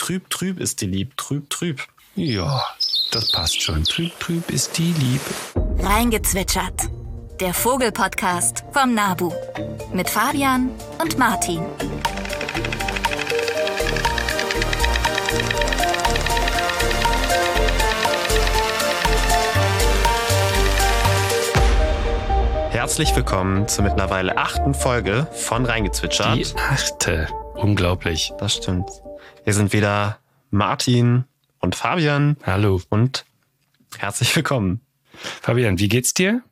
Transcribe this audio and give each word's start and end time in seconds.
Trüb, 0.00 0.30
trüb 0.30 0.58
ist 0.58 0.80
die 0.80 0.86
Lieb, 0.86 1.14
trüb, 1.18 1.50
trüb. 1.50 1.82
Ja, 2.16 2.64
das 3.12 3.30
passt 3.32 3.60
schon. 3.60 3.84
Trüb, 3.84 4.18
trüb 4.18 4.50
ist 4.50 4.78
die 4.78 4.94
Lieb. 4.94 5.20
Reingezwitschert. 5.78 6.88
Der 7.38 7.52
Vogelpodcast 7.52 8.64
vom 8.72 8.94
Nabu. 8.94 9.30
Mit 9.92 10.08
Fabian 10.08 10.70
und 11.02 11.18
Martin. 11.18 11.60
Herzlich 22.70 23.14
willkommen 23.14 23.68
zur 23.68 23.84
mittlerweile 23.84 24.38
achten 24.38 24.72
Folge 24.72 25.26
von 25.32 25.66
Reingezwitschert. 25.66 26.36
Die 26.36 26.46
achte. 26.56 27.28
Unglaublich. 27.54 28.32
Das 28.38 28.54
stimmt. 28.54 28.88
Hier 29.44 29.54
sind 29.54 29.72
wieder 29.72 30.18
Martin 30.50 31.24
und 31.60 31.74
Fabian. 31.74 32.36
Hallo. 32.44 32.80
Und 32.90 33.24
herzlich 33.96 34.34
willkommen. 34.36 34.80
Fabian, 35.40 35.78
wie 35.78 35.88
geht's 35.88 36.12
dir? 36.12 36.42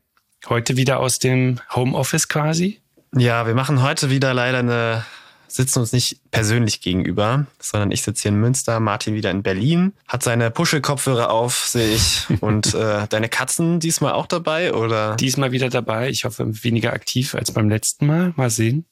Heute 0.48 0.76
wieder 0.76 0.98
aus 1.00 1.18
dem 1.18 1.60
Homeoffice 1.74 2.28
quasi? 2.28 2.80
Ja, 3.14 3.46
wir 3.46 3.54
machen 3.54 3.82
heute 3.82 4.08
wieder 4.08 4.32
leider 4.32 4.60
eine, 4.60 5.04
sitzen 5.48 5.80
uns 5.80 5.92
nicht 5.92 6.30
persönlich 6.30 6.80
gegenüber, 6.80 7.46
sondern 7.58 7.90
ich 7.90 8.02
sitze 8.02 8.22
hier 8.22 8.30
in 8.30 8.40
Münster, 8.40 8.80
Martin 8.80 9.14
wieder 9.14 9.30
in 9.30 9.42
Berlin, 9.42 9.92
hat 10.06 10.22
seine 10.22 10.50
Puschel-Kopfhörer 10.50 11.30
auf, 11.30 11.56
sehe 11.58 11.94
ich. 11.94 12.26
Und 12.40 12.72
äh, 12.74 13.06
deine 13.08 13.28
Katzen 13.28 13.80
diesmal 13.80 14.14
auch 14.14 14.26
dabei, 14.26 14.72
oder? 14.72 15.14
Diesmal 15.16 15.52
wieder 15.52 15.68
dabei. 15.68 16.08
Ich 16.08 16.24
hoffe, 16.24 16.64
weniger 16.64 16.94
aktiv 16.94 17.34
als 17.34 17.52
beim 17.52 17.68
letzten 17.68 18.06
Mal. 18.06 18.32
Mal 18.36 18.50
sehen. 18.50 18.86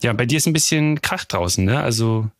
Ja, 0.00 0.12
bei 0.12 0.26
dir 0.26 0.38
ist 0.38 0.46
ein 0.46 0.52
bisschen 0.52 1.00
Krach 1.02 1.24
draußen, 1.24 1.64
ne? 1.64 1.80
Also, 1.80 2.30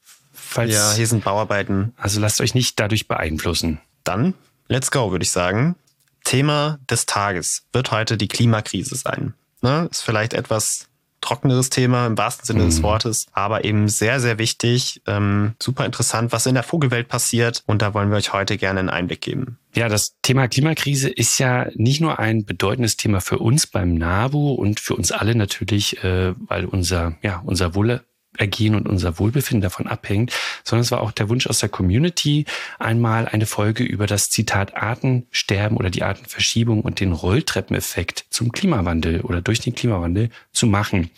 falls. 0.53 0.75
Ja, 0.75 0.93
hier 0.93 1.07
sind 1.07 1.25
Bauarbeiten. 1.25 1.95
Also 1.97 2.21
lasst 2.21 2.41
euch 2.41 2.55
nicht 2.55 2.79
dadurch 2.79 3.09
beeinflussen. 3.09 3.81
Dann, 4.05 4.35
let's 4.69 4.91
go, 4.91 5.11
würde 5.11 5.25
ich 5.25 5.31
sagen. 5.31 5.77
Thema 6.25 6.79
des 6.89 7.07
Tages 7.07 7.63
wird 7.73 7.91
heute 7.91 8.17
die 8.17 8.29
Klimakrise 8.29 8.95
sein. 8.95 9.35
Ne? 9.61 9.89
Ist 9.91 10.03
vielleicht 10.03 10.35
etwas 10.35 10.87
trockeneres 11.23 11.71
Thema 11.71 12.07
im 12.07 12.19
wahrsten 12.19 12.45
Sinne 12.45 12.65
des 12.65 12.83
Wortes, 12.83 13.27
aber 13.33 13.65
eben 13.65 13.89
sehr, 13.89 14.21
sehr 14.21 14.39
wichtig, 14.39 15.01
ähm, 15.07 15.55
super 15.63 15.87
interessant, 15.87 16.33
was 16.33 16.47
in 16.47 16.55
der 16.55 16.65
Vogelwelt 16.65 17.09
passiert. 17.09 17.63
Und 17.67 17.81
da 17.81 17.95
wollen 17.95 18.11
wir 18.11 18.17
euch 18.17 18.33
heute 18.33 18.59
gerne 18.59 18.81
einen 18.81 18.91
Einblick 18.91 19.23
geben. 19.23 19.59
Ja, 19.75 19.89
das 19.89 20.17
Thema 20.23 20.49
Klimakrise 20.49 21.09
ist 21.09 21.39
ja 21.39 21.69
nicht 21.75 22.01
nur 22.01 22.19
ein 22.19 22.45
bedeutendes 22.45 22.97
Thema 22.97 23.21
für 23.21 23.39
uns 23.39 23.67
beim 23.67 23.95
NABU 23.95 24.53
und 24.53 24.81
für 24.81 24.97
uns 24.97 25.13
alle 25.13 25.35
natürlich, 25.35 26.03
äh, 26.05 26.35
weil 26.37 26.67
unser, 26.67 27.15
ja, 27.23 27.41
unser 27.45 27.75
Wohle 27.75 28.05
Ergehen 28.39 28.75
und 28.75 28.89
unser 28.89 29.19
Wohlbefinden 29.19 29.61
davon 29.61 29.87
abhängt, 29.87 30.33
sondern 30.65 30.83
es 30.83 30.91
war 30.91 31.03
auch 31.03 31.13
der 31.13 31.29
Wunsch 31.29 31.47
aus 31.47 31.59
der 31.59 31.69
Community, 31.69 32.47
einmal 32.79 33.29
eine 33.29 33.47
Folge 33.47 33.85
über 33.85 34.07
das 34.07 34.31
Zitat 34.31 34.75
Artensterben 34.75 35.77
oder 35.77 35.91
die 35.91 36.03
Artenverschiebung 36.03 36.81
und 36.81 37.01
den 37.01 37.13
Rolltreppeneffekt 37.13 38.25
zum 38.31 38.53
Klimawandel 38.53 39.21
oder 39.21 39.43
durch 39.43 39.61
den 39.61 39.75
Klimawandel 39.75 40.31
zu 40.53 40.67
machen. 40.67 41.11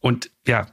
Und 0.00 0.30
ja, 0.46 0.66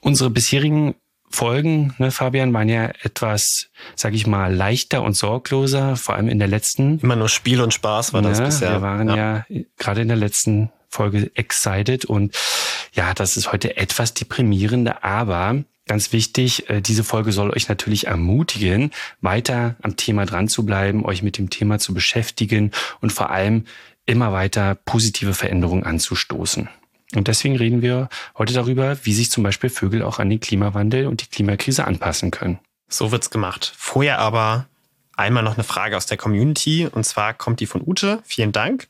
unsere 0.00 0.30
bisherigen 0.30 0.94
Folgen, 1.30 1.94
ne, 1.98 2.10
Fabian, 2.10 2.52
waren 2.54 2.68
ja 2.68 2.90
etwas, 3.02 3.68
sag 3.94 4.14
ich 4.14 4.26
mal, 4.26 4.54
leichter 4.54 5.02
und 5.02 5.14
sorgloser, 5.14 5.96
vor 5.96 6.14
allem 6.14 6.28
in 6.28 6.38
der 6.38 6.48
letzten. 6.48 6.98
Immer 7.00 7.16
nur 7.16 7.28
Spiel 7.28 7.60
und 7.60 7.74
Spaß 7.74 8.12
war 8.12 8.22
das 8.22 8.38
ne, 8.38 8.46
bisher. 8.46 8.72
Wir 8.74 8.82
waren 8.82 9.08
ja, 9.08 9.44
ja 9.48 9.62
gerade 9.76 10.02
in 10.02 10.08
der 10.08 10.16
letzten 10.16 10.70
Folge 10.88 11.30
excited 11.34 12.04
und 12.04 12.34
ja, 12.92 13.14
das 13.14 13.36
ist 13.36 13.52
heute 13.52 13.76
etwas 13.76 14.14
deprimierender, 14.14 15.04
aber 15.04 15.62
ganz 15.86 16.12
wichtig, 16.12 16.70
äh, 16.70 16.80
diese 16.80 17.04
Folge 17.04 17.32
soll 17.32 17.50
euch 17.50 17.68
natürlich 17.68 18.06
ermutigen, 18.06 18.92
weiter 19.20 19.76
am 19.82 19.96
Thema 19.96 20.26
dran 20.26 20.48
zu 20.48 20.64
bleiben, 20.64 21.04
euch 21.04 21.22
mit 21.22 21.38
dem 21.38 21.50
Thema 21.50 21.78
zu 21.78 21.94
beschäftigen 21.94 22.70
und 23.00 23.12
vor 23.12 23.30
allem 23.30 23.64
immer 24.06 24.32
weiter 24.32 24.74
positive 24.74 25.34
Veränderungen 25.34 25.84
anzustoßen. 25.84 26.68
Und 27.14 27.28
deswegen 27.28 27.56
reden 27.56 27.82
wir 27.82 28.08
heute 28.36 28.52
darüber, 28.52 28.98
wie 29.04 29.14
sich 29.14 29.30
zum 29.30 29.42
Beispiel 29.42 29.70
Vögel 29.70 30.02
auch 30.02 30.18
an 30.18 30.28
den 30.28 30.40
Klimawandel 30.40 31.06
und 31.06 31.22
die 31.22 31.26
Klimakrise 31.26 31.86
anpassen 31.86 32.30
können. 32.30 32.58
So 32.88 33.12
wird's 33.12 33.30
gemacht. 33.30 33.72
Vorher 33.76 34.18
aber 34.18 34.66
einmal 35.16 35.42
noch 35.42 35.54
eine 35.54 35.64
Frage 35.64 35.96
aus 35.96 36.06
der 36.06 36.16
Community 36.16 36.86
und 36.90 37.04
zwar 37.04 37.34
kommt 37.34 37.60
die 37.60 37.66
von 37.66 37.82
Ute. 37.84 38.22
Vielen 38.24 38.52
Dank. 38.52 38.88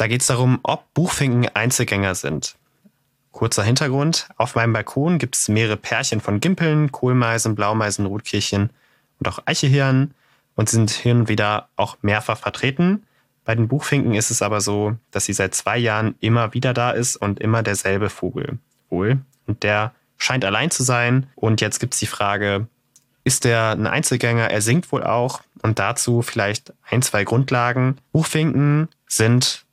Da 0.00 0.06
geht 0.06 0.22
es 0.22 0.28
darum, 0.28 0.60
ob 0.62 0.94
Buchfinken 0.94 1.46
Einzelgänger 1.52 2.14
sind. 2.14 2.56
Kurzer 3.32 3.62
Hintergrund. 3.62 4.30
Auf 4.38 4.54
meinem 4.54 4.72
Balkon 4.72 5.18
gibt 5.18 5.36
es 5.36 5.48
mehrere 5.50 5.76
Pärchen 5.76 6.22
von 6.22 6.40
Gimpeln, 6.40 6.90
Kohlmeisen, 6.90 7.54
Blaumeisen, 7.54 8.06
Rotkirchen 8.06 8.70
und 9.18 9.28
auch 9.28 9.40
Eichehirnen 9.44 10.14
und 10.56 10.70
sind 10.70 10.90
hin 10.90 11.18
und 11.18 11.28
wieder 11.28 11.68
auch 11.76 11.98
mehrfach 12.00 12.38
vertreten. 12.38 13.02
Bei 13.44 13.54
den 13.54 13.68
Buchfinken 13.68 14.14
ist 14.14 14.30
es 14.30 14.40
aber 14.40 14.62
so, 14.62 14.96
dass 15.10 15.26
sie 15.26 15.34
seit 15.34 15.54
zwei 15.54 15.76
Jahren 15.76 16.14
immer 16.20 16.54
wieder 16.54 16.72
da 16.72 16.92
ist 16.92 17.16
und 17.16 17.38
immer 17.38 17.62
derselbe 17.62 18.08
Vogel 18.08 18.58
wohl. 18.88 19.18
Und 19.46 19.62
der 19.64 19.92
scheint 20.16 20.46
allein 20.46 20.70
zu 20.70 20.82
sein. 20.82 21.26
Und 21.34 21.60
jetzt 21.60 21.78
gibt 21.78 21.92
es 21.92 22.00
die 22.00 22.06
Frage, 22.06 22.68
ist 23.24 23.44
der 23.44 23.72
ein 23.72 23.86
Einzelgänger? 23.86 24.50
Er 24.50 24.62
singt 24.62 24.92
wohl 24.92 25.04
auch. 25.04 25.42
Und 25.60 25.78
dazu 25.78 26.22
vielleicht 26.22 26.72
ein, 26.88 27.02
zwei 27.02 27.24
Grundlagen. 27.24 27.98
Buchfinken 28.12 28.88
sind 29.06 29.66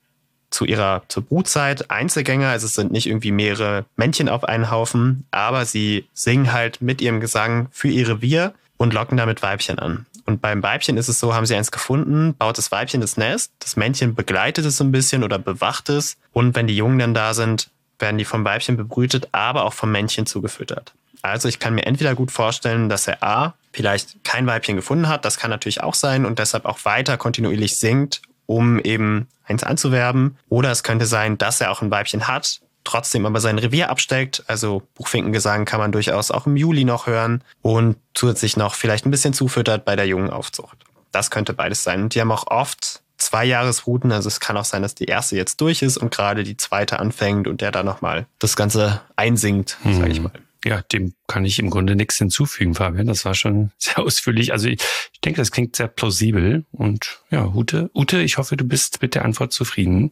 zu 0.58 0.66
ihrer 0.66 1.04
zur 1.08 1.24
Brutzeit 1.24 1.92
Einzelgänger, 1.92 2.50
also 2.50 2.66
es 2.66 2.74
sind 2.74 2.92
nicht 2.92 3.06
irgendwie 3.06 3.32
mehrere 3.32 3.86
Männchen 3.96 4.28
auf 4.28 4.44
einen 4.44 4.72
Haufen, 4.72 5.28
aber 5.30 5.66
sie 5.66 6.08
singen 6.16 6.52
halt 6.52 6.82
mit 6.82 7.00
ihrem 7.00 7.20
Gesang 7.20 7.68
für 7.72 7.90
ihr 7.90 8.10
Revier 8.10 8.54
und 8.78 8.92
locken 8.92 9.18
damit 9.18 9.44
Weibchen 9.44 9.78
an. 9.78 10.08
Und 10.26 10.42
beim 10.42 10.64
Weibchen 10.64 10.98
ist 10.98 11.10
es 11.10 11.20
so, 11.20 11.36
haben 11.36 11.46
sie 11.46 11.56
eins 11.56 11.72
gefunden, 11.72 12.34
baut 12.34 12.58
das 12.58 12.72
Weibchen 12.72 13.02
das 13.02 13.18
Nest, 13.18 13.52
das 13.60 13.76
Männchen 13.76 14.16
begleitet 14.16 14.66
es 14.66 14.78
so 14.78 14.84
ein 14.84 14.92
bisschen 14.92 15.24
oder 15.24 15.38
bewacht 15.38 15.90
es 15.90 16.18
und 16.34 16.56
wenn 16.56 16.66
die 16.66 16.76
Jungen 16.76 16.98
dann 16.98 17.14
da 17.14 17.36
sind, 17.36 17.70
werden 18.00 18.18
die 18.18 18.26
vom 18.26 18.44
Weibchen 18.44 18.78
bebrütet, 18.78 19.30
aber 19.34 19.64
auch 19.64 19.74
vom 19.74 19.92
Männchen 19.92 20.26
zugefüttert. 20.26 20.94
Also 21.22 21.48
ich 21.48 21.60
kann 21.60 21.76
mir 21.76 21.86
entweder 21.86 22.16
gut 22.16 22.32
vorstellen, 22.32 22.90
dass 22.90 23.08
er 23.08 23.22
A, 23.22 23.54
vielleicht 23.74 24.24
kein 24.24 24.48
Weibchen 24.48 24.76
gefunden 24.76 25.08
hat, 25.08 25.24
das 25.24 25.38
kann 25.38 25.52
natürlich 25.52 25.84
auch 25.84 25.94
sein 25.94 26.26
und 26.26 26.40
deshalb 26.40 26.66
auch 26.66 26.84
weiter 26.84 27.18
kontinuierlich 27.18 27.78
singt 27.78 28.22
um 28.48 28.80
eben 28.80 29.28
eins 29.46 29.64
anzuwerben. 29.64 30.38
Oder 30.50 30.72
es 30.72 30.82
könnte 30.82 31.06
sein, 31.06 31.38
dass 31.38 31.62
er 31.62 31.72
auch 31.72 31.84
ein 31.84 31.92
Weibchen 31.92 32.28
hat, 32.28 32.62
trotzdem 32.84 33.26
aber 33.26 33.40
sein 33.40 33.60
Revier 33.60 33.90
absteckt. 33.92 34.44
Also 34.48 34.82
Buchfinkengesang 34.96 35.66
kann 35.66 35.80
man 35.80 35.92
durchaus 35.92 36.32
auch 36.32 36.48
im 36.48 36.58
Juli 36.58 36.84
noch 36.84 37.06
hören 37.06 37.44
und 37.62 37.98
zusätzlich 38.16 38.58
noch 38.58 38.74
vielleicht 38.74 39.06
ein 39.06 39.12
bisschen 39.12 39.34
zufüttert 39.34 39.86
bei 39.86 39.96
der 39.96 40.08
jungen 40.08 40.32
Aufzucht. 40.32 40.78
Das 41.12 41.30
könnte 41.30 41.54
beides 41.54 41.84
sein. 41.84 42.04
Und 42.04 42.16
die 42.16 42.22
haben 42.22 42.32
auch 42.32 42.48
oft 42.48 43.02
zwei 43.18 43.46
Jahresrouten. 43.46 44.12
Also 44.12 44.28
es 44.28 44.40
kann 44.40 44.58
auch 44.58 44.66
sein, 44.66 44.82
dass 44.82 44.96
die 44.96 45.06
erste 45.06 45.36
jetzt 45.36 45.62
durch 45.62 45.82
ist 45.82 45.98
und 45.98 46.12
gerade 46.14 46.44
die 46.44 46.58
zweite 46.58 47.00
anfängt 47.00 47.48
und 47.48 47.62
der 47.62 47.72
da 47.72 47.84
nochmal 47.84 48.26
das 48.40 48.56
Ganze 48.56 49.02
einsingt, 49.16 49.78
hm. 49.84 50.00
sage 50.00 50.12
ich 50.12 50.22
mal. 50.22 50.32
Ja, 50.68 50.82
dem 50.82 51.14
kann 51.28 51.46
ich 51.46 51.60
im 51.60 51.70
Grunde 51.70 51.96
nichts 51.96 52.18
hinzufügen, 52.18 52.76
Fabian. 52.76 53.08
Das 53.08 53.24
war 53.24 53.34
schon 53.36 53.72
sehr 53.78 54.00
ausführlich. 54.00 54.52
Also 54.52 54.68
ich, 54.68 54.82
ich 55.14 55.22
denke, 55.22 55.40
das 55.40 55.52
klingt 55.52 55.78
sehr 55.78 55.88
plausibel. 55.88 56.66
Und 56.74 57.22
ja, 57.32 57.46
Ute, 57.46 57.90
Ute, 57.96 58.22
ich 58.22 58.38
hoffe, 58.38 58.58
du 58.58 58.66
bist 58.66 59.02
mit 59.02 59.16
der 59.16 59.24
Antwort 59.24 59.54
zufrieden. 59.54 60.12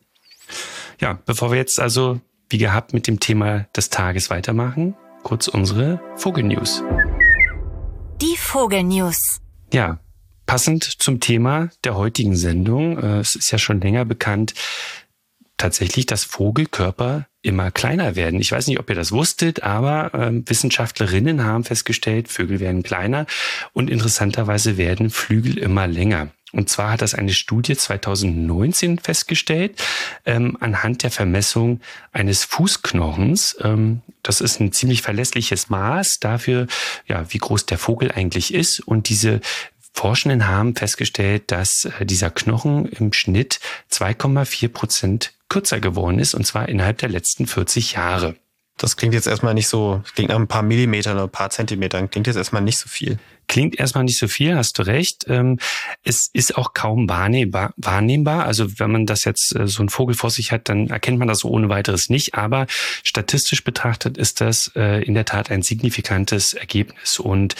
Ja, 1.01 1.19
bevor 1.25 1.51
wir 1.51 1.57
jetzt 1.57 1.77
also 1.77 2.21
wie 2.49 2.57
gehabt 2.57 2.93
mit 2.93 3.05
dem 3.07 3.19
Thema 3.19 3.67
des 3.75 3.89
Tages 3.89 4.29
weitermachen, 4.29 4.95
kurz 5.23 5.49
unsere 5.49 5.99
Vogelnews. 6.15 6.81
Die 8.21 8.37
Vogelnews. 8.37 9.41
Ja, 9.73 9.99
passend 10.45 10.85
zum 10.85 11.19
Thema 11.19 11.69
der 11.83 11.97
heutigen 11.97 12.37
Sendung. 12.37 12.97
Äh, 12.97 13.19
es 13.19 13.35
ist 13.35 13.51
ja 13.51 13.57
schon 13.57 13.81
länger 13.81 14.05
bekannt, 14.05 14.53
tatsächlich, 15.57 16.05
dass 16.05 16.23
Vogelkörper 16.23 17.27
immer 17.45 17.71
kleiner 17.71 18.15
werden. 18.15 18.39
Ich 18.39 18.51
weiß 18.51 18.67
nicht, 18.67 18.79
ob 18.79 18.89
ihr 18.89 18.95
das 18.95 19.11
wusstet, 19.11 19.63
aber 19.63 20.13
äh, 20.13 20.31
Wissenschaftlerinnen 20.45 21.43
haben 21.43 21.63
festgestellt, 21.63 22.27
Vögel 22.27 22.59
werden 22.59 22.83
kleiner 22.83 23.25
und 23.73 23.89
interessanterweise 23.89 24.77
werden 24.77 25.09
Flügel 25.09 25.57
immer 25.57 25.87
länger. 25.87 26.29
Und 26.55 26.69
zwar 26.69 26.91
hat 26.91 27.01
das 27.01 27.13
eine 27.13 27.33
Studie 27.33 27.75
2019 27.75 28.99
festgestellt, 28.99 29.81
ähm, 30.25 30.55
anhand 30.61 31.03
der 31.03 31.11
Vermessung 31.11 31.81
eines 32.13 32.45
Fußknochens. 32.45 33.57
Ähm, 33.61 34.01
das 34.23 34.39
ist 34.39 34.61
ein 34.61 34.71
ziemlich 34.71 35.01
verlässliches 35.01 35.69
Maß 35.69 36.21
dafür, 36.21 36.67
ja, 37.07 37.25
wie 37.29 37.39
groß 37.39 37.65
der 37.65 37.77
Vogel 37.77 38.11
eigentlich 38.11 38.53
ist. 38.53 38.79
Und 38.79 39.09
diese 39.09 39.41
Forschenden 39.91 40.47
haben 40.47 40.75
festgestellt, 40.75 41.51
dass 41.51 41.85
äh, 41.85 42.05
dieser 42.05 42.29
Knochen 42.29 42.85
im 42.85 43.11
Schnitt 43.11 43.59
2,4 43.91 44.69
Prozent 44.69 45.33
kürzer 45.49 45.79
geworden 45.79 46.19
ist, 46.19 46.33
und 46.33 46.45
zwar 46.45 46.69
innerhalb 46.69 46.97
der 46.97 47.09
letzten 47.09 47.47
40 47.47 47.93
Jahre. 47.93 48.35
Das 48.77 48.97
klingt 48.97 49.13
jetzt 49.13 49.27
erstmal 49.27 49.53
nicht 49.53 49.69
so, 49.69 50.03
klingt 50.15 50.29
nach 50.29 50.35
ein 50.35 50.47
paar 50.47 50.61
Millimetern 50.61 51.15
oder 51.15 51.27
ein 51.27 51.29
paar 51.29 51.49
Zentimetern, 51.49 52.09
klingt 52.09 52.27
jetzt 52.27 52.35
erstmal 52.35 52.61
nicht 52.61 52.77
so 52.77 52.89
viel. 52.89 53.19
Klingt 53.47 53.79
erstmal 53.79 54.03
nicht 54.03 54.17
so 54.17 54.27
viel, 54.27 54.57
hast 54.57 54.79
du 54.79 54.81
recht. 54.81 55.25
Ähm, 55.29 55.59
es 56.03 56.29
ist 56.33 56.57
auch 56.57 56.73
kaum 56.73 57.07
wahrnehmbar. 57.07 57.73
wahrnehmbar. 57.77 58.45
Also 58.45 58.79
wenn 58.79 58.91
man 58.91 59.05
das 59.05 59.23
jetzt 59.23 59.55
äh, 59.55 59.67
so 59.67 59.81
ein 59.83 59.89
Vogel 59.89 60.15
vor 60.15 60.31
sich 60.31 60.51
hat, 60.51 60.67
dann 60.67 60.87
erkennt 60.89 61.19
man 61.19 61.27
das 61.27 61.39
so 61.39 61.49
ohne 61.49 61.69
weiteres 61.69 62.09
nicht. 62.09 62.33
Aber 62.33 62.65
statistisch 63.03 63.63
betrachtet 63.63 64.17
ist 64.17 64.41
das 64.41 64.71
äh, 64.75 65.03
in 65.03 65.13
der 65.13 65.25
Tat 65.25 65.51
ein 65.51 65.61
signifikantes 65.61 66.53
Ergebnis. 66.53 67.19
Und 67.19 67.55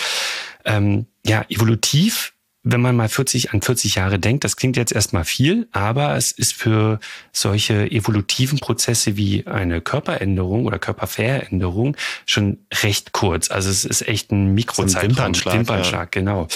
Ähm, 0.66 1.06
ja, 1.24 1.46
evolutiv 1.50 2.34
wenn 2.66 2.82
man 2.82 2.96
mal 2.96 3.08
40 3.08 3.54
an 3.54 3.62
40 3.62 3.96
Jahre 3.96 4.18
denkt, 4.18 4.44
das 4.44 4.58
klingt 4.58 4.76
jetzt 4.76 4.92
erstmal 4.92 5.24
viel, 5.24 5.68
aber 5.72 6.16
es 6.16 6.32
ist 6.32 6.54
für 6.54 7.00
solche 7.32 7.90
evolutiven 7.92 8.60
Prozesse 8.60 9.16
wie 9.18 9.46
eine 9.46 9.82
Körperänderung 9.82 10.66
oder 10.66 10.80
Körperveränderung 10.80 11.96
schon 12.26 12.58
recht 12.82 13.14
kurz. 13.14 13.52
Also 13.52 13.70
es 13.70 13.86
ist 13.86 14.08
echt 14.08 14.32
ein 14.32 14.56
Mikrozeitraum. 14.56 15.10
Wimpernschlag, 15.12 15.54
Wimpernschlag 15.54 16.16
ja. 16.16 16.22
genau. 16.22 16.48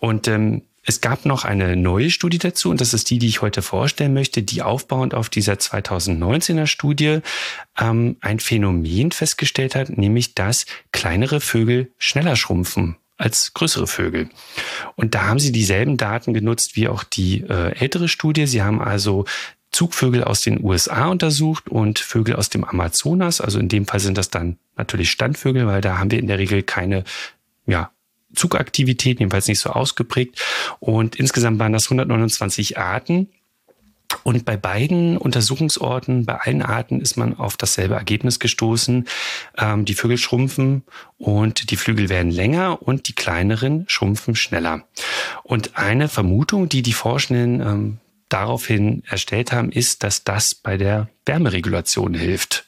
Und 0.00 0.28
ähm, 0.28 0.62
es 0.86 1.02
gab 1.02 1.26
noch 1.26 1.44
eine 1.44 1.76
neue 1.76 2.10
Studie 2.10 2.38
dazu 2.38 2.70
und 2.70 2.80
das 2.80 2.94
ist 2.94 3.10
die, 3.10 3.18
die 3.18 3.28
ich 3.28 3.42
heute 3.42 3.60
vorstellen 3.60 4.14
möchte, 4.14 4.42
die 4.42 4.62
aufbauend 4.62 5.14
auf 5.14 5.28
dieser 5.28 5.54
2019er 5.54 6.66
Studie 6.66 7.20
ähm, 7.78 8.16
ein 8.20 8.40
Phänomen 8.40 9.10
festgestellt 9.10 9.74
hat, 9.74 9.90
nämlich 9.90 10.34
dass 10.34 10.64
kleinere 10.90 11.40
Vögel 11.40 11.90
schneller 11.98 12.36
schrumpfen 12.36 12.96
als 13.16 13.54
größere 13.54 13.86
Vögel. 13.86 14.28
Und 14.96 15.14
da 15.14 15.26
haben 15.26 15.38
sie 15.38 15.52
dieselben 15.52 15.96
Daten 15.96 16.34
genutzt 16.34 16.76
wie 16.76 16.88
auch 16.88 17.04
die 17.04 17.42
äh, 17.42 17.76
ältere 17.78 18.08
Studie. 18.08 18.46
Sie 18.46 18.62
haben 18.62 18.80
also 18.80 19.24
Zugvögel 19.70 20.22
aus 20.24 20.40
den 20.40 20.62
USA 20.62 21.06
untersucht 21.06 21.68
und 21.68 21.98
Vögel 21.98 22.36
aus 22.36 22.48
dem 22.48 22.64
Amazonas. 22.64 23.40
Also 23.40 23.58
in 23.58 23.68
dem 23.68 23.86
Fall 23.86 24.00
sind 24.00 24.16
das 24.16 24.30
dann 24.30 24.58
natürlich 24.76 25.10
Standvögel, 25.10 25.66
weil 25.66 25.80
da 25.80 25.98
haben 25.98 26.10
wir 26.10 26.18
in 26.18 26.28
der 26.28 26.38
Regel 26.38 26.62
keine 26.62 27.04
ja, 27.66 27.90
Zugaktivität, 28.34 29.18
jedenfalls 29.18 29.48
nicht 29.48 29.60
so 29.60 29.70
ausgeprägt. 29.70 30.40
Und 30.80 31.16
insgesamt 31.16 31.58
waren 31.58 31.72
das 31.72 31.86
129 31.86 32.78
Arten. 32.78 33.28
Und 34.24 34.44
bei 34.44 34.56
beiden 34.56 35.16
Untersuchungsorten, 35.16 36.24
bei 36.24 36.34
allen 36.40 36.62
Arten 36.62 37.00
ist 37.00 37.16
man 37.16 37.38
auf 37.38 37.56
dasselbe 37.56 37.94
Ergebnis 37.94 38.40
gestoßen. 38.40 39.06
Ähm, 39.58 39.84
die 39.84 39.94
Vögel 39.94 40.18
schrumpfen 40.18 40.82
und 41.18 41.70
die 41.70 41.76
Flügel 41.76 42.08
werden 42.08 42.32
länger 42.32 42.82
und 42.82 43.06
die 43.06 43.14
kleineren 43.14 43.84
schrumpfen 43.86 44.34
schneller. 44.34 44.82
Und 45.42 45.76
eine 45.76 46.08
Vermutung, 46.08 46.68
die 46.68 46.82
die 46.82 46.94
Forschenden 46.94 47.60
ähm, 47.60 47.98
daraufhin 48.30 49.04
erstellt 49.06 49.52
haben, 49.52 49.70
ist, 49.70 50.02
dass 50.02 50.24
das 50.24 50.54
bei 50.54 50.76
der 50.76 51.08
Wärmeregulation 51.26 52.14
hilft. 52.14 52.64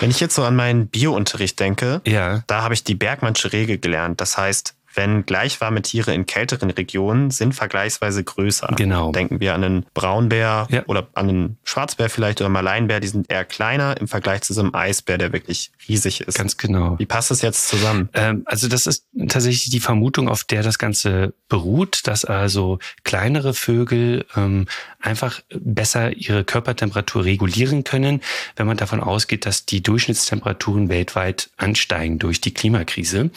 Wenn 0.00 0.10
ich 0.10 0.20
jetzt 0.20 0.34
so 0.34 0.42
an 0.42 0.56
meinen 0.56 0.88
Biounterricht 0.88 1.60
denke, 1.60 2.00
ja. 2.06 2.42
da 2.46 2.62
habe 2.62 2.74
ich 2.74 2.82
die 2.82 2.94
Bergmannsche 2.94 3.52
Regel 3.52 3.78
gelernt. 3.78 4.20
Das 4.20 4.36
heißt, 4.36 4.73
wenn 4.94 5.26
gleichwarme 5.26 5.82
Tiere 5.82 6.14
in 6.14 6.26
kälteren 6.26 6.70
Regionen 6.70 7.30
sind 7.30 7.54
vergleichsweise 7.54 8.24
größer. 8.24 8.68
Genau. 8.76 9.12
Denken 9.12 9.40
wir 9.40 9.54
an 9.54 9.64
einen 9.64 9.86
Braunbär 9.94 10.66
Ja. 10.70 10.84
oder 10.86 11.08
an 11.14 11.28
einen 11.28 11.58
Schwarzbär 11.64 12.10
vielleicht 12.10 12.40
oder 12.40 12.50
Maleinbär, 12.50 13.00
die 13.00 13.08
sind 13.08 13.30
eher 13.30 13.44
kleiner 13.44 13.96
im 14.00 14.08
Vergleich 14.08 14.42
zu 14.42 14.52
so 14.52 14.60
einem 14.60 14.74
Eisbär, 14.74 15.18
der 15.18 15.32
wirklich 15.32 15.72
riesig 15.88 16.20
ist. 16.20 16.36
Ganz 16.36 16.56
genau. 16.56 16.98
Wie 16.98 17.06
passt 17.06 17.30
das 17.30 17.42
jetzt 17.42 17.68
zusammen? 17.68 18.08
Ähm, 18.14 18.42
also 18.46 18.68
das 18.68 18.86
ist 18.86 19.06
tatsächlich 19.28 19.70
die 19.70 19.80
Vermutung, 19.80 20.28
auf 20.28 20.44
der 20.44 20.62
das 20.62 20.78
Ganze 20.78 21.34
beruht, 21.48 22.06
dass 22.06 22.24
also 22.24 22.78
kleinere 23.04 23.54
Vögel 23.54 24.24
ähm, 24.36 24.66
einfach 25.00 25.40
besser 25.50 26.12
ihre 26.12 26.44
Körpertemperatur 26.44 27.24
regulieren 27.24 27.84
können, 27.84 28.20
wenn 28.56 28.66
man 28.66 28.76
davon 28.76 29.00
ausgeht, 29.00 29.46
dass 29.46 29.66
die 29.66 29.82
Durchschnittstemperaturen 29.82 30.88
weltweit 30.88 31.50
ansteigen 31.56 32.18
durch 32.18 32.40
die 32.40 32.54
Klimakrise. 32.54 33.30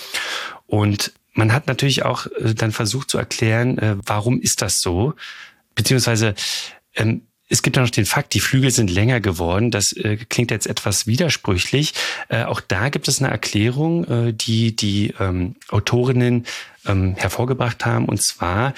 Und 0.65 1.13
man 1.37 1.53
hat 1.53 1.67
natürlich 1.67 2.03
auch 2.03 2.25
äh, 2.25 2.53
dann 2.53 2.71
versucht 2.71 3.09
zu 3.09 3.17
erklären, 3.17 3.77
äh, 3.77 3.95
warum 4.05 4.41
ist 4.41 4.61
das 4.61 4.79
so? 4.79 5.13
Beziehungsweise 5.75 6.33
ähm, 6.95 7.21
es 7.49 7.61
gibt 7.61 7.77
ja 7.77 7.81
noch 7.81 7.89
den 7.89 8.05
Fakt, 8.05 8.33
die 8.33 8.41
Flügel 8.41 8.71
sind 8.71 8.89
länger 8.89 9.21
geworden. 9.21 9.71
Das 9.71 9.93
äh, 9.93 10.17
klingt 10.17 10.51
jetzt 10.51 10.67
etwas 10.67 11.07
widersprüchlich. 11.07 11.93
Auch 12.27 12.59
da 12.59 12.89
gibt 12.89 13.07
es 13.07 13.21
eine 13.21 13.31
Erklärung, 13.31 14.35
die 14.35 14.75
die 14.75 15.13
ähm, 15.17 15.55
Autorinnen 15.69 16.45
ähm, 16.85 17.15
hervorgebracht 17.15 17.85
haben. 17.85 18.03
Und 18.03 18.21
zwar 18.21 18.73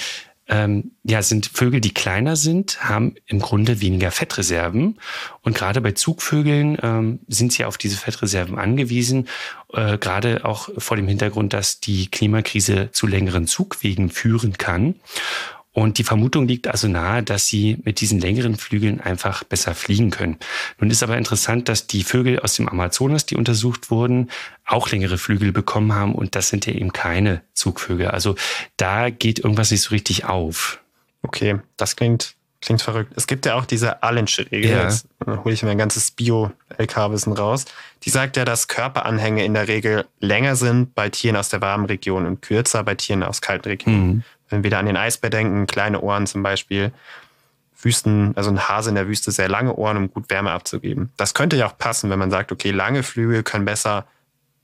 ähm, 0.50 0.92
ja, 1.04 1.22
sind 1.22 1.46
Vögel, 1.46 1.80
die 1.80 1.94
kleiner 1.94 2.36
sind, 2.36 2.84
haben 2.84 3.16
im 3.28 3.40
Grunde 3.40 3.82
weniger 3.82 4.12
Fettreserven. 4.12 5.00
Und 5.42 5.56
gerade 5.56 5.80
bei 5.80 5.92
Zugvögeln 5.92 6.78
ähm, 6.82 7.20
sind 7.28 7.54
sie 7.54 7.66
auf 7.66 7.78
diese 7.78 7.98
Fettreserven 7.98 8.58
angewiesen, 8.58 9.28
äh, 9.74 9.98
gerade 10.00 10.44
auch 10.46 10.70
vor 10.78 10.98
dem 10.98 11.08
Hintergrund, 11.08 11.54
dass 11.54 11.80
die 11.80 12.08
Klimakrise 12.08 12.90
zu 12.92 13.06
längeren 13.06 13.46
Zugwegen 13.46 14.10
führen 14.10 14.58
kann. 14.58 14.96
Und 15.80 15.98
die 15.98 16.04
Vermutung 16.04 16.46
liegt 16.46 16.68
also 16.68 16.90
nahe, 16.90 17.24
dass 17.24 17.48
sie 17.48 17.78
mit 17.86 18.02
diesen 18.02 18.20
längeren 18.20 18.58
Flügeln 18.58 19.00
einfach 19.00 19.46
besser 19.46 19.74
fliegen 19.74 20.10
können. 20.12 20.36
Nun 20.78 20.92
ist 20.92 21.04
aber 21.04 21.18
interessant, 21.18 21.70
dass 21.70 21.88
die 21.88 22.04
Vögel 22.04 22.42
aus 22.42 22.56
dem 22.56 22.68
Amazonas, 22.68 23.26
die 23.26 23.38
untersucht 23.38 23.90
wurden, 23.90 24.30
auch 24.66 24.92
längere 24.92 25.18
Flügel 25.18 25.54
bekommen 25.54 25.94
haben 25.94 26.16
und 26.16 26.36
das 26.36 26.50
sind 26.50 26.66
ja 26.66 26.74
eben 26.74 26.92
keine 26.92 27.44
Zugvögel. 27.54 28.10
Also 28.10 28.36
da 28.76 29.10
geht 29.10 29.40
irgendwas 29.40 29.72
nicht 29.72 29.84
so 29.84 29.92
richtig 29.92 30.26
auf. 30.26 30.82
Okay, 31.22 31.62
das 31.78 31.96
klingt, 31.96 32.36
klingt 32.60 32.82
verrückt. 32.82 33.14
Es 33.16 33.26
gibt 33.26 33.46
ja 33.46 33.56
auch 33.56 33.64
diese 33.64 34.04
Allensche 34.04 34.52
Regel. 34.52 34.72
Ja. 34.72 34.84
Jetzt 34.84 35.08
äh, 35.26 35.38
hole 35.38 35.54
ich 35.54 35.64
mir 35.64 35.72
ein 35.72 35.78
ganzes 35.78 36.12
Bio-LK-Wissen 36.12 37.32
raus. 37.32 37.64
Die 38.04 38.10
sagt 38.10 38.36
ja, 38.36 38.44
dass 38.44 38.68
Körperanhänge 38.68 39.46
in 39.46 39.54
der 39.54 39.70
Regel 39.70 40.06
länger 40.20 40.58
sind 40.58 40.94
bei 40.94 41.08
Tieren 41.08 41.38
aus 41.38 41.48
der 41.48 41.62
warmen 41.62 41.86
Region 41.86 42.26
und 42.26 42.42
kürzer 42.42 42.84
bei 42.84 42.96
Tieren 42.96 43.24
aus 43.24 43.40
kalten 43.40 43.70
Regionen. 43.70 44.08
Mhm. 44.08 44.24
Wenn 44.50 44.64
wir 44.64 44.70
da 44.70 44.80
an 44.80 44.86
den 44.86 44.98
Eisbär 44.98 45.30
denken, 45.30 45.68
kleine 45.68 46.02
Ohren 46.02 46.28
zum 46.28 46.44
Beispiel, 46.44 46.92
Wüsten, 47.82 48.34
also 48.36 48.50
ein 48.50 48.68
Hase 48.68 48.90
in 48.90 48.96
der 48.96 49.08
Wüste, 49.08 49.32
sehr 49.32 49.48
lange 49.48 49.76
Ohren, 49.76 49.98
um 49.98 50.12
gut 50.12 50.30
Wärme 50.30 50.52
abzugeben. 50.52 51.12
Das 51.18 51.34
könnte 51.34 51.56
ja 51.56 51.68
auch 51.68 51.78
passen, 51.78 52.10
wenn 52.10 52.20
man 52.20 52.32
sagt, 52.32 52.52
okay, 52.52 52.72
lange 52.72 53.04
Flügel 53.04 53.44
können 53.44 53.66
besser 53.66 54.06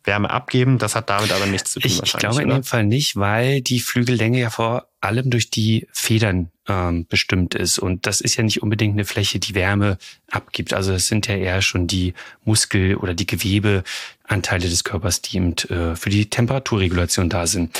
Wärme 0.06 0.30
abgeben. 0.30 0.78
Das 0.78 0.96
hat 0.96 1.10
damit 1.10 1.31
aber 1.31 1.46
nichts 1.46 1.72
zu 1.72 1.80
tun 1.80 1.92
Ich, 1.92 2.02
ich 2.02 2.13
glaube 2.13 2.42
in 2.42 2.48
oder? 2.48 2.60
dem 2.60 2.63
Fall 2.63 2.86
nicht, 2.86 3.16
weil 3.16 3.62
die 3.62 3.80
Flügellänge 3.80 4.40
ja 4.40 4.50
vor 4.50 4.88
allem 5.02 5.30
durch 5.30 5.50
die 5.50 5.88
Federn 5.92 6.52
ähm, 6.68 7.06
bestimmt 7.07 7.56
ist. 7.56 7.80
Und 7.80 8.07
das 8.07 8.22
ist 8.22 8.36
ja 8.36 8.44
nicht 8.44 8.63
unbedingt 8.63 8.94
eine 8.94 9.06
Fläche, 9.06 9.40
die 9.40 9.56
Wärme 9.56 9.98
abgibt. 10.31 10.74
Also 10.74 10.94
es 10.94 11.07
sind 11.07 11.28
ja 11.28 11.36
eher 11.36 11.62
schon 11.62 11.88
die 11.88 12.13
Muskel- 12.44 12.96
oder 12.96 13.13
die 13.13 13.28
Gewebeanteile 13.28 14.68
des 14.68 14.84
Körpers, 14.84 15.22
die 15.22 15.38
eben 15.38 15.54
äh, 15.69 15.96
für 15.96 16.10
die 16.10 16.30
Temperaturregulation 16.30 17.30
da 17.30 17.48
sind. 17.48 17.78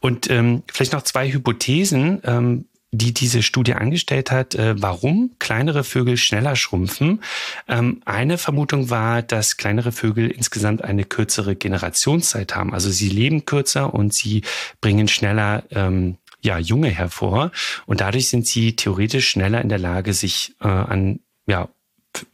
Und 0.00 0.30
ähm, 0.30 0.62
vielleicht 0.72 0.92
noch 0.92 1.02
zwei 1.02 1.32
Hypothesen, 1.32 2.20
ähm, 2.24 2.64
die 2.90 3.12
diese 3.12 3.42
Studie 3.42 3.74
angestellt 3.74 4.30
hat, 4.30 4.54
äh, 4.54 4.80
warum 4.80 5.32
kleinere 5.38 5.84
Vögel 5.84 6.16
schneller 6.16 6.56
schrumpfen. 6.56 7.22
Ähm, 7.68 8.00
eine 8.06 8.38
Vermutung 8.38 8.88
war, 8.88 9.22
dass 9.22 9.58
kleinere 9.58 9.92
Vögel 9.92 10.30
insgesamt 10.30 10.82
eine 10.82 11.04
kürzere 11.04 11.54
Generationszeit 11.54 12.54
haben. 12.54 12.72
Also 12.72 12.90
sie 12.90 13.10
leben 13.10 13.44
kürzer 13.44 13.92
und 13.92 14.14
sie 14.14 14.42
bringen 14.80 15.08
schneller 15.08 15.64
ähm, 15.70 16.16
ja, 16.40 16.58
Junge 16.58 16.88
hervor. 16.88 17.50
Und 17.86 18.00
dadurch 18.00 18.28
sind 18.28 18.46
sie 18.46 18.74
theoretisch 18.76 19.28
schneller 19.28 19.60
in 19.60 19.68
der 19.68 19.78
Lage, 19.78 20.14
sich 20.14 20.54
äh, 20.60 20.68
an 20.68 21.20
ja, 21.46 21.68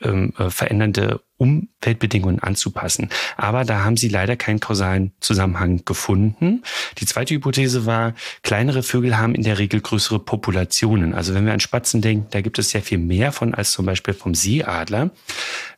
ähm, 0.02 0.32
äh, 0.38 0.50
verändernde 0.50 1.20
Umweltbedingungen 1.44 2.40
anzupassen. 2.40 3.10
Aber 3.36 3.64
da 3.64 3.84
haben 3.84 3.96
sie 3.96 4.08
leider 4.08 4.36
keinen 4.36 4.60
kausalen 4.60 5.12
Zusammenhang 5.20 5.84
gefunden. 5.84 6.62
Die 6.98 7.06
zweite 7.06 7.34
Hypothese 7.34 7.86
war, 7.86 8.14
kleinere 8.42 8.82
Vögel 8.82 9.18
haben 9.18 9.34
in 9.34 9.42
der 9.42 9.58
Regel 9.58 9.80
größere 9.80 10.18
Populationen. 10.18 11.14
Also 11.14 11.34
wenn 11.34 11.46
wir 11.46 11.52
an 11.52 11.60
Spatzen 11.60 12.00
denken, 12.00 12.26
da 12.30 12.40
gibt 12.40 12.58
es 12.58 12.70
sehr 12.70 12.82
viel 12.82 12.98
mehr 12.98 13.32
von 13.32 13.54
als 13.54 13.70
zum 13.70 13.86
Beispiel 13.86 14.14
vom 14.14 14.34
Seeadler. 14.34 15.10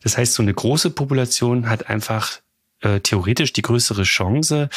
Das 0.03 0.17
heißt, 0.17 0.35
so 0.35 0.43
eine 0.43 0.55
große 0.55 0.91
Population 0.91 1.69
hat 1.69 1.89
einfach 1.89 2.41
äh, 2.81 3.01
theoretisch 3.01 3.53
die 3.53 3.63
größere 3.63 4.03
Chance, 4.03 4.69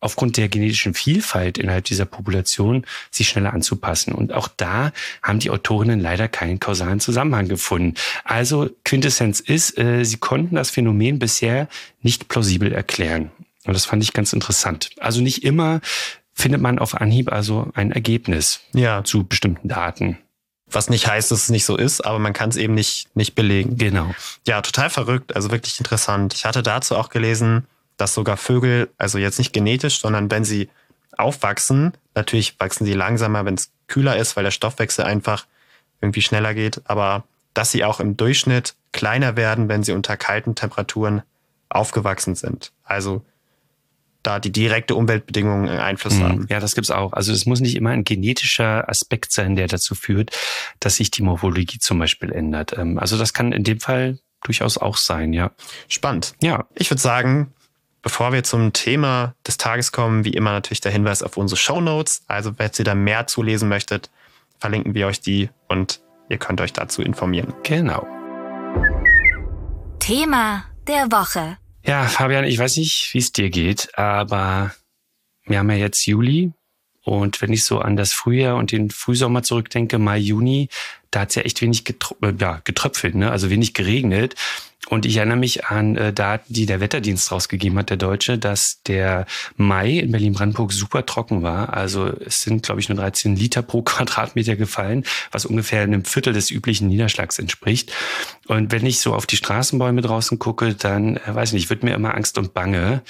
aufgrund 0.00 0.36
der 0.36 0.48
genetischen 0.48 0.94
Vielfalt 0.94 1.58
innerhalb 1.58 1.84
dieser 1.84 2.04
Population 2.04 2.84
sich 3.10 3.28
schneller 3.28 3.52
anzupassen. 3.52 4.12
Und 4.12 4.32
auch 4.32 4.48
da 4.48 4.92
haben 5.22 5.38
die 5.40 5.50
Autorinnen 5.50 6.00
leider 6.00 6.28
keinen 6.28 6.60
kausalen 6.60 7.00
Zusammenhang 7.00 7.48
gefunden. 7.48 7.94
Also 8.24 8.70
Quintessenz 8.84 9.40
ist, 9.40 9.76
äh, 9.78 10.04
sie 10.04 10.18
konnten 10.18 10.54
das 10.54 10.70
Phänomen 10.70 11.18
bisher 11.18 11.68
nicht 12.02 12.28
plausibel 12.28 12.72
erklären. 12.72 13.30
Und 13.64 13.74
das 13.74 13.84
fand 13.86 14.02
ich 14.02 14.12
ganz 14.12 14.32
interessant. 14.32 14.90
Also 14.98 15.20
nicht 15.20 15.44
immer 15.44 15.80
findet 16.32 16.60
man 16.60 16.78
auf 16.78 16.94
Anhieb 16.94 17.32
also 17.32 17.70
ein 17.74 17.90
Ergebnis 17.90 18.60
Ja, 18.72 19.02
zu 19.02 19.24
bestimmten 19.24 19.66
Daten. 19.68 20.18
was 20.70 20.88
nicht 20.90 21.08
heißt, 21.08 21.30
dass 21.32 21.44
es 21.44 21.48
nicht 21.48 21.64
so 21.64 21.76
ist, 21.76 22.02
aber 22.04 22.18
man 22.18 22.32
kann 22.34 22.50
es 22.50 22.56
eben 22.56 22.74
nicht, 22.74 23.08
nicht 23.16 23.34
belegen. 23.34 23.76
Genau. 23.78 24.14
Ja, 24.46 24.60
total 24.62 24.90
verrückt, 24.90 25.34
also 25.34 25.50
wirklich 25.50 25.80
interessant. 25.80 26.34
Ich 26.34 26.44
hatte 26.44 26.62
dazu 26.62 26.94
auch 26.94 27.08
gelesen, 27.08 27.66
dass 27.98 28.14
sogar 28.14 28.38
Vögel, 28.38 28.88
also 28.96 29.18
jetzt 29.18 29.38
nicht 29.38 29.52
genetisch, 29.52 30.00
sondern 30.00 30.30
wenn 30.30 30.44
sie 30.44 30.70
aufwachsen, 31.18 31.92
natürlich 32.14 32.58
wachsen 32.58 32.86
sie 32.86 32.94
langsamer, 32.94 33.44
wenn 33.44 33.54
es 33.54 33.70
kühler 33.88 34.16
ist, 34.16 34.36
weil 34.36 34.44
der 34.44 34.50
Stoffwechsel 34.50 35.04
einfach 35.04 35.46
irgendwie 36.00 36.22
schneller 36.22 36.54
geht, 36.54 36.80
aber 36.84 37.24
dass 37.54 37.72
sie 37.72 37.84
auch 37.84 38.00
im 38.00 38.16
Durchschnitt 38.16 38.74
kleiner 38.92 39.36
werden, 39.36 39.68
wenn 39.68 39.82
sie 39.82 39.92
unter 39.92 40.16
kalten 40.16 40.54
Temperaturen 40.54 41.22
aufgewachsen 41.68 42.34
sind. 42.34 42.72
Also 42.84 43.24
da 44.22 44.38
die 44.40 44.52
direkte 44.52 44.94
Umweltbedingungen 44.94 45.68
Einfluss 45.68 46.14
Mhm. 46.14 46.22
haben. 46.22 46.46
Ja, 46.50 46.60
das 46.60 46.74
gibt's 46.74 46.90
auch. 46.90 47.12
Also 47.12 47.32
es 47.32 47.46
muss 47.46 47.60
nicht 47.60 47.76
immer 47.76 47.90
ein 47.90 48.04
genetischer 48.04 48.88
Aspekt 48.88 49.32
sein, 49.32 49.56
der 49.56 49.66
dazu 49.68 49.94
führt, 49.94 50.30
dass 50.80 50.96
sich 50.96 51.10
die 51.10 51.22
Morphologie 51.22 51.78
zum 51.78 51.98
Beispiel 51.98 52.30
ändert. 52.32 52.76
Ähm, 52.76 52.98
Also 52.98 53.16
das 53.18 53.32
kann 53.32 53.52
in 53.52 53.64
dem 53.64 53.80
Fall 53.80 54.18
durchaus 54.44 54.78
auch 54.78 54.96
sein, 54.96 55.32
ja. 55.32 55.50
Spannend. 55.88 56.34
Ja, 56.42 56.66
Ich 56.74 56.90
würde 56.90 57.00
sagen, 57.00 57.52
Bevor 58.02 58.32
wir 58.32 58.44
zum 58.44 58.72
Thema 58.72 59.34
des 59.46 59.56
Tages 59.56 59.92
kommen, 59.92 60.24
wie 60.24 60.32
immer 60.32 60.52
natürlich 60.52 60.80
der 60.80 60.92
Hinweis 60.92 61.22
auf 61.22 61.36
unsere 61.36 61.58
Show 61.58 61.80
Notes. 61.80 62.22
Also, 62.26 62.58
wenn 62.58 62.70
ihr 62.78 62.84
da 62.84 62.94
mehr 62.94 63.26
zulesen 63.26 63.68
möchtet, 63.68 64.10
verlinken 64.58 64.94
wir 64.94 65.06
euch 65.06 65.20
die 65.20 65.50
und 65.68 66.00
ihr 66.28 66.38
könnt 66.38 66.60
euch 66.60 66.72
dazu 66.72 67.02
informieren. 67.02 67.54
Genau. 67.64 68.06
Thema 69.98 70.64
der 70.86 71.10
Woche. 71.10 71.58
Ja, 71.84 72.04
Fabian, 72.04 72.44
ich 72.44 72.58
weiß 72.58 72.76
nicht, 72.76 73.10
wie 73.12 73.18
es 73.18 73.32
dir 73.32 73.50
geht, 73.50 73.96
aber 73.98 74.74
wir 75.44 75.58
haben 75.58 75.70
ja 75.70 75.76
jetzt 75.76 76.06
Juli 76.06 76.52
und 77.08 77.40
wenn 77.40 77.52
ich 77.52 77.64
so 77.64 77.78
an 77.78 77.96
das 77.96 78.12
Frühjahr 78.12 78.56
und 78.56 78.70
den 78.70 78.90
Frühsommer 78.90 79.42
zurückdenke, 79.42 79.98
Mai, 79.98 80.18
Juni, 80.18 80.68
da 81.10 81.20
hat 81.20 81.30
es 81.30 81.36
ja 81.36 81.42
echt 81.42 81.62
wenig 81.62 81.84
getrö 81.84 82.14
äh, 82.22 82.34
ja, 82.38 82.60
getröpfelt, 82.64 83.14
ne? 83.14 83.30
also 83.30 83.48
wenig 83.48 83.72
geregnet. 83.72 84.34
Und 84.88 85.04
ich 85.04 85.16
erinnere 85.16 85.36
mich 85.36 85.66
an 85.66 85.96
äh, 85.96 86.12
Daten, 86.12 86.52
die 86.52 86.66
der 86.66 86.80
Wetterdienst 86.80 87.30
rausgegeben 87.30 87.78
hat, 87.78 87.90
der 87.90 87.98
Deutsche, 87.98 88.38
dass 88.38 88.82
der 88.86 89.26
Mai 89.56 89.98
in 89.98 90.12
Berlin-Brandenburg 90.12 90.72
super 90.72 91.04
trocken 91.04 91.42
war. 91.42 91.74
Also 91.74 92.06
es 92.24 92.40
sind, 92.40 92.62
glaube 92.62 92.80
ich, 92.80 92.88
nur 92.88 92.96
13 92.96 93.36
Liter 93.36 93.62
pro 93.62 93.82
Quadratmeter 93.88 94.56
gefallen, 94.56 95.04
was 95.30 95.44
ungefähr 95.44 95.82
einem 95.82 96.04
Viertel 96.04 96.32
des 96.32 96.50
üblichen 96.50 96.88
Niederschlags 96.88 97.38
entspricht. 97.38 97.92
Und 98.46 98.72
wenn 98.72 98.86
ich 98.86 99.00
so 99.00 99.14
auf 99.14 99.26
die 99.26 99.36
Straßenbäume 99.36 100.00
draußen 100.00 100.38
gucke, 100.38 100.74
dann, 100.74 101.16
äh, 101.16 101.34
weiß 101.34 101.50
ich 101.50 101.54
nicht, 101.54 101.70
wird 101.70 101.82
mir 101.82 101.94
immer 101.94 102.14
Angst 102.14 102.38
und 102.38 102.54
Bange, 102.54 103.02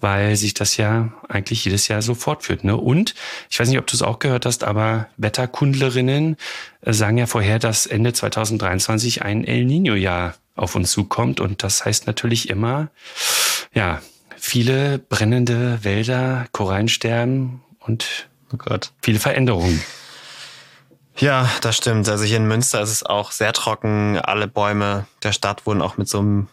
weil 0.00 0.36
sich 0.36 0.54
das 0.54 0.76
ja 0.76 1.12
eigentlich 1.28 1.64
jedes 1.64 1.88
Jahr 1.88 2.02
so 2.02 2.14
fortführt. 2.14 2.62
Ne? 2.62 2.76
Und 2.76 3.14
ich 3.50 3.58
weiß 3.58 3.68
nicht, 3.68 3.78
ob 3.78 3.86
du 3.88 3.96
es 3.96 4.02
auch 4.02 4.20
gehört 4.20 4.46
hast, 4.46 4.62
aber 4.62 5.08
Wetterkundlerinnen 5.16 6.36
äh, 6.82 6.92
sagen 6.92 7.18
ja 7.18 7.26
vorher, 7.26 7.58
dass 7.58 7.86
Ende 7.86 8.12
2023 8.12 9.22
ein 9.22 9.44
El 9.44 9.64
Nino-Jahr 9.64 10.34
auf 10.54 10.74
uns 10.74 10.90
zukommt. 10.90 11.40
Und 11.40 11.62
das 11.62 11.84
heißt 11.84 12.06
natürlich 12.06 12.48
immer, 12.48 12.88
ja, 13.72 14.00
viele 14.36 14.98
brennende 14.98 15.82
Wälder, 15.82 16.46
Korallensterben 16.52 17.62
und 17.80 18.28
oh 18.52 18.56
Gott. 18.56 18.92
viele 19.02 19.18
Veränderungen. 19.18 19.82
Ja, 21.16 21.48
das 21.60 21.76
stimmt. 21.76 22.08
Also 22.08 22.24
hier 22.24 22.38
in 22.38 22.48
Münster 22.48 22.80
ist 22.82 22.90
es 22.90 23.02
auch 23.04 23.30
sehr 23.30 23.52
trocken. 23.52 24.18
Alle 24.18 24.48
Bäume 24.48 25.06
der 25.22 25.32
Stadt 25.32 25.64
wurden 25.66 25.80
auch 25.80 25.96
mit 25.96 26.08
so 26.08 26.18
einem, 26.18 26.48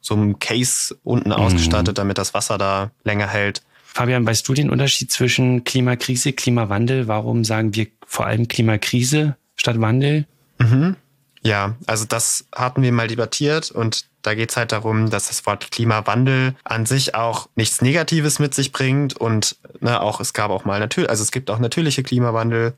so 0.00 0.14
einem 0.14 0.38
Case 0.38 0.96
unten 1.04 1.28
mhm. 1.28 1.36
ausgestattet, 1.36 1.98
damit 1.98 2.18
das 2.18 2.34
Wasser 2.34 2.58
da 2.58 2.90
länger 3.04 3.28
hält. 3.28 3.62
Fabian, 3.84 4.26
weißt 4.26 4.48
du 4.48 4.54
den 4.54 4.70
Unterschied 4.70 5.12
zwischen 5.12 5.64
Klimakrise, 5.64 6.32
Klimawandel? 6.32 7.08
Warum 7.08 7.44
sagen 7.44 7.74
wir 7.74 7.88
vor 8.06 8.26
allem 8.26 8.48
Klimakrise 8.48 9.36
statt 9.54 9.78
Wandel? 9.80 10.26
Mhm. 10.58 10.96
Ja, 11.44 11.74
also 11.86 12.04
das 12.04 12.44
hatten 12.54 12.82
wir 12.82 12.92
mal 12.92 13.08
debattiert 13.08 13.70
und 13.70 14.04
da 14.22 14.34
geht 14.34 14.50
es 14.50 14.56
halt 14.56 14.70
darum, 14.70 15.10
dass 15.10 15.26
das 15.26 15.44
Wort 15.44 15.72
Klimawandel 15.72 16.54
an 16.62 16.86
sich 16.86 17.16
auch 17.16 17.48
nichts 17.56 17.82
Negatives 17.82 18.38
mit 18.38 18.54
sich 18.54 18.70
bringt 18.70 19.16
und 19.16 19.56
ne, 19.80 20.00
auch 20.00 20.20
es 20.20 20.32
gab 20.32 20.52
auch 20.52 20.64
mal 20.64 20.78
natürlich, 20.78 21.10
also 21.10 21.24
es 21.24 21.32
gibt 21.32 21.50
auch 21.50 21.58
natürliche 21.58 22.04
Klimawandel, 22.04 22.74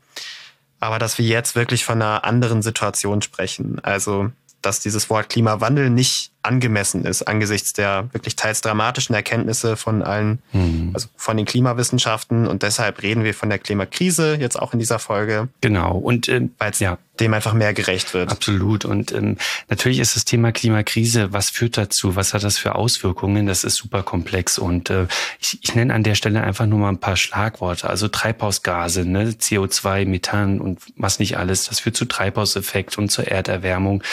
aber 0.79 0.97
dass 0.97 1.19
wir 1.19 1.25
jetzt 1.25 1.55
wirklich 1.55 1.85
von 1.85 2.01
einer 2.01 2.23
anderen 2.23 2.63
Situation 2.63 3.21
sprechen. 3.21 3.79
Also 3.83 4.31
dass 4.65 4.79
dieses 4.79 5.09
Wort 5.11 5.29
Klimawandel 5.29 5.91
nicht 5.91 6.31
angemessen 6.45 7.05
ist 7.05 7.23
angesichts 7.23 7.73
der 7.73 8.09
wirklich 8.13 8.35
teils 8.35 8.61
dramatischen 8.61 9.15
Erkenntnisse 9.15 9.75
von 9.75 10.03
allen, 10.03 10.39
mhm. 10.53 10.91
also 10.93 11.07
von 11.15 11.37
den 11.37 11.45
Klimawissenschaften. 11.45 12.47
Und 12.47 12.63
deshalb 12.63 13.01
reden 13.01 13.23
wir 13.23 13.33
von 13.33 13.49
der 13.49 13.59
Klimakrise 13.59 14.35
jetzt 14.39 14.59
auch 14.59 14.73
in 14.73 14.79
dieser 14.79 14.99
Folge. 14.99 15.49
Genau. 15.61 15.97
Und 15.97 16.29
ähm, 16.29 16.51
weil 16.57 16.71
es 16.71 16.79
ja. 16.79 16.97
dem 17.19 17.33
einfach 17.33 17.53
mehr 17.53 17.73
gerecht 17.73 18.13
wird. 18.13 18.31
Absolut. 18.31 18.85
Und 18.85 19.11
ähm, 19.11 19.37
natürlich 19.69 19.99
ist 19.99 20.15
das 20.15 20.25
Thema 20.25 20.51
Klimakrise, 20.51 21.33
was 21.33 21.49
führt 21.49 21.77
dazu? 21.77 22.15
Was 22.15 22.33
hat 22.33 22.43
das 22.43 22.57
für 22.57 22.75
Auswirkungen? 22.75 23.47
Das 23.47 23.63
ist 23.63 23.75
super 23.75 24.03
komplex. 24.03 24.59
Und 24.59 24.89
äh, 24.89 25.07
ich, 25.39 25.59
ich 25.61 25.75
nenne 25.75 25.93
an 25.93 26.03
der 26.03 26.15
Stelle 26.15 26.43
einfach 26.43 26.67
nur 26.67 26.79
mal 26.79 26.89
ein 26.89 26.99
paar 26.99 27.17
Schlagworte. 27.17 27.89
Also 27.89 28.07
Treibhausgase, 28.07 29.05
ne? 29.05 29.31
CO2, 29.31 30.05
Methan 30.05 30.61
und 30.61 30.79
was 30.95 31.19
nicht 31.19 31.37
alles. 31.37 31.65
Das 31.65 31.79
führt 31.79 31.97
zu 31.97 32.05
Treibhauseffekt 32.05 32.97
und 32.97 33.09
zur 33.09 33.27
Erderwärmung. 33.27 34.03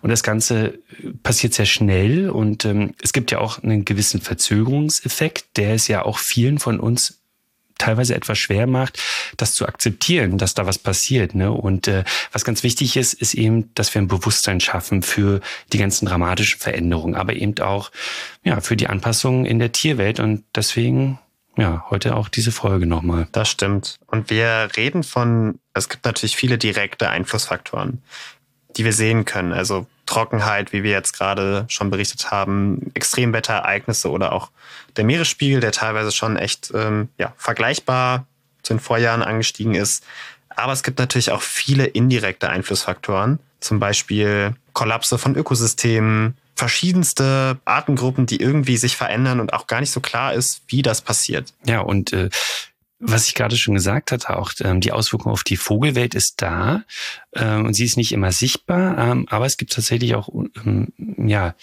Und 0.00 0.10
das 0.10 0.22
Ganze 0.22 0.78
passiert 1.22 1.52
sehr 1.54 1.66
schnell 1.66 1.81
und 2.30 2.64
ähm, 2.64 2.94
es 3.02 3.12
gibt 3.12 3.30
ja 3.30 3.38
auch 3.38 3.62
einen 3.62 3.84
gewissen 3.84 4.20
Verzögerungseffekt, 4.20 5.56
der 5.56 5.74
es 5.74 5.88
ja 5.88 6.04
auch 6.04 6.18
vielen 6.18 6.58
von 6.58 6.80
uns 6.80 7.22
teilweise 7.78 8.14
etwas 8.14 8.38
schwer 8.38 8.66
macht, 8.66 8.98
das 9.36 9.54
zu 9.54 9.66
akzeptieren, 9.66 10.38
dass 10.38 10.54
da 10.54 10.66
was 10.66 10.78
passiert. 10.78 11.34
Ne? 11.34 11.50
Und 11.50 11.88
äh, 11.88 12.04
was 12.30 12.44
ganz 12.44 12.62
wichtig 12.62 12.96
ist, 12.96 13.14
ist 13.14 13.34
eben, 13.34 13.74
dass 13.74 13.92
wir 13.94 14.00
ein 14.00 14.08
Bewusstsein 14.08 14.60
schaffen 14.60 15.02
für 15.02 15.40
die 15.72 15.78
ganzen 15.78 16.06
dramatischen 16.06 16.60
Veränderungen, 16.60 17.16
aber 17.16 17.34
eben 17.34 17.58
auch 17.58 17.90
ja 18.44 18.60
für 18.60 18.76
die 18.76 18.86
Anpassungen 18.86 19.46
in 19.46 19.58
der 19.58 19.72
Tierwelt. 19.72 20.20
Und 20.20 20.44
deswegen 20.54 21.18
ja, 21.56 21.84
heute 21.90 22.16
auch 22.16 22.28
diese 22.28 22.52
Folge 22.52 22.86
nochmal. 22.86 23.28
Das 23.32 23.50
stimmt. 23.50 23.98
Und 24.06 24.30
wir 24.30 24.68
reden 24.76 25.02
von, 25.02 25.58
es 25.74 25.88
gibt 25.88 26.04
natürlich 26.04 26.36
viele 26.36 26.56
direkte 26.56 27.10
Einflussfaktoren, 27.10 28.02
die 28.76 28.84
wir 28.84 28.92
sehen 28.92 29.24
können. 29.24 29.52
Also 29.52 29.86
Trockenheit, 30.06 30.72
wie 30.72 30.82
wir 30.82 30.90
jetzt 30.90 31.12
gerade 31.12 31.64
schon 31.68 31.90
berichtet 31.90 32.30
haben, 32.30 32.90
Extremwetterereignisse 32.94 34.10
oder 34.10 34.32
auch 34.32 34.50
der 34.96 35.04
Meeresspiegel, 35.04 35.60
der 35.60 35.72
teilweise 35.72 36.12
schon 36.12 36.36
echt 36.36 36.72
ähm, 36.74 37.08
ja, 37.18 37.32
vergleichbar 37.36 38.26
zu 38.62 38.74
den 38.74 38.80
Vorjahren 38.80 39.22
angestiegen 39.22 39.74
ist. 39.74 40.04
Aber 40.50 40.72
es 40.72 40.82
gibt 40.82 40.98
natürlich 40.98 41.30
auch 41.30 41.42
viele 41.42 41.86
indirekte 41.86 42.50
Einflussfaktoren, 42.50 43.38
zum 43.60 43.78
Beispiel 43.78 44.54
Kollapse 44.72 45.18
von 45.18 45.34
Ökosystemen, 45.34 46.36
verschiedenste 46.54 47.58
Artengruppen, 47.64 48.26
die 48.26 48.36
irgendwie 48.36 48.76
sich 48.76 48.96
verändern 48.96 49.40
und 49.40 49.52
auch 49.52 49.66
gar 49.66 49.80
nicht 49.80 49.90
so 49.90 50.00
klar 50.00 50.34
ist, 50.34 50.62
wie 50.68 50.82
das 50.82 51.00
passiert. 51.00 51.54
Ja, 51.64 51.80
und 51.80 52.12
äh, 52.12 52.28
was 53.04 53.26
ich 53.26 53.34
gerade 53.34 53.56
schon 53.56 53.74
gesagt 53.74 54.12
hatte, 54.12 54.36
auch 54.36 54.52
ähm, 54.60 54.80
die 54.80 54.92
Auswirkung 54.92 55.32
auf 55.32 55.42
die 55.42 55.56
Vogelwelt 55.56 56.14
ist 56.14 56.40
da 56.40 56.84
ähm, 57.34 57.66
und 57.66 57.74
sie 57.74 57.84
ist 57.84 57.96
nicht 57.96 58.12
immer 58.12 58.30
sichtbar, 58.30 58.96
ähm, 58.96 59.26
aber 59.28 59.44
es 59.44 59.56
gibt 59.56 59.72
tatsächlich 59.72 60.14
auch 60.14 60.28
ähm, 60.64 60.92
ja, 61.18 61.54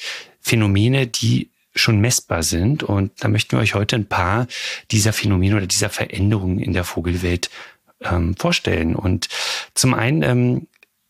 Phänomene, 0.42 1.08
die 1.08 1.50
schon 1.74 2.00
messbar 2.00 2.44
sind 2.44 2.84
und 2.84 3.12
da 3.24 3.30
möchten 3.30 3.54
wir 3.54 3.62
euch 3.62 3.74
heute 3.74 3.96
ein 3.96 4.08
paar 4.08 4.48
dieser 4.92 5.14
Phänomene 5.14 5.56
oder 5.56 5.68
dieser 5.68 5.90
Veränderungen 5.90 6.60
in 6.60 6.74
der 6.74 6.84
Vogelwelt 6.84 7.50
ähm, 8.02 8.36
vorstellen. 8.36 8.96
Und 8.96 9.30
zum 9.76 9.94
einen 9.94 10.24
ähm, 10.24 10.68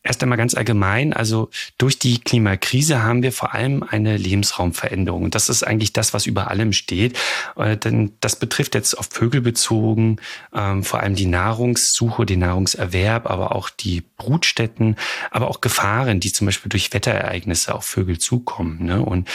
Erst 0.09 0.23
einmal 0.23 0.39
ganz 0.39 0.55
allgemein, 0.55 1.13
also 1.13 1.51
durch 1.77 1.99
die 1.99 2.17
Klimakrise 2.17 3.03
haben 3.03 3.21
wir 3.21 3.31
vor 3.31 3.53
allem 3.53 3.83
eine 3.83 4.17
Lebensraumveränderung. 4.17 5.21
Und 5.21 5.35
das 5.35 5.49
ist 5.49 5.61
eigentlich 5.61 5.93
das, 5.93 6.15
was 6.15 6.25
über 6.25 6.49
allem 6.49 6.73
steht. 6.73 7.15
Äh, 7.55 7.77
denn 7.77 8.13
das 8.19 8.35
betrifft 8.35 8.73
jetzt 8.73 8.97
auf 8.97 9.09
Vögel 9.11 9.41
bezogen, 9.41 10.17
ähm, 10.51 10.83
vor 10.83 11.01
allem 11.01 11.13
die 11.13 11.27
Nahrungssuche, 11.27 12.25
den 12.25 12.39
Nahrungserwerb, 12.39 13.29
aber 13.29 13.55
auch 13.55 13.69
die 13.69 14.01
Brutstätten, 14.17 14.95
aber 15.29 15.47
auch 15.47 15.61
Gefahren, 15.61 16.19
die 16.19 16.33
zum 16.33 16.47
Beispiel 16.47 16.69
durch 16.69 16.91
Wetterereignisse 16.91 17.75
auf 17.75 17.85
Vögel 17.85 18.17
zukommen. 18.17 18.83
Ne? 18.83 19.05
Und 19.05 19.29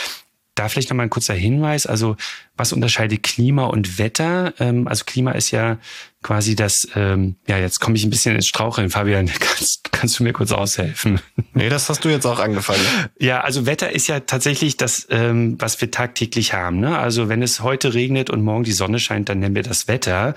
da 0.57 0.69
vielleicht 0.69 0.91
nochmal 0.91 1.07
ein 1.07 1.11
kurzer 1.11 1.35
Hinweis. 1.35 1.87
Also 1.87 2.17
was 2.57 2.73
unterscheidet 2.73 3.23
Klima 3.23 3.67
und 3.67 3.99
Wetter? 3.99 4.55
Ähm, 4.59 4.89
also 4.89 5.05
Klima 5.05 5.33
ist 5.33 5.53
ja 5.53 5.79
quasi 6.25 6.57
das, 6.57 6.89
ähm, 6.97 7.37
ja, 7.47 7.59
jetzt 7.59 7.79
komme 7.81 7.97
ich 7.97 8.03
ein 8.03 8.11
bisschen 8.11 8.35
ins 8.35 8.49
Straucheln, 8.49 8.91
Fabian, 8.91 9.27
kannst, 9.39 9.93
kannst 9.93 10.19
du 10.19 10.25
mir 10.25 10.33
kurz 10.33 10.51
aushelfen? 10.51 11.21
Nee, 11.53 11.69
das 11.69 11.89
hast 11.89 12.05
du 12.05 12.09
jetzt 12.09 12.27
auch 12.27 12.41
angefangen. 12.41 12.81
Ja, 13.21 13.43
also 13.43 13.65
Wetter 13.65 13.93
ist 13.93 14.07
ja 14.07 14.21
tatsächlich 14.21 14.77
das, 14.77 15.07
ähm, 15.11 15.57
was 15.59 15.81
wir 15.81 15.91
tagtäglich 15.91 16.53
haben. 16.53 16.81
Ne? 16.81 16.99
Also 16.99 17.29
wenn 17.29 17.43
es 17.43 17.61
heute 17.61 17.95
regnet 17.95 18.29
und 18.29 18.43
morgen 18.43 18.65
die 18.65 18.73
Sonne 18.73 18.99
scheint, 18.99 19.29
dann 19.29 19.39
nennen 19.39 19.55
wir 19.55 19.63
das 19.63 19.89
Wetter. 19.89 20.35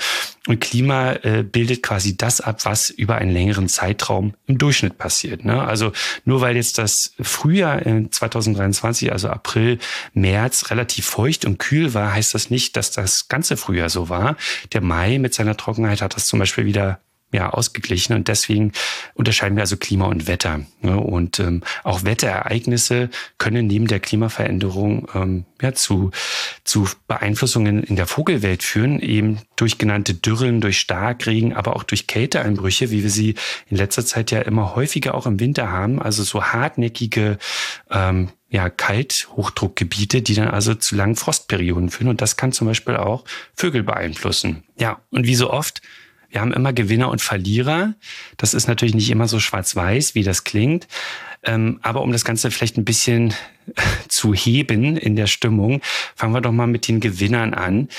Und 0.47 0.61
Klima 0.61 1.13
äh, 1.23 1.43
bildet 1.43 1.83
quasi 1.83 2.15
das 2.15 2.39
ab, 2.39 2.63
was 2.65 2.89
über 2.89 3.15
einen 3.15 3.31
längeren 3.31 3.67
Zeitraum 3.67 4.33
im 4.45 4.57
Durchschnitt 4.57 4.97
passiert. 4.97 5.43
Ne? 5.43 5.61
Also 5.61 5.91
nur 6.23 6.41
weil 6.41 6.55
jetzt 6.55 6.77
das 6.77 7.13
Frühjahr 7.19 7.85
in 7.85 8.11
2023, 8.11 9.11
also 9.11 9.29
April, 9.29 9.79
März 10.13 10.69
relativ 10.69 11.05
feucht 11.05 11.45
und 11.45 11.57
kühl 11.57 11.93
war, 11.93 12.13
heißt 12.13 12.33
das 12.33 12.49
nicht, 12.49 12.77
dass 12.77 12.91
das 12.91 13.27
ganze 13.27 13.57
Frühjahr 13.57 13.89
so 13.89 14.09
war. 14.09 14.37
Der 14.73 14.81
Mai 14.81 15.19
mit 15.19 15.33
seiner 15.33 15.57
Trockenheit 15.77 16.01
hat 16.01 16.15
das 16.15 16.25
zum 16.25 16.39
Beispiel 16.39 16.65
wieder 16.65 16.99
ja, 17.33 17.49
ausgeglichen 17.49 18.15
und 18.15 18.29
deswegen 18.29 18.71
unterscheiden 19.13 19.57
wir 19.57 19.61
also 19.61 19.75
Klima 19.75 20.05
und 20.05 20.27
Wetter. 20.27 20.61
Ne? 20.81 20.97
Und 20.97 21.39
ähm, 21.41 21.61
auch 21.83 22.05
Wetterereignisse 22.05 23.09
können 23.37 23.67
neben 23.67 23.87
der 23.87 23.99
Klimaveränderung 23.99 25.09
ähm, 25.13 25.45
ja, 25.61 25.73
zu, 25.73 26.11
zu 26.63 26.87
Beeinflussungen 27.09 27.83
in 27.83 27.97
der 27.97 28.07
Vogelwelt 28.07 28.63
führen, 28.63 29.01
eben 29.01 29.39
durch 29.57 29.77
genannte 29.77 30.13
Dürren, 30.13 30.61
durch 30.61 30.79
Starkregen, 30.79 31.53
aber 31.53 31.75
auch 31.75 31.83
durch 31.83 32.07
Kälteeinbrüche, 32.07 32.91
wie 32.91 33.03
wir 33.03 33.11
sie 33.11 33.35
in 33.69 33.75
letzter 33.75 34.05
Zeit 34.05 34.31
ja 34.31 34.39
immer 34.39 34.73
häufiger 34.73 35.13
auch 35.13 35.25
im 35.25 35.41
Winter 35.41 35.69
haben, 35.69 36.01
also 36.01 36.23
so 36.23 36.41
hartnäckige 36.41 37.39
ähm, 37.91 38.29
ja, 38.49 38.69
Kalthochdruckgebiete, 38.69 40.21
die 40.21 40.33
dann 40.33 40.47
also 40.47 40.73
zu 40.73 40.95
langen 40.95 41.15
Frostperioden 41.15 41.89
führen. 41.89 42.07
Und 42.07 42.21
das 42.21 42.37
kann 42.37 42.51
zum 42.51 42.67
Beispiel 42.67 42.95
auch 42.95 43.25
Vögel 43.55 43.83
beeinflussen. 43.83 44.63
Ja, 44.79 45.01
und 45.11 45.27
wie 45.27 45.35
so 45.35 45.51
oft 45.51 45.81
wir 46.29 46.41
haben 46.41 46.53
immer 46.53 46.73
Gewinner 46.73 47.09
und 47.09 47.21
Verlierer. 47.21 47.93
Das 48.37 48.53
ist 48.53 48.67
natürlich 48.67 48.95
nicht 48.95 49.09
immer 49.09 49.27
so 49.27 49.39
schwarz-weiß, 49.39 50.15
wie 50.15 50.23
das 50.23 50.43
klingt. 50.43 50.87
Ähm, 51.43 51.79
aber 51.81 52.01
um 52.01 52.11
das 52.11 52.25
Ganze 52.25 52.51
vielleicht 52.51 52.77
ein 52.77 52.85
bisschen 52.85 53.33
zu 54.07 54.33
heben 54.33 54.97
in 54.97 55.15
der 55.15 55.27
Stimmung, 55.27 55.81
fangen 56.15 56.33
wir 56.33 56.41
doch 56.41 56.51
mal 56.51 56.67
mit 56.67 56.87
den 56.87 56.99
Gewinnern 56.99 57.53
an. 57.53 57.89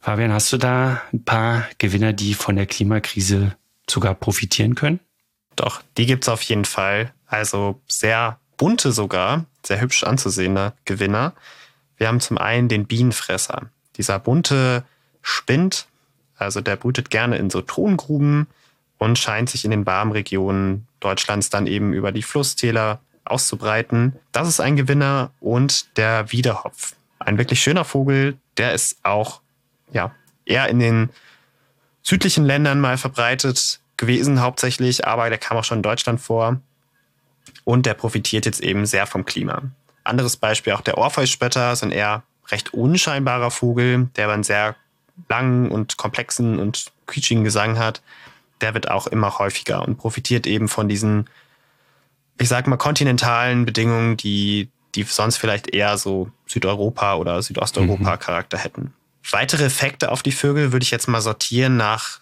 Fabian, 0.00 0.32
hast 0.32 0.52
du 0.52 0.58
da 0.58 1.02
ein 1.12 1.24
paar 1.24 1.66
Gewinner, 1.78 2.12
die 2.12 2.34
von 2.34 2.56
der 2.56 2.66
Klimakrise 2.66 3.56
sogar 3.88 4.14
profitieren 4.14 4.74
können? 4.74 5.00
Doch, 5.56 5.82
die 5.96 6.06
gibt's 6.06 6.28
auf 6.28 6.42
jeden 6.42 6.64
Fall. 6.64 7.12
Also 7.26 7.80
sehr 7.88 8.38
bunte 8.58 8.92
sogar, 8.92 9.46
sehr 9.64 9.80
hübsch 9.80 10.04
anzusehende 10.04 10.74
Gewinner. 10.84 11.32
Wir 11.96 12.08
haben 12.08 12.20
zum 12.20 12.36
einen 12.36 12.68
den 12.68 12.86
Bienenfresser. 12.86 13.70
Dieser 13.96 14.18
bunte 14.18 14.84
Spind, 15.22 15.86
also 16.36 16.60
der 16.60 16.76
brütet 16.76 17.08
gerne 17.08 17.38
in 17.38 17.48
so 17.48 17.62
Tongruben 17.62 18.46
und 18.98 19.18
scheint 19.18 19.48
sich 19.48 19.64
in 19.64 19.70
den 19.70 19.86
warmen 19.86 20.12
Regionen 20.12 20.86
Deutschlands 21.00 21.48
dann 21.48 21.66
eben 21.66 21.92
über 21.92 22.12
die 22.12 22.22
Flusstäler 22.22 23.00
auszubreiten. 23.24 24.16
Das 24.32 24.48
ist 24.48 24.60
ein 24.60 24.76
Gewinner 24.76 25.30
und 25.40 25.96
der 25.96 26.32
Wiederhopf. 26.32 26.94
Ein 27.18 27.38
wirklich 27.38 27.60
schöner 27.62 27.84
Vogel, 27.84 28.36
der 28.56 28.74
ist 28.74 28.98
auch 29.02 29.40
ja, 29.92 30.12
eher 30.44 30.68
in 30.68 30.78
den 30.78 31.10
südlichen 32.02 32.44
Ländern 32.44 32.80
mal 32.80 32.98
verbreitet 32.98 33.80
gewesen 33.96 34.40
hauptsächlich, 34.40 35.06
aber 35.06 35.28
der 35.28 35.38
kam 35.38 35.56
auch 35.56 35.64
schon 35.64 35.78
in 35.78 35.82
Deutschland 35.82 36.20
vor 36.20 36.60
und 37.68 37.84
der 37.84 37.92
profitiert 37.92 38.46
jetzt 38.46 38.62
eben 38.62 38.86
sehr 38.86 39.06
vom 39.06 39.26
Klima. 39.26 39.60
Anderes 40.02 40.38
Beispiel 40.38 40.72
auch 40.72 40.80
der 40.80 40.96
Orpheusspötter, 40.96 41.70
ist 41.74 41.82
ein 41.82 41.90
eher 41.90 42.22
recht 42.48 42.72
unscheinbarer 42.72 43.50
Vogel, 43.50 44.08
der 44.16 44.24
aber 44.24 44.32
einen 44.32 44.42
sehr 44.42 44.74
langen 45.28 45.70
und 45.70 45.98
komplexen 45.98 46.58
und 46.58 46.86
quietschigen 47.04 47.44
Gesang 47.44 47.78
hat. 47.78 48.00
Der 48.62 48.72
wird 48.72 48.90
auch 48.90 49.06
immer 49.06 49.38
häufiger 49.38 49.86
und 49.86 49.98
profitiert 49.98 50.46
eben 50.46 50.66
von 50.66 50.88
diesen, 50.88 51.28
ich 52.38 52.48
sag 52.48 52.66
mal, 52.68 52.78
kontinentalen 52.78 53.66
Bedingungen, 53.66 54.16
die, 54.16 54.70
die 54.94 55.02
sonst 55.02 55.36
vielleicht 55.36 55.68
eher 55.68 55.98
so 55.98 56.30
Südeuropa 56.46 57.16
oder 57.16 57.42
Südosteuropa 57.42 58.14
mhm. 58.14 58.18
Charakter 58.18 58.56
hätten. 58.56 58.94
Weitere 59.30 59.66
Effekte 59.66 60.10
auf 60.10 60.22
die 60.22 60.32
Vögel 60.32 60.72
würde 60.72 60.84
ich 60.84 60.90
jetzt 60.90 61.06
mal 61.06 61.20
sortieren 61.20 61.76
nach, 61.76 62.20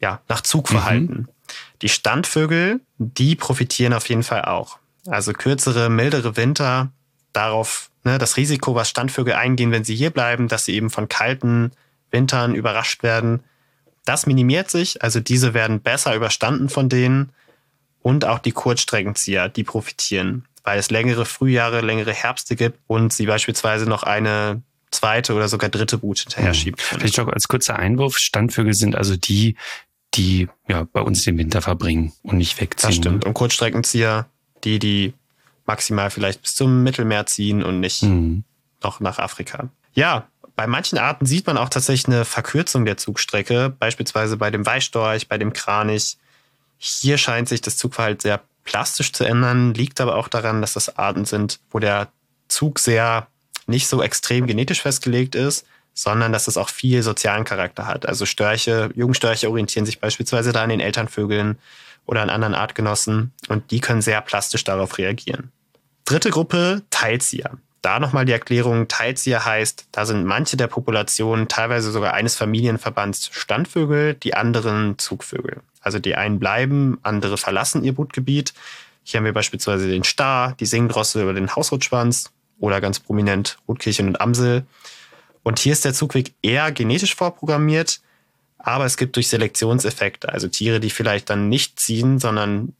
ja, 0.00 0.20
nach 0.28 0.42
Zugverhalten. 0.42 1.22
Mhm. 1.22 1.28
Die 1.82 1.88
Standvögel, 1.88 2.82
die 2.98 3.36
profitieren 3.36 3.92
auf 3.92 4.08
jeden 4.08 4.22
Fall 4.22 4.44
auch. 4.44 4.78
Also 5.06 5.32
kürzere, 5.32 5.88
mildere 5.88 6.36
Winter, 6.36 6.90
darauf 7.32 7.90
ne, 8.04 8.18
das 8.18 8.36
Risiko, 8.36 8.74
was 8.74 8.88
Standvögel 8.88 9.34
eingehen, 9.34 9.70
wenn 9.70 9.84
sie 9.84 9.94
hier 9.94 10.10
bleiben, 10.10 10.48
dass 10.48 10.64
sie 10.64 10.74
eben 10.74 10.90
von 10.90 11.08
kalten 11.08 11.72
Wintern 12.10 12.54
überrascht 12.54 13.02
werden, 13.02 13.42
das 14.04 14.26
minimiert 14.26 14.70
sich. 14.70 15.02
Also 15.02 15.20
diese 15.20 15.52
werden 15.52 15.80
besser 15.80 16.14
überstanden 16.14 16.68
von 16.68 16.88
denen. 16.88 17.32
Und 18.00 18.24
auch 18.24 18.38
die 18.38 18.52
Kurzstreckenzieher, 18.52 19.48
die 19.48 19.64
profitieren, 19.64 20.44
weil 20.62 20.78
es 20.78 20.90
längere 20.90 21.24
Frühjahre, 21.24 21.80
längere 21.80 22.12
Herbste 22.12 22.54
gibt 22.54 22.78
und 22.86 23.12
sie 23.12 23.26
beispielsweise 23.26 23.86
noch 23.86 24.04
eine 24.04 24.62
zweite 24.92 25.34
oder 25.34 25.48
sogar 25.48 25.70
dritte 25.70 25.98
Brut 25.98 26.20
hinterher 26.20 26.54
schiebt. 26.54 26.78
Mhm. 26.78 26.98
Vielleicht 26.98 27.18
auch 27.18 27.26
als 27.26 27.48
kurzer 27.48 27.76
Einwurf, 27.76 28.16
Standvögel 28.16 28.74
sind 28.74 28.94
also 28.94 29.16
die, 29.16 29.56
die 30.16 30.48
ja 30.68 30.86
bei 30.92 31.00
uns 31.00 31.24
den 31.24 31.38
Winter 31.38 31.62
verbringen 31.62 32.12
und 32.22 32.38
nicht 32.38 32.60
wegziehen. 32.60 32.88
Das 32.88 32.96
stimmt. 32.96 33.22
Ne? 33.24 33.28
Und 33.28 33.34
Kurzstreckenzieher, 33.34 34.26
die, 34.64 34.78
die 34.78 35.14
maximal 35.66 36.10
vielleicht 36.10 36.42
bis 36.42 36.54
zum 36.54 36.82
Mittelmeer 36.82 37.26
ziehen 37.26 37.62
und 37.62 37.80
nicht 37.80 38.02
mhm. 38.02 38.44
noch 38.82 39.00
nach 39.00 39.18
Afrika. 39.18 39.68
Ja, 39.94 40.28
bei 40.54 40.66
manchen 40.66 40.98
Arten 40.98 41.26
sieht 41.26 41.46
man 41.46 41.58
auch 41.58 41.68
tatsächlich 41.68 42.06
eine 42.06 42.24
Verkürzung 42.24 42.84
der 42.86 42.96
Zugstrecke, 42.96 43.74
beispielsweise 43.78 44.36
bei 44.36 44.50
dem 44.50 44.64
Weißstorch, 44.64 45.28
bei 45.28 45.38
dem 45.38 45.52
Kranich. 45.52 46.16
Hier 46.78 47.18
scheint 47.18 47.48
sich 47.48 47.60
das 47.60 47.76
Zugverhalten 47.76 48.20
sehr 48.20 48.40
plastisch 48.64 49.12
zu 49.12 49.24
ändern, 49.24 49.74
liegt 49.74 50.00
aber 50.00 50.16
auch 50.16 50.28
daran, 50.28 50.60
dass 50.60 50.72
das 50.72 50.96
Arten 50.96 51.24
sind, 51.24 51.60
wo 51.70 51.78
der 51.78 52.08
Zug 52.48 52.78
sehr 52.78 53.28
nicht 53.66 53.88
so 53.88 54.02
extrem 54.02 54.46
genetisch 54.46 54.82
festgelegt 54.82 55.34
ist, 55.34 55.66
sondern 55.96 56.30
dass 56.30 56.46
es 56.46 56.58
auch 56.58 56.68
viel 56.68 57.02
sozialen 57.02 57.44
Charakter 57.44 57.86
hat. 57.86 58.06
Also 58.06 58.26
Störche, 58.26 58.90
Jungstörche 58.94 59.48
orientieren 59.48 59.86
sich 59.86 59.98
beispielsweise 59.98 60.52
da 60.52 60.62
an 60.62 60.68
den 60.68 60.80
Elternvögeln 60.80 61.58
oder 62.04 62.20
an 62.22 62.30
anderen 62.30 62.54
Artgenossen 62.54 63.32
und 63.48 63.70
die 63.70 63.80
können 63.80 64.02
sehr 64.02 64.20
plastisch 64.20 64.62
darauf 64.62 64.98
reagieren. 64.98 65.50
Dritte 66.04 66.30
Gruppe, 66.30 66.82
Teilzieher. 66.90 67.58
Da 67.80 67.98
nochmal 67.98 68.26
die 68.26 68.32
Erklärung, 68.32 68.88
Teilzieher 68.88 69.44
heißt, 69.44 69.86
da 69.90 70.04
sind 70.04 70.26
manche 70.26 70.56
der 70.56 70.66
Populationen 70.66 71.48
teilweise 71.48 71.90
sogar 71.90 72.12
eines 72.12 72.36
Familienverbands 72.36 73.30
Standvögel, 73.32 74.14
die 74.14 74.34
anderen 74.34 74.98
Zugvögel. 74.98 75.62
Also 75.80 75.98
die 75.98 76.14
einen 76.14 76.38
bleiben, 76.38 76.98
andere 77.04 77.38
verlassen 77.38 77.84
ihr 77.84 77.94
Brutgebiet. 77.94 78.52
Hier 79.02 79.18
haben 79.18 79.24
wir 79.24 79.32
beispielsweise 79.32 79.88
den 79.88 80.04
Star, 80.04 80.54
die 80.60 80.66
Singdrossel 80.66 81.24
oder 81.24 81.34
den 81.34 81.54
Hausrotschwanz 81.54 82.32
oder 82.58 82.80
ganz 82.80 83.00
prominent 83.00 83.56
Rotkehlchen 83.66 84.08
und 84.08 84.20
Amsel. 84.20 84.66
Und 85.46 85.60
hier 85.60 85.74
ist 85.74 85.84
der 85.84 85.94
Zugweg 85.94 86.34
eher 86.42 86.72
genetisch 86.72 87.14
vorprogrammiert, 87.14 88.00
aber 88.58 88.84
es 88.84 88.96
gibt 88.96 89.14
durch 89.14 89.28
Selektionseffekte, 89.28 90.32
also 90.32 90.48
Tiere, 90.48 90.80
die 90.80 90.90
vielleicht 90.90 91.30
dann 91.30 91.48
nicht 91.48 91.78
ziehen, 91.78 92.18
sondern 92.18 92.74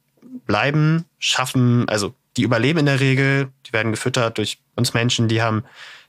bleiben, 0.49 1.05
schaffen, 1.21 1.89
also 1.89 2.13
die 2.37 2.43
überleben 2.43 2.81
in 2.81 2.87
der 2.87 2.99
Regel, 2.99 3.53
die 3.65 3.73
werden 3.73 3.93
gefüttert 3.93 4.39
durch 4.39 4.59
uns 4.75 4.95
Menschen, 4.95 5.29
die 5.29 5.43
haben 5.43 5.63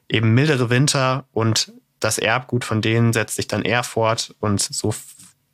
eben 0.10 0.34
mildere 0.34 0.72
Winter 0.72 1.26
und 1.32 1.74
das 2.00 2.18
Erbgut 2.18 2.66
von 2.66 2.82
denen 2.82 3.14
setzt 3.14 3.36
sich 3.36 3.48
dann 3.48 3.62
eher 3.62 3.84
fort 3.84 4.34
und 4.40 4.60
so 4.60 4.96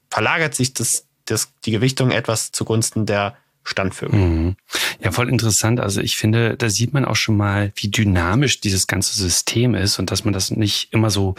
verlagert 0.09 0.55
sich 0.55 0.73
das, 0.73 1.05
das, 1.25 1.51
die 1.65 1.71
Gewichtung 1.71 2.11
etwas 2.11 2.53
zugunsten 2.53 3.05
der 3.05 3.35
Standvögel. 3.63 4.19
Mhm. 4.19 4.55
Ja, 5.03 5.11
voll 5.11 5.29
interessant. 5.29 5.79
Also 5.79 6.01
ich 6.01 6.17
finde, 6.17 6.55
da 6.57 6.69
sieht 6.69 6.93
man 6.93 7.05
auch 7.05 7.15
schon 7.15 7.37
mal, 7.37 7.71
wie 7.75 7.89
dynamisch 7.89 8.59
dieses 8.59 8.87
ganze 8.87 9.15
System 9.15 9.75
ist 9.75 9.99
und 9.99 10.11
dass 10.11 10.25
man 10.25 10.33
das 10.33 10.51
nicht 10.51 10.91
immer 10.91 11.09
so, 11.09 11.35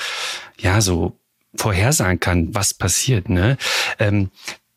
ja, 0.58 0.80
so 0.80 1.18
vorhersagen 1.54 2.20
kann, 2.20 2.54
was 2.54 2.74
passiert. 2.74 3.28
Ne? 3.28 3.56
Ähm, 3.98 4.30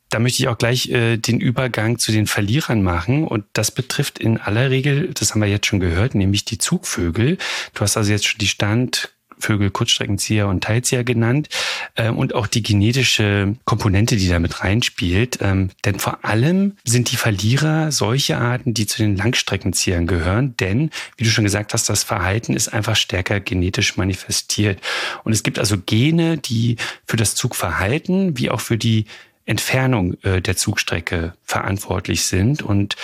da 0.10 0.20
möchte 0.20 0.42
ich 0.42 0.48
auch 0.48 0.58
gleich 0.58 0.90
äh, 0.90 1.18
den 1.18 1.40
Übergang 1.40 2.00
zu 2.00 2.12
den 2.12 2.28
Verlierern 2.28 2.82
machen. 2.82 3.26
Und 3.26 3.46
das 3.54 3.72
betrifft 3.72 4.20
in 4.20 4.38
aller 4.38 4.70
Regel, 4.70 5.14
das 5.14 5.32
haben 5.32 5.42
wir 5.42 5.50
jetzt 5.50 5.66
schon 5.66 5.80
gehört, 5.80 6.16
nämlich 6.16 6.46
die 6.46 6.58
Zugvögel. 6.58 7.38
Du 7.74 7.82
hast 7.82 7.98
also 7.98 8.12
jetzt 8.12 8.26
schon 8.26 8.40
die 8.40 8.48
Stand, 8.48 9.14
Vögel, 9.40 9.72
Kurzstreckenzieher 9.72 10.48
und 10.48 10.64
Teilzieher 10.64 11.04
genannt 11.04 11.50
ähm, 11.96 12.18
und 12.18 12.34
auch 12.34 12.48
die 12.48 12.64
genetische 12.64 13.56
Komponente, 13.66 14.18
die 14.18 14.30
damit 14.30 14.64
reinspielt. 14.64 15.40
Ähm, 15.42 15.70
denn 15.86 16.00
vor 16.00 16.26
allem 16.26 16.74
sind 16.84 17.12
die 17.12 17.18
Verlierer 17.18 17.92
solche 17.92 18.38
Arten, 18.38 18.74
die 18.74 18.88
zu 18.88 18.98
den 18.98 19.16
Langstreckenziehern 19.16 20.08
gehören, 20.08 20.56
denn, 20.58 20.92
wie 21.18 21.24
du 21.24 21.30
schon 21.30 21.44
gesagt 21.44 21.74
hast, 21.74 21.90
das 21.90 22.04
Verhalten 22.04 22.54
ist 22.54 22.70
einfach 22.70 22.96
stärker 22.96 23.40
genetisch 23.40 23.98
manifestiert. 23.98 24.80
Und 25.24 25.34
es 25.34 25.44
gibt 25.44 25.60
also 25.60 25.78
Gene, 25.78 26.38
die 26.38 26.78
für 27.06 27.18
das 27.18 27.36
Zugverhalten 27.36 28.38
wie 28.38 28.50
auch 28.50 28.62
für 28.62 28.78
die 28.78 29.06
Entfernung 29.46 30.22
äh, 30.24 30.42
der 30.42 30.58
Zugstrecke 30.58 31.34
verantwortlich 31.44 32.26
sind 32.26 32.62
und 32.62 32.96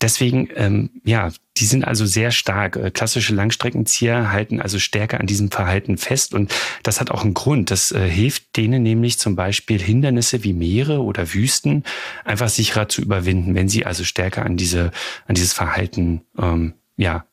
Deswegen, 0.00 0.48
ähm, 0.54 0.90
ja, 1.04 1.30
die 1.58 1.66
sind 1.66 1.84
also 1.84 2.06
sehr 2.06 2.30
stark. 2.30 2.76
Äh, 2.76 2.90
klassische 2.90 3.34
Langstreckenzieher 3.34 4.32
halten 4.32 4.60
also 4.60 4.78
stärker 4.78 5.20
an 5.20 5.26
diesem 5.26 5.50
Verhalten 5.50 5.98
fest 5.98 6.32
und 6.32 6.54
das 6.82 7.00
hat 7.00 7.10
auch 7.10 7.22
einen 7.22 7.34
Grund. 7.34 7.70
Das 7.70 7.92
äh, 7.92 8.08
hilft 8.08 8.56
denen 8.56 8.82
nämlich 8.82 9.18
zum 9.18 9.36
Beispiel 9.36 9.80
Hindernisse 9.80 10.42
wie 10.42 10.54
Meere 10.54 11.02
oder 11.02 11.34
Wüsten 11.34 11.84
einfach 12.24 12.48
sicherer 12.48 12.88
zu 12.88 13.02
überwinden, 13.02 13.54
wenn 13.54 13.68
sie 13.68 13.84
also 13.84 14.04
stärker 14.04 14.46
an 14.46 14.56
diese 14.56 14.90
an 15.26 15.34
dieses 15.34 15.52
Verhalten 15.52 16.22
ähm, 16.38 16.74
ja 16.96 17.24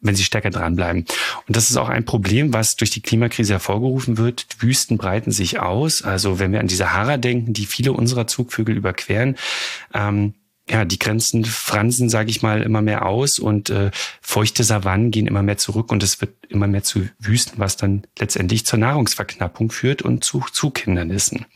wenn 0.00 0.14
sie 0.14 0.24
stärker 0.24 0.50
dranbleiben. 0.50 1.04
Und 1.48 1.56
das 1.56 1.70
ist 1.70 1.76
auch 1.76 1.88
ein 1.88 2.04
Problem, 2.04 2.52
was 2.52 2.76
durch 2.76 2.90
die 2.90 3.00
Klimakrise 3.00 3.54
hervorgerufen 3.54 4.18
wird. 4.18 4.46
Wüsten 4.60 4.98
breiten 4.98 5.32
sich 5.32 5.58
aus. 5.58 6.02
Also 6.02 6.38
wenn 6.38 6.52
wir 6.52 6.60
an 6.60 6.68
die 6.68 6.76
Sahara 6.76 7.16
denken, 7.16 7.52
die 7.52 7.66
viele 7.66 7.92
unserer 7.92 8.26
Zugvögel 8.26 8.76
überqueren, 8.76 9.36
ähm, 9.94 10.34
ja, 10.68 10.84
die 10.84 10.98
Grenzen 10.98 11.44
fransen, 11.44 12.08
sage 12.08 12.30
ich 12.30 12.42
mal, 12.42 12.62
immer 12.62 12.82
mehr 12.82 13.06
aus 13.06 13.38
und 13.38 13.70
äh, 13.70 13.90
feuchte 14.20 14.64
Savannen 14.64 15.10
gehen 15.10 15.26
immer 15.26 15.42
mehr 15.42 15.58
zurück 15.58 15.92
und 15.92 16.02
es 16.02 16.20
wird 16.20 16.34
immer 16.48 16.66
mehr 16.66 16.82
zu 16.82 17.08
Wüsten, 17.18 17.58
was 17.58 17.76
dann 17.76 18.04
letztendlich 18.18 18.66
zur 18.66 18.78
Nahrungsverknappung 18.80 19.70
führt 19.70 20.02
und 20.02 20.24
zu 20.24 20.44
Zughindernissen. 20.52 21.46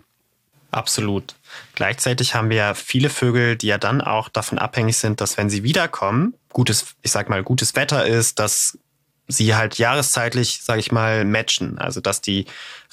Absolut. 0.70 1.34
Gleichzeitig 1.74 2.34
haben 2.34 2.50
wir 2.50 2.56
ja 2.56 2.74
viele 2.74 3.10
Vögel, 3.10 3.56
die 3.56 3.66
ja 3.66 3.78
dann 3.78 4.00
auch 4.00 4.28
davon 4.28 4.58
abhängig 4.58 4.98
sind, 4.98 5.20
dass 5.20 5.36
wenn 5.36 5.50
sie 5.50 5.64
wiederkommen, 5.64 6.34
gutes, 6.52 6.94
ich 7.02 7.10
sag 7.10 7.28
mal, 7.28 7.42
gutes 7.42 7.74
Wetter 7.74 8.06
ist, 8.06 8.38
dass 8.38 8.78
sie 9.26 9.54
halt 9.54 9.78
jahreszeitlich, 9.78 10.60
sage 10.62 10.80
ich 10.80 10.92
mal, 10.92 11.24
matchen. 11.24 11.78
Also 11.78 12.00
dass 12.00 12.20
die 12.20 12.46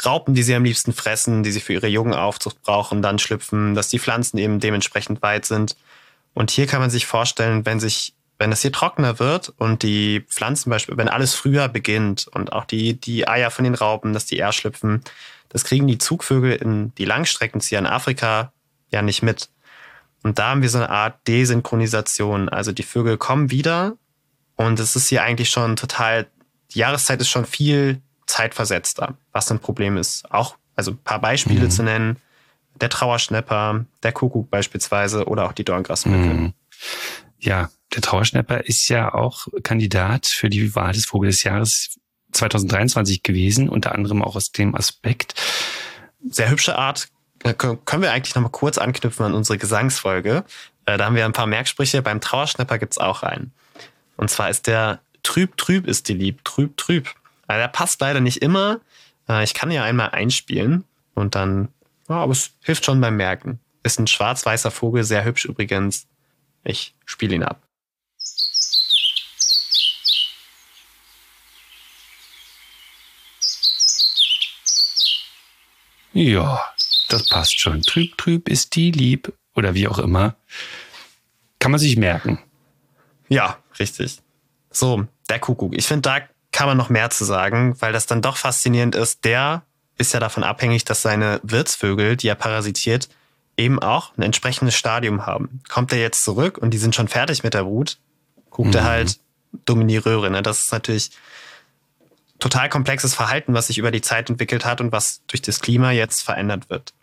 Raupen, 0.03 0.33
die 0.33 0.43
sie 0.43 0.55
am 0.55 0.63
liebsten 0.63 0.93
fressen, 0.93 1.43
die 1.43 1.51
sie 1.51 1.59
für 1.59 1.73
ihre 1.73 1.87
Jungenaufzucht 1.87 2.61
brauchen, 2.63 3.01
dann 3.01 3.19
schlüpfen, 3.19 3.75
dass 3.75 3.89
die 3.89 3.99
Pflanzen 3.99 4.37
eben 4.37 4.59
dementsprechend 4.59 5.21
weit 5.21 5.45
sind. 5.45 5.75
Und 6.33 6.51
hier 6.51 6.67
kann 6.67 6.81
man 6.81 6.89
sich 6.89 7.05
vorstellen, 7.05 7.65
wenn 7.65 7.79
sich, 7.79 8.13
wenn 8.37 8.51
es 8.51 8.61
hier 8.61 8.71
trockener 8.71 9.19
wird 9.19 9.49
und 9.57 9.83
die 9.83 10.21
Pflanzen 10.27 10.69
beispielsweise, 10.69 10.97
wenn 10.97 11.13
alles 11.13 11.33
früher 11.33 11.67
beginnt 11.67 12.27
und 12.27 12.51
auch 12.53 12.65
die, 12.65 12.99
die 12.99 13.27
Eier 13.27 13.51
von 13.51 13.63
den 13.63 13.75
Raupen, 13.75 14.13
dass 14.13 14.25
die 14.25 14.37
eher 14.37 14.51
schlüpfen, 14.51 15.03
Das 15.49 15.63
kriegen 15.63 15.87
die 15.87 15.97
Zugvögel 15.97 16.53
in 16.53 16.93
die 16.95 17.05
Langstreckenzieher 17.05 17.79
in 17.79 17.85
Afrika 17.85 18.51
ja 18.91 19.01
nicht 19.01 19.23
mit. 19.23 19.49
Und 20.23 20.39
da 20.39 20.49
haben 20.49 20.61
wir 20.61 20.69
so 20.69 20.77
eine 20.77 20.89
Art 20.89 21.25
Desynchronisation. 21.27 22.49
Also 22.49 22.71
die 22.71 22.83
Vögel 22.83 23.17
kommen 23.17 23.49
wieder 23.49 23.95
und 24.55 24.79
es 24.79 24.95
ist 24.95 25.07
hier 25.07 25.23
eigentlich 25.23 25.49
schon 25.49 25.75
total, 25.75 26.27
die 26.71 26.79
Jahreszeit 26.79 27.21
ist 27.21 27.29
schon 27.29 27.45
viel 27.45 28.01
zeitversetzter, 28.25 29.15
was 29.31 29.49
ein 29.51 29.59
Problem 29.59 29.97
ist. 29.97 30.29
Auch, 30.31 30.57
also 30.75 30.91
ein 30.91 30.97
paar 30.97 31.21
Beispiele 31.21 31.65
mhm. 31.65 31.71
zu 31.71 31.83
nennen. 31.83 32.17
Der 32.79 32.89
Trauerschnepper, 32.89 33.85
der 34.03 34.11
Kuckuck 34.11 34.49
beispielsweise 34.49 35.25
oder 35.25 35.45
auch 35.45 35.53
die 35.53 35.63
Dorngrasmücke. 35.63 36.33
Mhm. 36.33 36.53
Ja, 37.39 37.69
der 37.93 38.01
Trauerschnepper 38.01 38.65
ist 38.65 38.87
ja 38.89 39.13
auch 39.13 39.47
Kandidat 39.63 40.27
für 40.27 40.49
die 40.49 40.75
Wahl 40.75 40.93
des 40.93 41.05
Vogel 41.05 41.29
des 41.29 41.43
Jahres 41.43 41.97
2023 42.31 43.23
gewesen, 43.23 43.69
unter 43.69 43.93
anderem 43.93 44.21
auch 44.21 44.35
aus 44.35 44.51
dem 44.51 44.75
Aspekt. 44.75 45.33
Sehr 46.29 46.49
hübsche 46.49 46.77
Art. 46.77 47.07
Können 47.57 48.01
wir 48.01 48.11
eigentlich 48.11 48.35
nochmal 48.35 48.51
kurz 48.51 48.77
anknüpfen 48.77 49.25
an 49.25 49.33
unsere 49.33 49.57
Gesangsfolge? 49.57 50.43
Äh, 50.85 50.97
da 50.97 51.05
haben 51.05 51.15
wir 51.15 51.25
ein 51.25 51.33
paar 51.33 51.47
Merksprüche. 51.47 52.01
Beim 52.01 52.19
Trauerschnepper 52.19 52.79
gibt's 52.79 52.97
auch 52.97 53.23
einen. 53.23 53.53
Und 54.17 54.29
zwar 54.29 54.49
ist 54.49 54.67
der 54.67 54.99
Trüb, 55.23 55.57
trüb 55.57 55.87
ist 55.87 56.09
die 56.09 56.13
lieb, 56.13 56.43
trüb, 56.43 56.77
trüb. 56.77 57.09
Also 57.47 57.61
der 57.61 57.67
passt 57.67 58.01
leider 58.01 58.19
nicht 58.19 58.41
immer. 58.41 58.79
Äh, 59.29 59.43
ich 59.43 59.53
kann 59.53 59.71
ja 59.71 59.83
einmal 59.83 60.09
einspielen 60.09 60.83
und 61.13 61.35
dann, 61.35 61.69
ja, 62.09 62.15
aber 62.15 62.31
es 62.31 62.51
hilft 62.61 62.85
schon 62.85 63.01
beim 63.01 63.17
Merken. 63.17 63.59
Ist 63.83 63.99
ein 63.99 64.07
schwarz-weißer 64.07 64.71
Vogel, 64.71 65.03
sehr 65.03 65.23
hübsch 65.23 65.45
übrigens. 65.45 66.07
Ich 66.63 66.95
spiele 67.05 67.35
ihn 67.35 67.43
ab. 67.43 67.61
Ja, 76.13 76.63
das 77.09 77.27
passt 77.27 77.59
schon. 77.59 77.83
Trüb, 77.83 78.17
trüb 78.17 78.49
ist 78.49 78.75
die 78.75 78.91
lieb 78.91 79.31
oder 79.53 79.75
wie 79.75 79.87
auch 79.87 79.99
immer. 79.99 80.35
Kann 81.59 81.69
man 81.69 81.79
sich 81.79 81.95
merken. 81.95 82.39
Ja, 83.29 83.59
richtig. 83.77 84.17
So, 84.71 85.05
der 85.29 85.39
Kuckuck. 85.39 85.75
Ich 85.75 85.85
finde, 85.85 86.01
da 86.01 86.21
kann 86.51 86.67
man 86.67 86.77
noch 86.77 86.89
mehr 86.89 87.11
zu 87.11 87.23
sagen, 87.23 87.79
weil 87.81 87.93
das 87.93 88.07
dann 88.07 88.23
doch 88.23 88.37
faszinierend 88.37 88.95
ist. 88.95 89.25
Der 89.25 89.66
ist 89.97 90.13
ja 90.13 90.19
davon 90.19 90.43
abhängig, 90.43 90.85
dass 90.85 91.01
seine 91.01 91.39
Wirtsvögel, 91.43 92.17
die 92.17 92.27
er 92.27 92.35
parasitiert, 92.35 93.09
eben 93.57 93.79
auch 93.79 94.15
ein 94.17 94.21
entsprechendes 94.21 94.75
Stadium 94.75 95.25
haben. 95.25 95.61
Kommt 95.67 95.91
er 95.91 95.99
jetzt 95.99 96.23
zurück 96.23 96.57
und 96.57 96.71
die 96.71 96.77
sind 96.77 96.95
schon 96.95 97.07
fertig 97.07 97.43
mit 97.43 97.53
der 97.53 97.63
Brut, 97.63 97.97
guckt 98.49 98.69
mhm. 98.69 98.75
er 98.75 98.83
halt 98.83 99.19
die 99.67 99.97
Röhre. 99.97 100.29
Ne? 100.29 100.43
Das 100.43 100.59
ist 100.59 100.71
natürlich 100.71 101.11
total 102.39 102.69
komplexes 102.69 103.15
Verhalten, 103.15 103.53
was 103.53 103.67
sich 103.67 103.77
über 103.77 103.91
die 103.91 104.01
Zeit 104.01 104.29
entwickelt 104.29 104.65
hat 104.65 104.81
und 104.81 104.91
was 104.91 105.21
durch 105.27 105.41
das 105.41 105.59
Klima 105.59 105.91
jetzt 105.91 106.21
verändert 106.21 106.69
wird. 106.69 106.93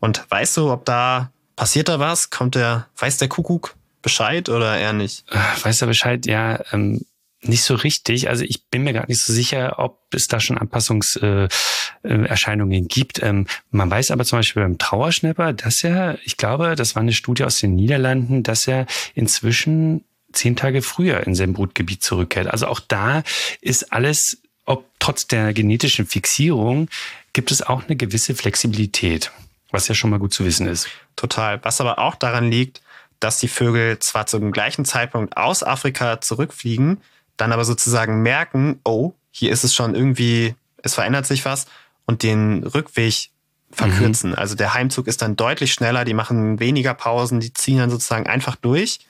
Und 0.00 0.24
weißt 0.28 0.58
du, 0.58 0.70
ob 0.70 0.84
da 0.84 1.30
passiert 1.56 1.88
da 1.88 1.98
was? 1.98 2.30
Kommt 2.30 2.54
der, 2.54 2.86
weiß 2.98 3.18
der 3.18 3.28
Kuckuck 3.28 3.74
Bescheid 4.02 4.48
oder 4.48 4.78
eher 4.78 4.92
nicht? 4.92 5.24
Weiß 5.62 5.80
er 5.80 5.86
Bescheid? 5.86 6.26
Ja, 6.26 6.60
ähm, 6.72 7.04
nicht 7.42 7.62
so 7.62 7.74
richtig. 7.74 8.28
Also 8.28 8.44
ich 8.44 8.66
bin 8.66 8.84
mir 8.84 8.92
gar 8.92 9.08
nicht 9.08 9.20
so 9.20 9.32
sicher, 9.32 9.78
ob 9.78 9.98
es 10.12 10.28
da 10.28 10.40
schon 10.40 10.58
Anpassungserscheinungen 10.58 12.82
äh, 12.82 12.84
äh, 12.84 12.86
gibt. 12.86 13.22
Ähm, 13.22 13.46
man 13.70 13.90
weiß 13.90 14.10
aber 14.10 14.24
zum 14.24 14.40
Beispiel 14.40 14.62
beim 14.62 14.78
Trauerschnepper, 14.78 15.54
dass 15.54 15.82
er, 15.82 16.18
ich 16.24 16.36
glaube, 16.36 16.76
das 16.76 16.94
war 16.94 17.02
eine 17.02 17.12
Studie 17.12 17.44
aus 17.44 17.60
den 17.60 17.74
Niederlanden, 17.74 18.42
dass 18.42 18.68
er 18.68 18.86
inzwischen 19.14 20.04
zehn 20.32 20.54
Tage 20.54 20.82
früher 20.82 21.26
in 21.26 21.34
sein 21.34 21.54
Brutgebiet 21.54 22.02
zurückkehrt. 22.02 22.48
Also 22.48 22.66
auch 22.66 22.80
da 22.80 23.22
ist 23.60 23.92
alles, 23.92 24.42
ob 24.64 24.86
trotz 24.98 25.26
der 25.26 25.52
genetischen 25.52 26.06
Fixierung, 26.06 26.88
gibt 27.32 27.50
es 27.50 27.62
auch 27.62 27.84
eine 27.84 27.96
gewisse 27.96 28.34
Flexibilität, 28.34 29.32
was 29.70 29.88
ja 29.88 29.94
schon 29.94 30.10
mal 30.10 30.18
gut 30.18 30.34
zu 30.34 30.44
wissen 30.44 30.66
ist. 30.66 30.88
Total. 31.16 31.64
Was 31.64 31.80
aber 31.80 31.98
auch 31.98 32.16
daran 32.16 32.50
liegt, 32.50 32.82
dass 33.18 33.38
die 33.38 33.48
Vögel 33.48 33.98
zwar 33.98 34.26
zum 34.26 34.52
gleichen 34.52 34.84
Zeitpunkt 34.84 35.36
aus 35.36 35.62
Afrika 35.62 36.20
zurückfliegen, 36.20 37.00
dann 37.36 37.52
aber 37.52 37.64
sozusagen 37.64 38.22
merken, 38.22 38.80
oh, 38.84 39.12
hier 39.30 39.50
ist 39.52 39.64
es 39.64 39.74
schon 39.74 39.94
irgendwie, 39.94 40.54
es 40.82 40.94
verändert 40.94 41.26
sich 41.26 41.44
was 41.44 41.66
und 42.06 42.22
den 42.22 42.64
Rückweg 42.64 43.30
verkürzen. 43.70 44.30
Mhm. 44.30 44.36
Also 44.36 44.56
der 44.56 44.74
Heimzug 44.74 45.06
ist 45.06 45.22
dann 45.22 45.36
deutlich 45.36 45.72
schneller, 45.72 46.04
die 46.04 46.14
machen 46.14 46.58
weniger 46.58 46.94
Pausen, 46.94 47.40
die 47.40 47.52
ziehen 47.52 47.78
dann 47.78 47.90
sozusagen 47.90 48.26
einfach 48.26 48.56
durch. 48.56 49.00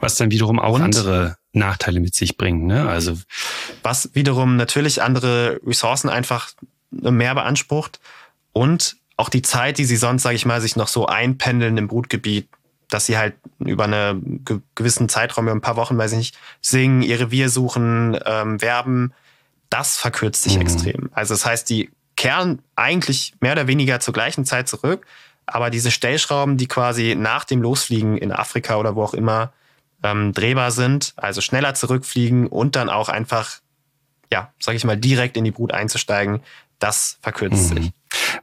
Was 0.00 0.16
dann 0.16 0.30
wiederum 0.30 0.58
auch 0.58 0.74
und 0.74 0.82
andere 0.82 1.36
Nachteile 1.52 2.00
mit 2.00 2.14
sich 2.14 2.36
bringt, 2.36 2.64
ne? 2.64 2.88
Also 2.88 3.18
was 3.82 4.10
wiederum 4.14 4.56
natürlich 4.56 5.02
andere 5.02 5.60
Ressourcen 5.66 6.08
einfach 6.08 6.50
mehr 6.90 7.34
beansprucht 7.34 7.98
und 8.52 8.96
auch 9.16 9.28
die 9.28 9.42
Zeit, 9.42 9.78
die 9.78 9.84
sie 9.84 9.96
sonst, 9.96 10.22
sage 10.22 10.36
ich 10.36 10.46
mal, 10.46 10.60
sich 10.60 10.76
noch 10.76 10.88
so 10.88 11.06
einpendeln 11.06 11.76
im 11.76 11.88
Brutgebiet, 11.88 12.48
dass 12.90 13.06
sie 13.06 13.16
halt 13.16 13.34
über 13.58 13.84
einen 13.84 14.44
gewissen 14.74 15.08
Zeitraum, 15.08 15.46
über 15.46 15.54
ein 15.54 15.60
paar 15.60 15.76
Wochen, 15.76 15.96
weiß 15.96 16.12
ich 16.12 16.18
nicht, 16.18 16.38
singen, 16.60 17.02
ihr 17.02 17.20
Revier 17.20 17.48
suchen, 17.48 18.18
ähm, 18.24 18.60
werben, 18.60 19.12
das 19.70 19.96
verkürzt 19.96 20.42
sich 20.42 20.56
mhm. 20.56 20.62
extrem. 20.62 21.10
Also 21.12 21.34
das 21.34 21.46
heißt, 21.46 21.70
die 21.70 21.90
kehren 22.16 22.60
eigentlich 22.76 23.34
mehr 23.40 23.52
oder 23.52 23.66
weniger 23.66 24.00
zur 24.00 24.12
gleichen 24.12 24.44
Zeit 24.44 24.68
zurück, 24.68 25.06
aber 25.46 25.70
diese 25.70 25.90
Stellschrauben, 25.90 26.56
die 26.56 26.68
quasi 26.68 27.14
nach 27.16 27.44
dem 27.44 27.62
Losfliegen 27.62 28.16
in 28.16 28.32
Afrika 28.32 28.76
oder 28.76 28.94
wo 28.94 29.02
auch 29.02 29.14
immer 29.14 29.52
ähm, 30.02 30.32
drehbar 30.32 30.70
sind, 30.70 31.12
also 31.16 31.40
schneller 31.40 31.74
zurückfliegen 31.74 32.46
und 32.46 32.76
dann 32.76 32.88
auch 32.88 33.08
einfach, 33.08 33.60
ja, 34.32 34.52
sag 34.58 34.74
ich 34.74 34.84
mal, 34.84 34.96
direkt 34.96 35.36
in 35.36 35.44
die 35.44 35.50
Brut 35.50 35.72
einzusteigen, 35.72 36.40
das 36.78 37.18
verkürzt 37.20 37.70
mhm. 37.70 37.76
sich. 37.76 37.90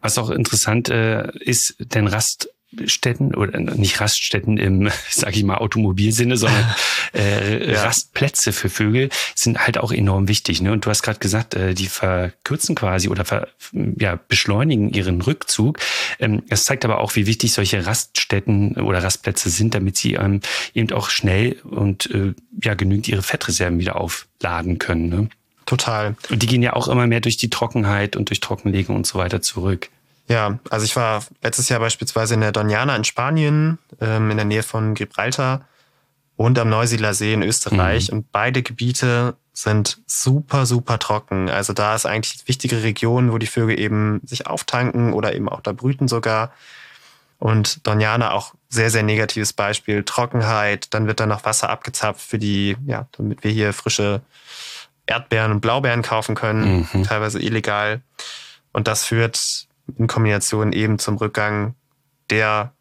Was 0.02 0.18
auch 0.18 0.30
interessant 0.30 0.90
äh, 0.90 1.30
ist, 1.40 1.76
denn 1.80 2.08
Rast 2.08 2.50
Städten 2.86 3.34
oder 3.34 3.60
nicht 3.60 4.02
Raststätten 4.02 4.58
im, 4.58 4.90
sag 5.10 5.36
ich 5.36 5.44
mal, 5.44 5.58
Automobilsinne, 5.58 6.38
sondern 6.38 6.66
äh, 7.14 7.72
ja. 7.72 7.84
Rastplätze 7.84 8.52
für 8.52 8.70
Vögel 8.70 9.10
sind 9.36 9.60
halt 9.60 9.78
auch 9.78 9.92
enorm 9.92 10.28
wichtig. 10.28 10.62
Ne? 10.62 10.72
Und 10.72 10.86
du 10.86 10.90
hast 10.90 11.02
gerade 11.02 11.20
gesagt, 11.20 11.54
äh, 11.56 11.74
die 11.74 11.88
verkürzen 11.88 12.76
quasi 12.76 13.10
oder 13.10 13.26
ver, 13.26 13.48
ja, 13.72 14.20
beschleunigen 14.28 14.90
ihren 14.90 15.22
Rückzug. 15.22 15.80
Ähm, 16.20 16.44
es 16.50 16.66
zeigt 16.66 16.84
aber 16.84 17.00
auch, 17.00 17.16
wie 17.16 17.26
wichtig 17.26 17.54
solche 17.54 17.86
Raststätten 17.86 18.76
oder 18.76 19.04
Rastplätze 19.04 19.50
sind, 19.50 19.74
damit 19.74 19.98
sie 19.98 20.14
ähm, 20.16 20.42
eben 20.74 20.92
auch 20.92 21.10
schnell 21.10 21.58
und 21.64 22.12
äh, 22.12 22.34
ja 22.62 22.74
genügend 22.74 23.08
ihre 23.08 23.24
Fettreserven 23.24 23.80
wieder 23.80 23.96
aufladen 23.96 24.78
können. 24.78 25.10
Ne? 25.10 25.30
Total. 25.66 26.16
Und 26.30 26.42
die 26.42 26.48
gehen 26.48 26.64
ja 26.64 26.74
auch 26.74 26.88
immer 26.88 27.08
mehr 27.08 27.20
durch 27.20 27.38
die 27.38 27.50
Trockenheit 27.50 28.16
und 28.16 28.30
durch 28.30 28.40
Trockenlegen 28.40 28.96
und 28.96 29.06
so 29.06 29.20
weiter 29.20 29.42
zurück. 29.42 29.90
Ja, 30.28 30.60
also 30.70 30.84
ich 30.86 30.96
war 30.96 31.24
letztes 31.42 31.70
Jahr 31.70 31.80
beispielsweise 31.80 32.34
in 32.34 32.42
der 32.42 32.52
Doniana 32.52 32.96
in 32.96 33.06
Spanien, 33.06 33.78
ähm, 34.02 34.30
in 34.30 34.38
der 34.38 34.46
Nähe 34.46 34.64
von 34.64 34.94
Gibraltar 34.94 35.66
und 36.36 36.60
am 36.60 36.70
Neusiedler 36.70 37.14
See 37.14 37.34
in 37.34 37.44
Österreich. 37.44 38.12
Mhm. 38.12 38.18
Und 38.18 38.32
beide 38.32 38.62
Gebiete 38.62 39.36
sind 39.54 40.00
super, 40.06 40.66
super 40.66 41.00
trocken. 41.00 41.50
Also 41.50 41.74
da 41.74 41.96
ist 41.96 42.06
eigentlich 42.06 42.38
die 42.38 42.48
wichtige 42.48 42.84
Region, 42.84 43.32
wo 43.32 43.38
die 43.38 43.48
Vögel 43.48 43.80
eben 43.80 44.22
sich 44.24 44.48
auftanken 44.48 45.14
oder 45.14 45.34
eben 45.34 45.50
auch 45.50 45.62
da 45.62 45.72
brüten 45.72 46.08
sogar. 46.08 46.52
Und 47.40 47.86
Doniana 47.88 48.32
auch 48.32 48.54
sehr, 48.70 48.92
sehr 48.92 49.04
negatives 49.04 49.54
Beispiel. 49.54 50.04
Trockenheit, 50.04 50.94
dann 50.94 51.08
wird 51.08 51.20
da 51.20 51.26
noch 51.26 51.46
Wasser 51.46 51.70
abgezapft 51.70 52.22
für 52.22 52.38
die, 52.38 52.78
ja, 52.86 53.08
damit 53.14 53.44
wir 53.44 53.52
hier 53.52 53.74
frische 53.74 54.22
Erdbeeren 55.06 55.52
und 55.52 55.62
Blaubeeren 55.62 56.02
kaufen 56.02 56.36
können, 56.36 56.88
mhm. 56.92 57.04
teilweise 57.04 57.40
illegal. 57.40 58.02
Und 58.74 58.88
das 58.88 59.06
führt 59.06 59.67
in 59.98 60.08
Kombination 60.08 60.74
eben 60.74 61.00
zum 61.00 61.18
Rückgang 61.18 61.76
der 62.30 62.74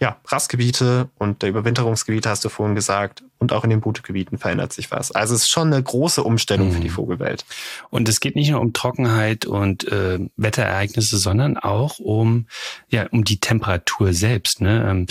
ja, 0.00 0.18
Rastgebiete 0.26 1.10
und 1.18 1.42
der 1.42 1.50
Überwinterungsgebiete, 1.50 2.28
hast 2.28 2.44
du 2.44 2.48
vorhin 2.48 2.74
gesagt, 2.74 3.22
und 3.38 3.52
auch 3.52 3.64
in 3.64 3.70
den 3.70 3.80
Brutgebieten 3.80 4.38
verändert 4.38 4.72
sich 4.72 4.90
was. 4.90 5.12
Also 5.12 5.34
es 5.34 5.42
ist 5.42 5.50
schon 5.50 5.72
eine 5.72 5.82
große 5.82 6.22
Umstellung 6.22 6.68
mhm. 6.68 6.72
für 6.72 6.80
die 6.80 6.88
mhm. 6.88 6.94
Vogelwelt. 6.94 7.44
Und 7.90 8.08
es 8.08 8.20
geht 8.20 8.34
nicht 8.34 8.50
nur 8.50 8.60
um 8.60 8.72
Trockenheit 8.72 9.44
und 9.44 9.86
äh, 9.88 10.18
Wetterereignisse, 10.36 11.18
sondern 11.18 11.58
auch 11.58 11.98
um, 11.98 12.46
ja, 12.88 13.06
um 13.10 13.24
die 13.24 13.40
Temperatur 13.40 14.14
selbst. 14.14 14.62
Ne? 14.62 14.86
Ähm, 14.88 15.06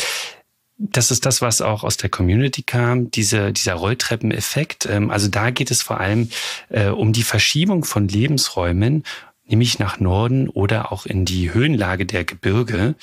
das 0.79 1.11
ist 1.11 1.25
das, 1.25 1.41
was 1.41 1.61
auch 1.61 1.83
aus 1.83 1.97
der 1.97 2.09
Community 2.09 2.63
kam, 2.63 3.11
diese, 3.11 3.51
dieser 3.51 3.73
Rolltreppeneffekt. 3.73 4.87
Ähm, 4.87 5.11
also 5.11 5.27
da 5.27 5.51
geht 5.51 5.69
es 5.69 5.83
vor 5.83 5.99
allem 5.99 6.29
äh, 6.69 6.87
um 6.87 7.13
die 7.13 7.23
Verschiebung 7.23 7.83
von 7.83 8.07
Lebensräumen 8.07 9.03
nämlich 9.49 9.79
nach 9.79 9.99
Norden 9.99 10.49
oder 10.49 10.91
auch 10.91 11.05
in 11.05 11.25
die 11.25 11.53
Höhenlage 11.53 12.05
der 12.05 12.23
Gebirge. 12.23 12.95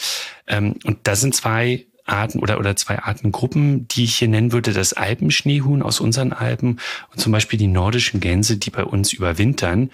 Ähm, 0.47 0.77
und 0.85 0.99
da 1.05 1.17
sind 1.17 1.35
zwei 1.35 1.87
Arten 2.07 2.39
oder, 2.39 2.59
oder 2.59 2.77
zwei 2.77 3.01
Artengruppen, 3.01 3.89
die 3.89 4.05
ich 4.05 4.17
hier 4.17 4.29
nennen 4.29 4.53
würde, 4.53 4.73
das 4.73 4.93
Alpenschneehuhn 4.93 5.83
aus 5.83 6.01
unseren 6.01 6.33
Alpen 6.33 6.79
und 7.13 7.21
zum 7.21 7.33
Beispiel 7.33 7.59
die 7.59 7.67
nordischen 7.67 8.21
Gänse, 8.21 8.57
die 8.57 8.71
bei 8.71 8.85
uns 8.85 9.13
überwintern. 9.13 9.91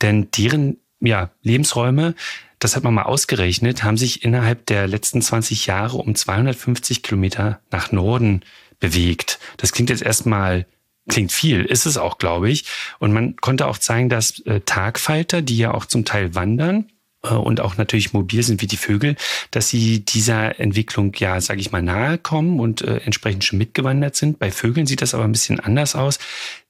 Denn 0.00 0.28
deren 0.30 0.78
ja, 1.00 1.30
Lebensräume, 1.42 2.14
das 2.58 2.76
hat 2.76 2.84
man 2.84 2.94
mal 2.94 3.02
ausgerechnet, 3.02 3.82
haben 3.82 3.96
sich 3.96 4.24
innerhalb 4.24 4.66
der 4.66 4.86
letzten 4.86 5.22
20 5.22 5.66
Jahre 5.66 5.96
um 5.96 6.14
250 6.14 7.02
Kilometer 7.02 7.60
nach 7.70 7.92
Norden 7.92 8.42
bewegt. 8.80 9.38
Das 9.56 9.72
klingt 9.72 9.90
jetzt 9.90 10.02
erstmal 10.02 10.66
klingt 11.08 11.32
viel, 11.32 11.64
ist 11.64 11.86
es 11.86 11.96
auch, 11.96 12.18
glaube 12.18 12.50
ich. 12.50 12.64
Und 12.98 13.12
man 13.12 13.36
konnte 13.36 13.66
auch 13.66 13.78
zeigen, 13.78 14.08
dass 14.08 14.40
äh, 14.40 14.60
Tagfalter, 14.60 15.42
die 15.42 15.58
ja 15.58 15.74
auch 15.74 15.86
zum 15.86 16.04
Teil 16.04 16.34
wandern, 16.34 16.86
äh, 17.22 17.34
und 17.34 17.60
auch 17.60 17.76
natürlich 17.76 18.12
mobil 18.12 18.42
sind 18.42 18.62
wie 18.62 18.66
die 18.66 18.76
Vögel, 18.76 19.16
dass 19.50 19.68
sie 19.68 20.04
dieser 20.04 20.60
Entwicklung 20.60 21.12
ja, 21.16 21.40
sage 21.40 21.60
ich 21.60 21.72
mal, 21.72 21.82
nahe 21.82 22.18
kommen 22.18 22.60
und 22.60 22.82
äh, 22.82 22.98
entsprechend 22.98 23.44
schon 23.44 23.58
mitgewandert 23.58 24.16
sind. 24.16 24.38
Bei 24.38 24.50
Vögeln 24.50 24.86
sieht 24.86 25.02
das 25.02 25.14
aber 25.14 25.24
ein 25.24 25.32
bisschen 25.32 25.60
anders 25.60 25.94
aus. 25.94 26.18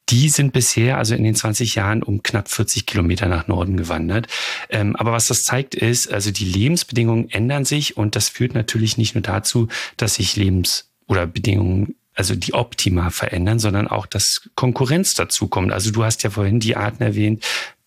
Die 0.09 0.31
sind 0.31 0.55
bisher, 0.55 0.97
also 0.97 1.15
in 1.15 1.23
den 1.23 1.35
20 1.35 1.75
Jahren, 1.75 2.03
um 2.03 2.23
knapp 2.23 2.49
40 2.49 2.87
Kilometer 2.87 3.29
nach 3.29 3.47
Norden 3.47 3.77
gewandert. 3.77 4.27
Ähm, 4.71 4.97
aber 4.97 5.13
was 5.13 5.27
das 5.27 5.45
zeigt, 5.45 5.75
ist, 5.75 6.11
also 6.11 6.31
die 6.31 6.47
Lebensbedingungen 6.47 7.29
ändern 7.29 7.67
sich 7.67 7.99
und 7.99 8.17
das 8.17 8.31
führt 8.31 8.55
natürlich 8.55 8.97
nicht 8.97 9.15
nur 9.15 9.23
dazu, 9.23 9.69
dass 9.99 10.15
sich 10.15 10.35
Lebens- 10.37 10.91
oder 11.07 11.27
Bedingungen 11.27 11.95
also 12.19 12.35
die 12.35 12.53
Optima 12.53 13.11
verändern, 13.11 13.61
sondern 13.61 13.87
auch, 13.87 14.05
dass 14.05 14.51
Konkurrenz 14.57 15.15
dazu 15.15 15.47
kommt. 15.47 15.73
Also 15.73 15.93
du 15.93 16.03
hast 16.05 16.25
ja 16.25 16.31
vorhin 16.31 16.59
die 16.59 16.77
Arten 16.77 17.03
erwähnt, 17.03 17.45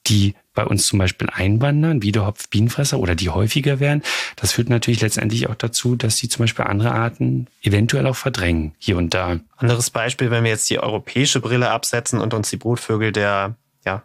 die 0.07 0.35
bei 0.53 0.65
uns 0.65 0.87
zum 0.87 0.99
Beispiel 0.99 1.29
einwandern, 1.31 2.01
wie 2.01 2.13
der 2.13 2.25
Hopf-Bienenfresser 2.25 2.97
oder 2.97 3.13
die 3.13 3.29
häufiger 3.29 3.79
werden. 3.81 4.03
Das 4.37 4.53
führt 4.53 4.69
natürlich 4.69 5.01
letztendlich 5.01 5.49
auch 5.49 5.55
dazu, 5.55 5.97
dass 5.97 6.17
sie 6.17 6.29
zum 6.29 6.43
Beispiel 6.43 6.65
andere 6.65 6.91
Arten 6.91 7.47
eventuell 7.61 8.07
auch 8.07 8.15
verdrängen, 8.15 8.73
hier 8.77 8.97
und 8.97 9.13
da. 9.13 9.39
Anderes 9.57 9.89
Beispiel, 9.89 10.31
wenn 10.31 10.45
wir 10.45 10.51
jetzt 10.51 10.69
die 10.69 10.79
europäische 10.79 11.41
Brille 11.41 11.69
absetzen 11.69 12.19
und 12.19 12.33
uns 12.33 12.49
die 12.49 12.57
Brutvögel 12.57 13.11
der, 13.11 13.55
ja, 13.85 14.01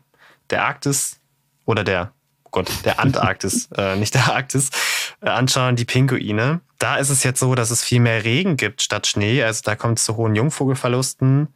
der 0.51 0.65
Arktis 0.65 1.21
oder 1.65 1.85
der, 1.85 2.13
Gott, 2.57 2.71
der 2.87 3.01
Antarktis, 3.01 3.69
äh, 3.77 3.97
nicht 3.97 4.15
der 4.15 4.33
Arktis, 4.33 4.71
äh, 5.21 5.29
anschauen, 5.29 5.77
die 5.77 5.85
Pinguine. 5.85 6.61
Da 6.79 6.97
ist 6.97 7.11
es 7.11 7.23
jetzt 7.23 7.39
so, 7.39 7.55
dass 7.55 7.71
es 7.71 7.85
viel 7.85 8.01
mehr 8.01 8.25
Regen 8.25 8.57
gibt 8.57 8.81
statt 8.81 9.07
Schnee. 9.07 9.43
Also 9.43 9.61
da 9.63 9.77
kommt 9.77 9.99
es 9.99 10.07
zu 10.07 10.17
hohen 10.17 10.35
Jungvogelverlusten. 10.35 11.49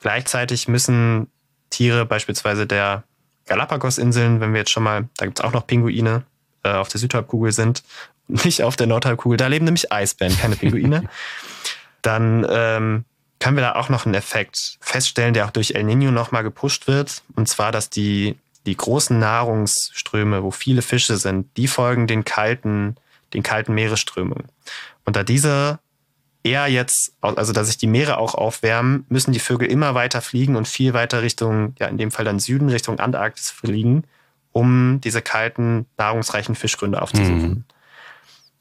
Gleichzeitig 0.00 0.68
müssen 0.68 1.26
Tiere, 1.70 2.06
beispielsweise 2.06 2.68
der 2.68 3.02
Galapagos-Inseln, 3.46 4.40
wenn 4.40 4.52
wir 4.52 4.60
jetzt 4.60 4.70
schon 4.70 4.84
mal, 4.84 5.08
da 5.16 5.24
gibt 5.24 5.40
es 5.40 5.44
auch 5.44 5.52
noch 5.52 5.66
Pinguine, 5.66 6.22
äh, 6.62 6.70
auf 6.70 6.86
der 6.86 7.00
Südhalbkugel 7.00 7.50
sind, 7.50 7.82
nicht 8.28 8.62
auf 8.62 8.76
der 8.76 8.86
Nordhalbkugel, 8.86 9.36
da 9.36 9.48
leben 9.48 9.64
nämlich 9.64 9.90
Eisbären, 9.90 10.38
keine 10.38 10.54
Pinguine. 10.54 11.08
Dann 12.02 12.46
ähm, 12.48 13.04
können 13.40 13.56
wir 13.56 13.62
da 13.62 13.74
auch 13.74 13.88
noch 13.88 14.06
einen 14.06 14.14
Effekt 14.14 14.78
feststellen, 14.80 15.34
der 15.34 15.46
auch 15.46 15.50
durch 15.50 15.72
El 15.72 15.82
Nino 15.82 16.12
nochmal 16.12 16.44
gepusht 16.44 16.86
wird. 16.86 17.22
Und 17.34 17.48
zwar, 17.48 17.72
dass 17.72 17.90
die, 17.90 18.36
die 18.66 18.76
großen 18.76 19.18
Nahrungsströme, 19.18 20.42
wo 20.42 20.50
viele 20.50 20.82
Fische 20.82 21.16
sind, 21.16 21.56
die 21.56 21.68
folgen 21.68 22.06
den 22.06 22.24
kalten, 22.24 22.96
den 23.32 23.42
kalten 23.42 23.74
Meeresströmungen. 23.74 24.46
Und 25.04 25.16
da 25.16 25.22
diese 25.22 25.78
eher 26.42 26.66
jetzt, 26.68 27.14
also 27.20 27.52
dass 27.52 27.66
sich 27.66 27.78
die 27.78 27.86
Meere 27.86 28.18
auch 28.18 28.34
aufwärmen, 28.34 29.06
müssen 29.08 29.32
die 29.32 29.38
Vögel 29.38 29.68
immer 29.70 29.94
weiter 29.94 30.20
fliegen 30.20 30.56
und 30.56 30.68
viel 30.68 30.92
weiter 30.92 31.22
Richtung, 31.22 31.74
ja 31.78 31.88
in 31.88 31.98
dem 31.98 32.10
Fall 32.10 32.24
dann 32.24 32.38
Süden, 32.38 32.68
Richtung 32.68 33.00
Antarktis 33.00 33.50
fliegen, 33.50 34.04
um 34.52 35.00
diese 35.02 35.22
kalten, 35.22 35.86
nahrungsreichen 35.96 36.54
Fischgründe 36.54 37.00
aufzusuchen. 37.00 37.48
Mhm. 37.48 37.64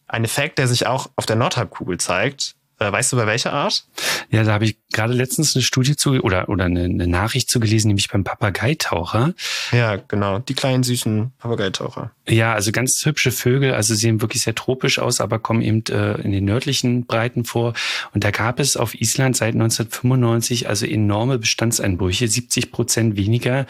Ein 0.07 0.23
Effekt, 0.23 0.59
der 0.59 0.67
sich 0.67 0.87
auch 0.87 1.09
auf 1.15 1.25
der 1.25 1.35
Nordhalbkugel 1.35 1.99
zeigt, 1.99 2.55
weißt 2.91 3.13
du, 3.13 3.17
bei 3.17 3.27
welcher 3.27 3.53
Art? 3.53 3.85
Ja, 4.29 4.43
da 4.43 4.53
habe 4.53 4.65
ich 4.65 4.77
gerade 4.91 5.13
letztens 5.13 5.55
eine 5.55 5.63
Studie 5.63 5.95
zu 5.95 6.11
oder, 6.21 6.49
oder 6.49 6.65
eine, 6.65 6.83
eine 6.83 7.07
Nachricht 7.07 7.49
zu 7.49 7.59
gelesen, 7.59 7.87
nämlich 7.87 8.09
beim 8.09 8.23
Papageitaucher. 8.23 9.33
Ja, 9.71 9.95
genau. 9.95 10.39
Die 10.39 10.53
kleinen 10.53 10.83
süßen 10.83 11.31
Papageitaucher. 11.37 12.11
Ja, 12.27 12.53
also 12.53 12.71
ganz 12.71 13.01
hübsche 13.05 13.31
Vögel, 13.31 13.73
also 13.73 13.95
sehen 13.95 14.21
wirklich 14.21 14.43
sehr 14.43 14.55
tropisch 14.55 14.99
aus, 14.99 15.19
aber 15.19 15.39
kommen 15.39 15.61
eben 15.61 15.83
äh, 15.89 16.21
in 16.21 16.31
den 16.31 16.45
nördlichen 16.45 17.05
Breiten 17.05 17.43
vor. 17.43 17.73
Und 18.13 18.23
da 18.23 18.31
gab 18.31 18.59
es 18.59 18.77
auf 18.77 18.95
Island 18.99 19.35
seit 19.35 19.53
1995 19.53 20.69
also 20.69 20.85
enorme 20.85 21.37
Bestandseinbrüche, 21.37 22.27
70 22.27 22.71
Prozent 22.71 23.17
weniger 23.17 23.65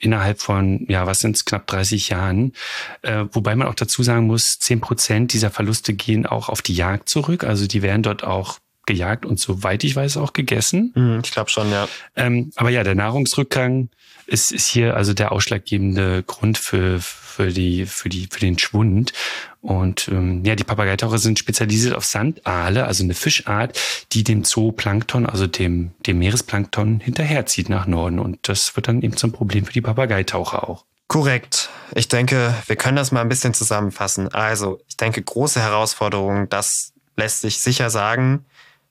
innerhalb 0.00 0.40
von, 0.40 0.84
ja, 0.88 1.06
was 1.06 1.20
sind 1.20 1.36
es, 1.36 1.44
knapp 1.44 1.66
30 1.66 2.08
Jahren. 2.08 2.52
Äh, 3.02 3.24
wobei 3.32 3.54
man 3.56 3.68
auch 3.68 3.74
dazu 3.74 4.02
sagen 4.02 4.26
muss, 4.26 4.58
10 4.58 4.80
Prozent 4.80 5.32
dieser 5.32 5.50
Verluste 5.50 5.94
gehen 5.94 6.26
auch 6.26 6.48
auf 6.48 6.62
die 6.62 6.74
Jagd 6.74 7.08
zurück. 7.08 7.44
Also 7.44 7.66
die 7.66 7.82
werden 7.82 8.02
dort 8.02 8.24
auch 8.24 8.58
gejagt 8.86 9.26
und 9.26 9.38
soweit 9.38 9.84
ich 9.84 9.94
weiß 9.94 10.16
auch 10.16 10.32
gegessen. 10.32 10.92
Mhm, 10.94 11.20
ich 11.22 11.30
glaube 11.30 11.50
schon, 11.50 11.70
ja. 11.70 11.86
Ähm, 12.16 12.50
aber 12.56 12.70
ja, 12.70 12.82
der 12.82 12.94
Nahrungsrückgang 12.94 13.90
ist, 14.28 14.52
ist 14.52 14.66
hier 14.66 14.96
also 14.96 15.14
der 15.14 15.32
ausschlaggebende 15.32 16.22
Grund 16.22 16.58
für, 16.58 17.00
für, 17.00 17.48
die, 17.48 17.86
für, 17.86 18.08
die, 18.08 18.28
für 18.30 18.40
den 18.40 18.58
Schwund. 18.58 19.12
Und 19.62 20.08
ähm, 20.08 20.44
ja, 20.44 20.54
die 20.54 20.64
Papageitaucher 20.64 21.18
sind 21.18 21.38
spezialisiert 21.38 21.94
auf 21.94 22.04
Sandaale, 22.04 22.84
also 22.84 23.02
eine 23.02 23.14
Fischart, 23.14 23.78
die 24.12 24.24
dem 24.24 24.44
Zooplankton, 24.44 25.26
also 25.26 25.46
dem, 25.46 25.92
dem 26.06 26.18
Meeresplankton 26.18 27.00
hinterherzieht 27.00 27.70
nach 27.70 27.86
Norden. 27.86 28.18
Und 28.18 28.48
das 28.48 28.76
wird 28.76 28.88
dann 28.88 29.02
eben 29.02 29.16
zum 29.16 29.32
Problem 29.32 29.64
für 29.64 29.72
die 29.72 29.80
Papageitaucher 29.80 30.68
auch. 30.68 30.84
Korrekt. 31.08 31.70
Ich 31.94 32.08
denke, 32.08 32.54
wir 32.66 32.76
können 32.76 32.96
das 32.96 33.12
mal 33.12 33.22
ein 33.22 33.30
bisschen 33.30 33.54
zusammenfassen. 33.54 34.28
Also, 34.28 34.78
ich 34.88 34.98
denke, 34.98 35.22
große 35.22 35.58
Herausforderung, 35.58 36.50
das 36.50 36.92
lässt 37.16 37.40
sich 37.40 37.60
sicher 37.60 37.88
sagen, 37.88 38.44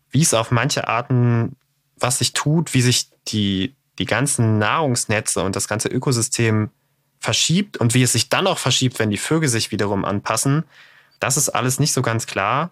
wie 0.10 0.24
es 0.24 0.34
auf 0.34 0.50
manche 0.50 0.88
Arten, 0.88 1.56
was 1.96 2.18
sich 2.18 2.34
tut, 2.34 2.74
wie 2.74 2.82
sich 2.82 3.10
die, 3.28 3.76
die 4.00 4.06
ganzen 4.06 4.58
Nahrungsnetze 4.58 5.42
und 5.44 5.56
das 5.56 5.68
ganze 5.68 5.90
Ökosystem 5.90 6.70
verschiebt 7.20 7.78
und 7.78 7.94
wie 7.94 8.04
es 8.04 8.14
sich 8.14 8.30
dann 8.30 8.48
auch 8.48 8.58
verschiebt, 8.58 9.00
wenn 9.00 9.10
die 9.10 9.18
Vögel 9.18 9.50
sich 9.50 9.72
wiederum 9.72 10.06
anpassen, 10.06 10.64
das 11.20 11.38
ist 11.38 11.50
alles 11.50 11.80
nicht 11.80 11.94
so 11.94 12.02
ganz 12.02 12.28
klar. 12.28 12.72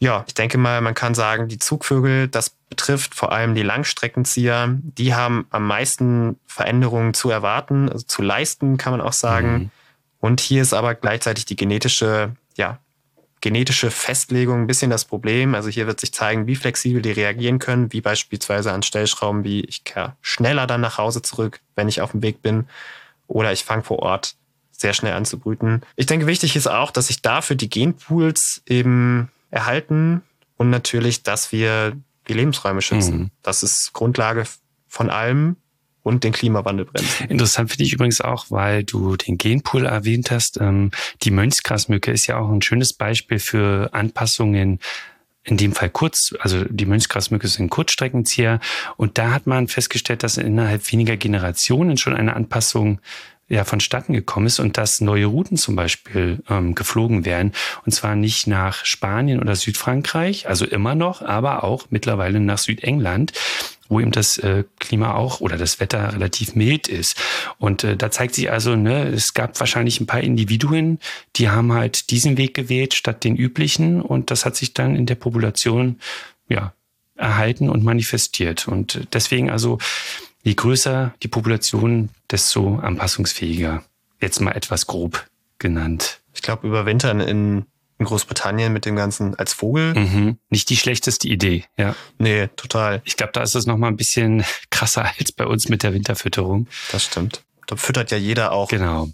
Ja, 0.00 0.24
ich 0.26 0.34
denke 0.34 0.58
mal, 0.58 0.80
man 0.80 0.94
kann 0.94 1.14
sagen, 1.14 1.48
die 1.48 1.58
Zugvögel, 1.58 2.28
das 2.28 2.50
betrifft 2.50 3.14
vor 3.14 3.32
allem 3.32 3.54
die 3.54 3.62
Langstreckenzieher, 3.62 4.68
die 4.70 5.14
haben 5.14 5.46
am 5.50 5.66
meisten 5.66 6.38
Veränderungen 6.46 7.14
zu 7.14 7.30
erwarten, 7.30 7.88
also 7.88 8.06
zu 8.06 8.22
leisten, 8.22 8.76
kann 8.76 8.92
man 8.92 9.00
auch 9.00 9.12
sagen. 9.12 9.52
Mhm. 9.52 9.70
Und 10.20 10.40
hier 10.40 10.62
ist 10.62 10.72
aber 10.72 10.94
gleichzeitig 10.94 11.46
die 11.46 11.56
genetische, 11.56 12.36
ja, 12.56 12.78
genetische 13.40 13.90
Festlegung 13.90 14.62
ein 14.62 14.66
bisschen 14.66 14.90
das 14.90 15.04
Problem. 15.04 15.54
Also 15.54 15.68
hier 15.68 15.86
wird 15.86 16.00
sich 16.00 16.12
zeigen, 16.12 16.46
wie 16.46 16.56
flexibel 16.56 17.02
die 17.02 17.12
reagieren 17.12 17.58
können, 17.58 17.92
wie 17.92 18.00
beispielsweise 18.00 18.72
an 18.72 18.82
Stellschrauben, 18.82 19.44
wie 19.44 19.60
ich 19.60 19.84
kehre 19.84 20.16
schneller 20.20 20.66
dann 20.66 20.80
nach 20.80 20.98
Hause 20.98 21.22
zurück, 21.22 21.60
wenn 21.76 21.88
ich 21.88 22.00
auf 22.00 22.12
dem 22.12 22.22
Weg 22.22 22.42
bin 22.42 22.66
oder 23.26 23.52
ich 23.52 23.64
fange 23.64 23.84
vor 23.84 24.00
Ort 24.00 24.36
sehr 24.72 24.94
schnell 24.94 25.12
an 25.12 25.24
zu 25.24 25.38
brüten. 25.38 25.82
Ich 25.96 26.06
denke, 26.06 26.26
wichtig 26.26 26.56
ist 26.56 26.68
auch, 26.68 26.90
dass 26.90 27.08
sich 27.08 27.20
dafür 27.20 27.56
die 27.56 27.68
Genpools 27.68 28.62
eben 28.66 29.30
erhalten 29.50 30.22
und 30.56 30.70
natürlich, 30.70 31.22
dass 31.22 31.52
wir 31.52 31.96
die 32.28 32.34
Lebensräume 32.34 32.82
schützen. 32.82 33.18
Mhm. 33.18 33.30
Das 33.42 33.62
ist 33.62 33.92
Grundlage 33.92 34.44
von 34.86 35.10
allem 35.10 35.56
und 36.02 36.24
den 36.24 36.32
Klimawandel 36.32 36.86
bremsen. 36.86 37.28
Interessant 37.28 37.70
finde 37.70 37.84
ich 37.84 37.92
übrigens 37.92 38.20
auch, 38.20 38.46
weil 38.50 38.84
du 38.84 39.16
den 39.16 39.38
Genpool 39.38 39.86
erwähnt 39.86 40.30
hast. 40.30 40.58
Ähm, 40.60 40.90
die 41.22 41.30
Mönchsgrasmücke 41.30 42.10
ist 42.10 42.26
ja 42.26 42.38
auch 42.38 42.50
ein 42.50 42.62
schönes 42.62 42.92
Beispiel 42.92 43.38
für 43.38 43.90
Anpassungen 43.92 44.80
in 45.44 45.56
dem 45.56 45.72
Fall 45.72 45.88
kurz, 45.88 46.34
also 46.40 46.64
die 46.64 46.86
Mönchsgrasmücke 46.86 47.48
ein 47.58 47.70
Kurzstreckenzieher. 47.70 48.60
Und 48.96 49.18
da 49.18 49.30
hat 49.32 49.46
man 49.46 49.68
festgestellt, 49.68 50.22
dass 50.22 50.36
innerhalb 50.36 50.90
weniger 50.92 51.16
Generationen 51.16 51.96
schon 51.96 52.14
eine 52.14 52.36
Anpassung 52.36 53.00
ja 53.48 53.64
vonstatten 53.64 54.12
gekommen 54.12 54.46
ist 54.46 54.60
und 54.60 54.76
dass 54.76 55.00
neue 55.00 55.26
Routen 55.26 55.56
zum 55.56 55.74
Beispiel 55.76 56.42
ähm, 56.48 56.74
geflogen 56.74 57.24
werden. 57.24 57.52
Und 57.86 57.92
zwar 57.92 58.14
nicht 58.14 58.46
nach 58.46 58.84
Spanien 58.84 59.40
oder 59.40 59.56
Südfrankreich, 59.56 60.48
also 60.48 60.66
immer 60.66 60.94
noch, 60.94 61.22
aber 61.22 61.64
auch 61.64 61.86
mittlerweile 61.90 62.40
nach 62.40 62.58
Südengland 62.58 63.32
wo 63.88 64.00
eben 64.00 64.12
das 64.12 64.38
äh, 64.38 64.64
Klima 64.78 65.14
auch 65.14 65.40
oder 65.40 65.56
das 65.56 65.80
Wetter 65.80 66.12
relativ 66.12 66.54
mild 66.54 66.88
ist. 66.88 67.16
Und 67.58 67.84
äh, 67.84 67.96
da 67.96 68.10
zeigt 68.10 68.34
sich 68.34 68.50
also, 68.50 68.76
ne, 68.76 69.08
es 69.08 69.34
gab 69.34 69.58
wahrscheinlich 69.58 70.00
ein 70.00 70.06
paar 70.06 70.20
Individuen, 70.20 70.98
die 71.36 71.48
haben 71.48 71.72
halt 71.72 72.10
diesen 72.10 72.36
Weg 72.36 72.54
gewählt 72.54 72.94
statt 72.94 73.24
den 73.24 73.36
üblichen 73.36 74.02
und 74.02 74.30
das 74.30 74.44
hat 74.44 74.56
sich 74.56 74.74
dann 74.74 74.94
in 74.94 75.06
der 75.06 75.14
Population 75.14 75.98
ja 76.48 76.74
erhalten 77.16 77.68
und 77.68 77.82
manifestiert. 77.82 78.68
Und 78.68 79.08
deswegen 79.12 79.50
also, 79.50 79.78
je 80.48 80.54
größer 80.54 81.14
die 81.22 81.28
Population, 81.28 82.08
desto 82.30 82.76
anpassungsfähiger. 82.76 83.84
Jetzt 84.20 84.40
mal 84.40 84.52
etwas 84.52 84.86
grob 84.86 85.26
genannt. 85.58 86.20
Ich 86.32 86.42
glaube, 86.42 86.66
überwintern 86.66 87.20
in 87.20 87.66
in 88.00 88.06
Großbritannien 88.06 88.72
mit 88.72 88.84
dem 88.84 88.94
Ganzen 88.94 89.34
als 89.34 89.52
Vogel. 89.52 89.92
Mhm. 89.92 90.38
Nicht 90.50 90.70
die 90.70 90.76
schlechteste 90.76 91.26
Idee, 91.26 91.64
ja. 91.76 91.96
Nee, 92.18 92.46
total. 92.54 93.02
Ich 93.04 93.16
glaube, 93.16 93.32
da 93.32 93.42
ist 93.42 93.56
es 93.56 93.66
noch 93.66 93.76
mal 93.76 93.88
ein 93.88 93.96
bisschen 93.96 94.44
krasser 94.70 95.10
als 95.18 95.32
bei 95.32 95.44
uns 95.44 95.68
mit 95.68 95.82
der 95.82 95.94
Winterfütterung. 95.94 96.68
Das 96.92 97.04
stimmt. 97.04 97.42
Da 97.66 97.74
füttert 97.74 98.12
ja 98.12 98.16
jeder 98.16 98.52
auch. 98.52 98.68
Genau. 98.68 99.10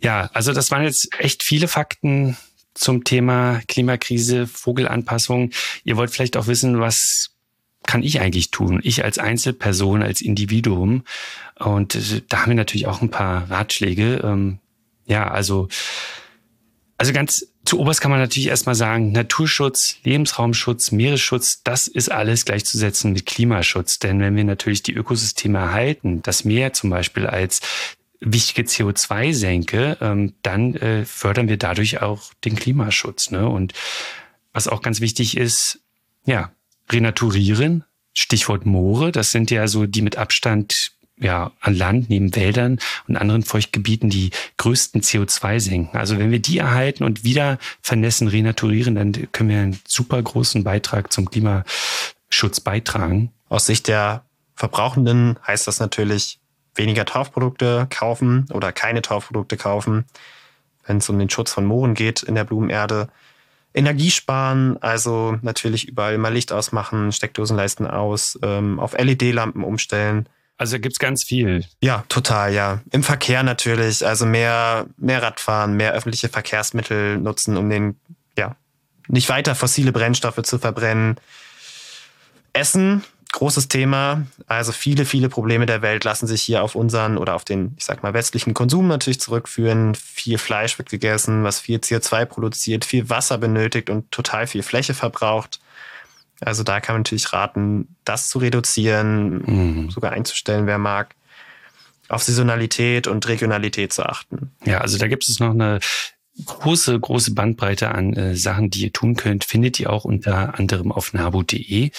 Ja, 0.00 0.30
also 0.32 0.54
das 0.54 0.70
waren 0.70 0.84
jetzt 0.84 1.10
echt 1.18 1.42
viele 1.42 1.68
Fakten 1.68 2.38
zum 2.72 3.04
Thema 3.04 3.60
Klimakrise, 3.68 4.46
Vogelanpassung. 4.46 5.50
Ihr 5.84 5.98
wollt 5.98 6.10
vielleicht 6.10 6.38
auch 6.38 6.46
wissen, 6.46 6.80
was 6.80 7.33
kann 7.86 8.02
ich 8.02 8.20
eigentlich 8.20 8.50
tun? 8.50 8.80
Ich 8.82 9.04
als 9.04 9.18
Einzelperson, 9.18 10.02
als 10.02 10.20
Individuum. 10.20 11.04
Und 11.58 11.94
äh, 11.94 12.22
da 12.28 12.42
haben 12.42 12.50
wir 12.50 12.56
natürlich 12.56 12.86
auch 12.86 13.02
ein 13.02 13.10
paar 13.10 13.50
Ratschläge. 13.50 14.20
Ähm, 14.24 14.58
ja, 15.06 15.30
also, 15.30 15.68
also 16.98 17.12
ganz 17.12 17.46
zu 17.64 17.78
Oberst 17.78 18.00
kann 18.00 18.10
man 18.10 18.20
natürlich 18.20 18.48
erstmal 18.48 18.74
sagen, 18.74 19.12
Naturschutz, 19.12 19.96
Lebensraumschutz, 20.04 20.92
Meeresschutz, 20.92 21.62
das 21.62 21.88
ist 21.88 22.12
alles 22.12 22.44
gleichzusetzen 22.44 23.12
mit 23.12 23.24
Klimaschutz. 23.24 23.98
Denn 23.98 24.20
wenn 24.20 24.36
wir 24.36 24.44
natürlich 24.44 24.82
die 24.82 24.92
Ökosysteme 24.92 25.58
erhalten, 25.58 26.20
das 26.22 26.44
Meer 26.44 26.74
zum 26.74 26.90
Beispiel 26.90 27.26
als 27.26 27.60
wichtige 28.20 28.68
CO2-Senke, 28.68 29.98
ähm, 30.00 30.34
dann 30.42 30.74
äh, 30.74 31.04
fördern 31.04 31.48
wir 31.48 31.56
dadurch 31.56 32.02
auch 32.02 32.32
den 32.44 32.54
Klimaschutz. 32.54 33.30
Ne? 33.30 33.48
Und 33.48 33.72
was 34.52 34.68
auch 34.68 34.82
ganz 34.82 35.00
wichtig 35.00 35.36
ist, 35.36 35.80
ja, 36.26 36.52
renaturieren, 36.90 37.84
Stichwort 38.12 38.66
Moore, 38.66 39.12
das 39.12 39.32
sind 39.32 39.50
ja 39.50 39.66
so 39.66 39.86
die 39.86 40.02
mit 40.02 40.16
Abstand 40.16 40.92
ja, 41.18 41.52
an 41.60 41.74
Land 41.74 42.10
neben 42.10 42.34
Wäldern 42.34 42.78
und 43.06 43.16
anderen 43.16 43.42
Feuchtgebieten 43.42 44.10
die 44.10 44.30
größten 44.56 45.00
CO2-Senken. 45.00 45.98
Also 45.98 46.18
wenn 46.18 46.30
wir 46.30 46.40
die 46.40 46.58
erhalten 46.58 47.04
und 47.04 47.24
wieder 47.24 47.58
vernässen, 47.82 48.28
renaturieren, 48.28 48.96
dann 48.96 49.12
können 49.32 49.48
wir 49.48 49.60
einen 49.60 49.80
super 49.86 50.20
großen 50.20 50.64
Beitrag 50.64 51.12
zum 51.12 51.30
Klimaschutz 51.30 52.60
beitragen. 52.60 53.32
Aus 53.48 53.66
Sicht 53.66 53.86
der 53.86 54.24
Verbrauchenden 54.56 55.38
heißt 55.46 55.66
das 55.66 55.80
natürlich 55.80 56.40
weniger 56.74 57.04
Torfprodukte 57.04 57.86
kaufen 57.90 58.46
oder 58.52 58.72
keine 58.72 59.02
Torfprodukte 59.02 59.56
kaufen, 59.56 60.06
wenn 60.86 60.98
es 60.98 61.08
um 61.08 61.18
den 61.18 61.30
Schutz 61.30 61.52
von 61.52 61.64
Mooren 61.64 61.94
geht 61.94 62.22
in 62.22 62.34
der 62.34 62.44
Blumenerde. 62.44 63.08
Energie 63.74 64.10
sparen, 64.10 64.78
also 64.80 65.36
natürlich 65.42 65.88
überall 65.88 66.16
mal 66.16 66.32
Licht 66.32 66.52
ausmachen, 66.52 67.10
Steckdosenleisten 67.12 67.86
aus, 67.86 68.38
ähm, 68.42 68.78
auf 68.78 68.96
LED-Lampen 68.96 69.64
umstellen. 69.64 70.28
Also 70.56 70.78
gibt's 70.78 71.00
ganz 71.00 71.24
viel. 71.24 71.64
Ja, 71.80 72.04
total, 72.08 72.54
ja. 72.54 72.80
Im 72.92 73.02
Verkehr 73.02 73.42
natürlich, 73.42 74.06
also 74.06 74.24
mehr, 74.24 74.86
mehr 74.96 75.22
Radfahren, 75.22 75.76
mehr 75.76 75.92
öffentliche 75.92 76.28
Verkehrsmittel 76.28 77.18
nutzen, 77.18 77.56
um 77.56 77.68
den, 77.68 77.98
ja, 78.38 78.54
nicht 79.08 79.28
weiter 79.28 79.56
fossile 79.56 79.90
Brennstoffe 79.90 80.42
zu 80.42 80.58
verbrennen. 80.58 81.16
Essen, 82.52 83.02
großes 83.34 83.68
Thema. 83.68 84.26
Also 84.46 84.72
viele, 84.72 85.04
viele 85.04 85.28
Probleme 85.28 85.66
der 85.66 85.82
Welt 85.82 86.04
lassen 86.04 86.26
sich 86.26 86.42
hier 86.42 86.62
auf 86.62 86.74
unseren 86.74 87.18
oder 87.18 87.34
auf 87.34 87.44
den, 87.44 87.74
ich 87.76 87.84
sag 87.84 88.02
mal, 88.02 88.14
westlichen 88.14 88.54
Konsum 88.54 88.86
natürlich 88.86 89.20
zurückführen. 89.20 89.94
Viel 89.94 90.38
Fleisch 90.38 90.78
wird 90.78 90.88
gegessen, 90.88 91.44
was 91.44 91.60
viel 91.60 91.78
CO2 91.78 92.24
produziert, 92.26 92.84
viel 92.84 93.10
Wasser 93.10 93.38
benötigt 93.38 93.90
und 93.90 94.10
total 94.12 94.46
viel 94.46 94.62
Fläche 94.62 94.94
verbraucht. 94.94 95.60
Also 96.40 96.62
da 96.62 96.80
kann 96.80 96.94
man 96.94 97.00
natürlich 97.00 97.32
raten, 97.32 97.96
das 98.04 98.28
zu 98.28 98.38
reduzieren, 98.38 99.42
mhm. 99.46 99.90
sogar 99.90 100.12
einzustellen, 100.12 100.66
wer 100.66 100.78
mag, 100.78 101.14
auf 102.08 102.22
Saisonalität 102.22 103.06
und 103.06 103.26
Regionalität 103.26 103.92
zu 103.92 104.04
achten. 104.04 104.52
Ja, 104.64 104.78
also 104.78 104.96
da 104.98 105.08
gibt 105.08 105.26
es 105.28 105.40
noch 105.40 105.50
eine 105.50 105.80
große, 106.44 106.98
große 106.98 107.34
Bandbreite 107.34 107.90
an 107.90 108.12
äh, 108.14 108.36
Sachen, 108.36 108.70
die 108.70 108.84
ihr 108.84 108.92
tun 108.92 109.16
könnt, 109.16 109.44
findet 109.44 109.78
ihr 109.80 109.90
auch 109.90 110.04
unter 110.04 110.58
anderem 110.58 110.92
auf 110.92 111.12
nabu.de. 111.12 111.90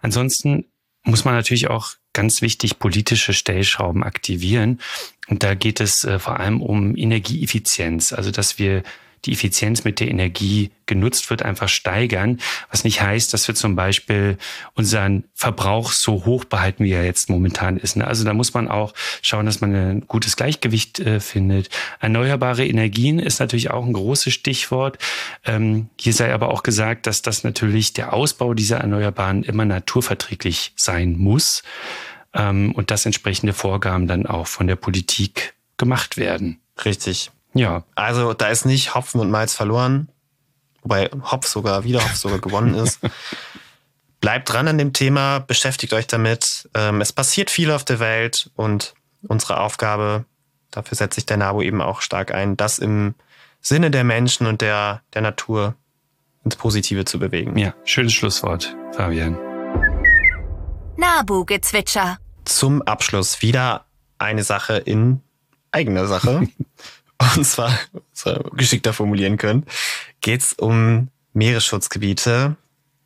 Ansonsten 0.00 0.66
muss 1.04 1.24
man 1.24 1.34
natürlich 1.34 1.68
auch 1.68 1.94
ganz 2.12 2.42
wichtig 2.42 2.78
politische 2.78 3.32
Stellschrauben 3.32 4.02
aktivieren. 4.02 4.80
Und 5.28 5.42
da 5.42 5.54
geht 5.54 5.80
es 5.80 6.04
äh, 6.04 6.18
vor 6.18 6.38
allem 6.38 6.60
um 6.60 6.96
Energieeffizienz, 6.96 8.12
also 8.12 8.30
dass 8.30 8.58
wir 8.58 8.82
die 9.24 9.32
Effizienz, 9.32 9.84
mit 9.84 10.00
der 10.00 10.08
Energie 10.08 10.70
genutzt 10.86 11.30
wird, 11.30 11.42
einfach 11.42 11.68
steigern. 11.68 12.40
Was 12.70 12.84
nicht 12.84 13.00
heißt, 13.00 13.32
dass 13.32 13.46
wir 13.46 13.54
zum 13.54 13.76
Beispiel 13.76 14.36
unseren 14.74 15.24
Verbrauch 15.34 15.92
so 15.92 16.24
hoch 16.24 16.44
behalten, 16.44 16.84
wie 16.84 16.92
er 16.92 17.04
jetzt 17.04 17.30
momentan 17.30 17.76
ist. 17.76 17.96
Ne? 17.96 18.06
Also 18.06 18.24
da 18.24 18.34
muss 18.34 18.52
man 18.52 18.68
auch 18.68 18.92
schauen, 19.22 19.46
dass 19.46 19.60
man 19.60 19.74
ein 19.74 20.00
gutes 20.06 20.36
Gleichgewicht 20.36 20.98
äh, 21.00 21.20
findet. 21.20 21.70
Erneuerbare 22.00 22.66
Energien 22.66 23.18
ist 23.18 23.38
natürlich 23.38 23.70
auch 23.70 23.86
ein 23.86 23.92
großes 23.92 24.32
Stichwort. 24.32 24.98
Ähm, 25.44 25.88
hier 25.98 26.12
sei 26.12 26.34
aber 26.34 26.50
auch 26.50 26.62
gesagt, 26.62 27.06
dass 27.06 27.22
das 27.22 27.44
natürlich 27.44 27.92
der 27.92 28.12
Ausbau 28.12 28.54
dieser 28.54 28.78
Erneuerbaren 28.78 29.44
immer 29.44 29.64
naturverträglich 29.64 30.72
sein 30.76 31.16
muss 31.16 31.62
ähm, 32.34 32.72
und 32.72 32.90
dass 32.90 33.06
entsprechende 33.06 33.52
Vorgaben 33.52 34.06
dann 34.06 34.26
auch 34.26 34.46
von 34.46 34.66
der 34.66 34.76
Politik 34.76 35.54
gemacht 35.76 36.16
werden. 36.16 36.60
Richtig. 36.84 37.30
Ja. 37.54 37.84
Also 37.94 38.34
da 38.34 38.48
ist 38.48 38.64
nicht 38.64 38.94
Hopfen 38.94 39.20
und 39.20 39.30
Malz 39.30 39.54
verloren, 39.54 40.08
wobei 40.82 41.10
Hopf 41.30 41.46
sogar, 41.46 41.84
wieder 41.84 42.02
Hopf 42.02 42.16
sogar 42.16 42.38
gewonnen 42.38 42.74
ist. 42.74 43.00
Bleibt 44.20 44.52
dran 44.52 44.68
an 44.68 44.78
dem 44.78 44.92
Thema, 44.92 45.40
beschäftigt 45.40 45.92
euch 45.92 46.06
damit. 46.06 46.68
Ähm, 46.74 47.00
es 47.00 47.12
passiert 47.12 47.50
viel 47.50 47.70
auf 47.72 47.84
der 47.84 47.98
Welt 47.98 48.50
und 48.54 48.94
unsere 49.26 49.58
Aufgabe, 49.58 50.24
dafür 50.70 50.96
setzt 50.96 51.16
sich 51.16 51.26
der 51.26 51.36
NABU 51.36 51.62
eben 51.62 51.82
auch 51.82 52.00
stark 52.00 52.32
ein, 52.32 52.56
das 52.56 52.78
im 52.78 53.14
Sinne 53.60 53.90
der 53.90 54.04
Menschen 54.04 54.46
und 54.46 54.60
der, 54.60 55.02
der 55.14 55.22
Natur 55.22 55.74
ins 56.44 56.56
Positive 56.56 57.04
zu 57.04 57.18
bewegen. 57.18 57.56
Ja, 57.56 57.74
schönes 57.84 58.12
Schlusswort, 58.12 58.74
Fabian. 58.92 59.38
NABU-Gezwitscher. 60.96 62.18
Zum 62.44 62.82
Abschluss 62.82 63.42
wieder 63.42 63.86
eine 64.18 64.42
Sache 64.42 64.76
in 64.76 65.20
eigener 65.70 66.06
Sache. 66.06 66.48
und 67.36 67.44
zwar, 67.44 67.78
so 68.12 68.34
geschickter 68.52 68.92
formulieren 68.92 69.36
können, 69.36 69.66
geht 70.20 70.42
es 70.42 70.52
um 70.52 71.08
Meeresschutzgebiete. 71.32 72.56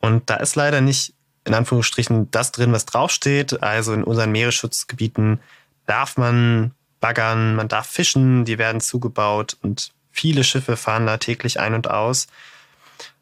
Und 0.00 0.30
da 0.30 0.36
ist 0.36 0.56
leider 0.56 0.80
nicht 0.80 1.14
in 1.44 1.54
Anführungsstrichen 1.54 2.30
das 2.30 2.52
drin, 2.52 2.72
was 2.72 2.86
draufsteht. 2.86 3.62
Also 3.62 3.92
in 3.92 4.04
unseren 4.04 4.32
Meeresschutzgebieten 4.32 5.40
darf 5.86 6.16
man 6.16 6.72
baggern, 7.00 7.54
man 7.54 7.68
darf 7.68 7.86
fischen, 7.86 8.44
die 8.44 8.58
werden 8.58 8.80
zugebaut 8.80 9.56
und 9.62 9.92
viele 10.10 10.44
Schiffe 10.44 10.76
fahren 10.76 11.06
da 11.06 11.18
täglich 11.18 11.60
ein 11.60 11.74
und 11.74 11.88
aus. 11.90 12.26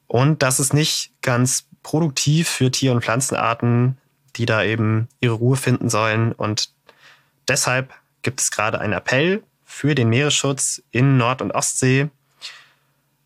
Und 0.07 0.43
das 0.43 0.61
ist 0.61 0.73
nicht 0.73 1.11
ganz 1.23 1.67
produktiv 1.83 2.49
für 2.49 2.71
Tier- 2.71 2.93
und 2.93 3.05
Pflanzenarten, 3.05 3.99
die 4.37 4.47
da 4.47 4.63
eben 4.63 5.09
ihre 5.21 5.35
Ruhe 5.35 5.57
finden 5.57 5.91
sollen. 5.91 6.33
Und 6.33 6.71
deshalb 7.49 7.93
gibt 8.23 8.41
es 8.41 8.51
gerade 8.51 8.81
einen 8.81 8.93
Appell 8.93 9.43
für 9.75 9.97
den 9.97 10.09
Meeresschutz 10.09 10.81
in 10.93 11.17
Nord- 11.17 11.43
und 11.43 11.51
Ostsee. 11.51 12.09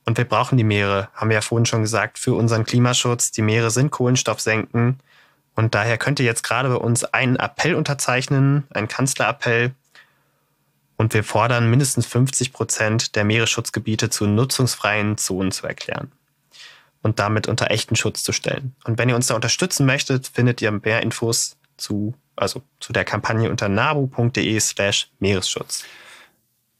Und 0.06 0.16
wir 0.16 0.24
brauchen 0.24 0.56
die 0.56 0.64
Meere, 0.64 1.10
haben 1.12 1.28
wir 1.28 1.34
ja 1.34 1.40
vorhin 1.42 1.66
schon 1.66 1.82
gesagt, 1.82 2.18
für 2.18 2.32
unseren 2.34 2.64
Klimaschutz. 2.64 3.30
Die 3.32 3.42
Meere 3.42 3.70
sind 3.70 3.90
Kohlenstoffsenken. 3.90 4.98
Und 5.54 5.74
daher 5.74 5.98
könnt 5.98 6.20
ihr 6.20 6.24
jetzt 6.24 6.42
gerade 6.42 6.70
bei 6.70 6.76
uns 6.76 7.04
einen 7.04 7.36
Appell 7.36 7.74
unterzeichnen, 7.74 8.66
einen 8.70 8.88
Kanzlerappell. 8.88 9.72
Und 10.96 11.12
wir 11.12 11.22
fordern 11.22 11.68
mindestens 11.68 12.06
50 12.06 12.54
Prozent 12.54 13.14
der 13.14 13.24
Meeresschutzgebiete 13.24 14.08
zu 14.08 14.26
nutzungsfreien 14.26 15.18
Zonen 15.18 15.52
zu 15.52 15.66
erklären 15.66 16.12
und 17.02 17.18
damit 17.18 17.46
unter 17.46 17.70
echten 17.70 17.94
Schutz 17.94 18.22
zu 18.22 18.32
stellen. 18.32 18.74
Und 18.84 18.98
wenn 18.98 19.10
ihr 19.10 19.16
uns 19.16 19.26
da 19.26 19.34
unterstützen 19.34 19.84
möchtet, 19.84 20.26
findet 20.26 20.62
ihr 20.62 20.72
mehr 20.72 21.02
Infos 21.02 21.58
zu, 21.76 22.14
also 22.36 22.62
zu 22.80 22.94
der 22.94 23.04
Kampagne 23.04 23.50
unter 23.50 23.68
nabu.de 23.68 24.58
slash 24.60 25.10
Meeresschutz. 25.18 25.84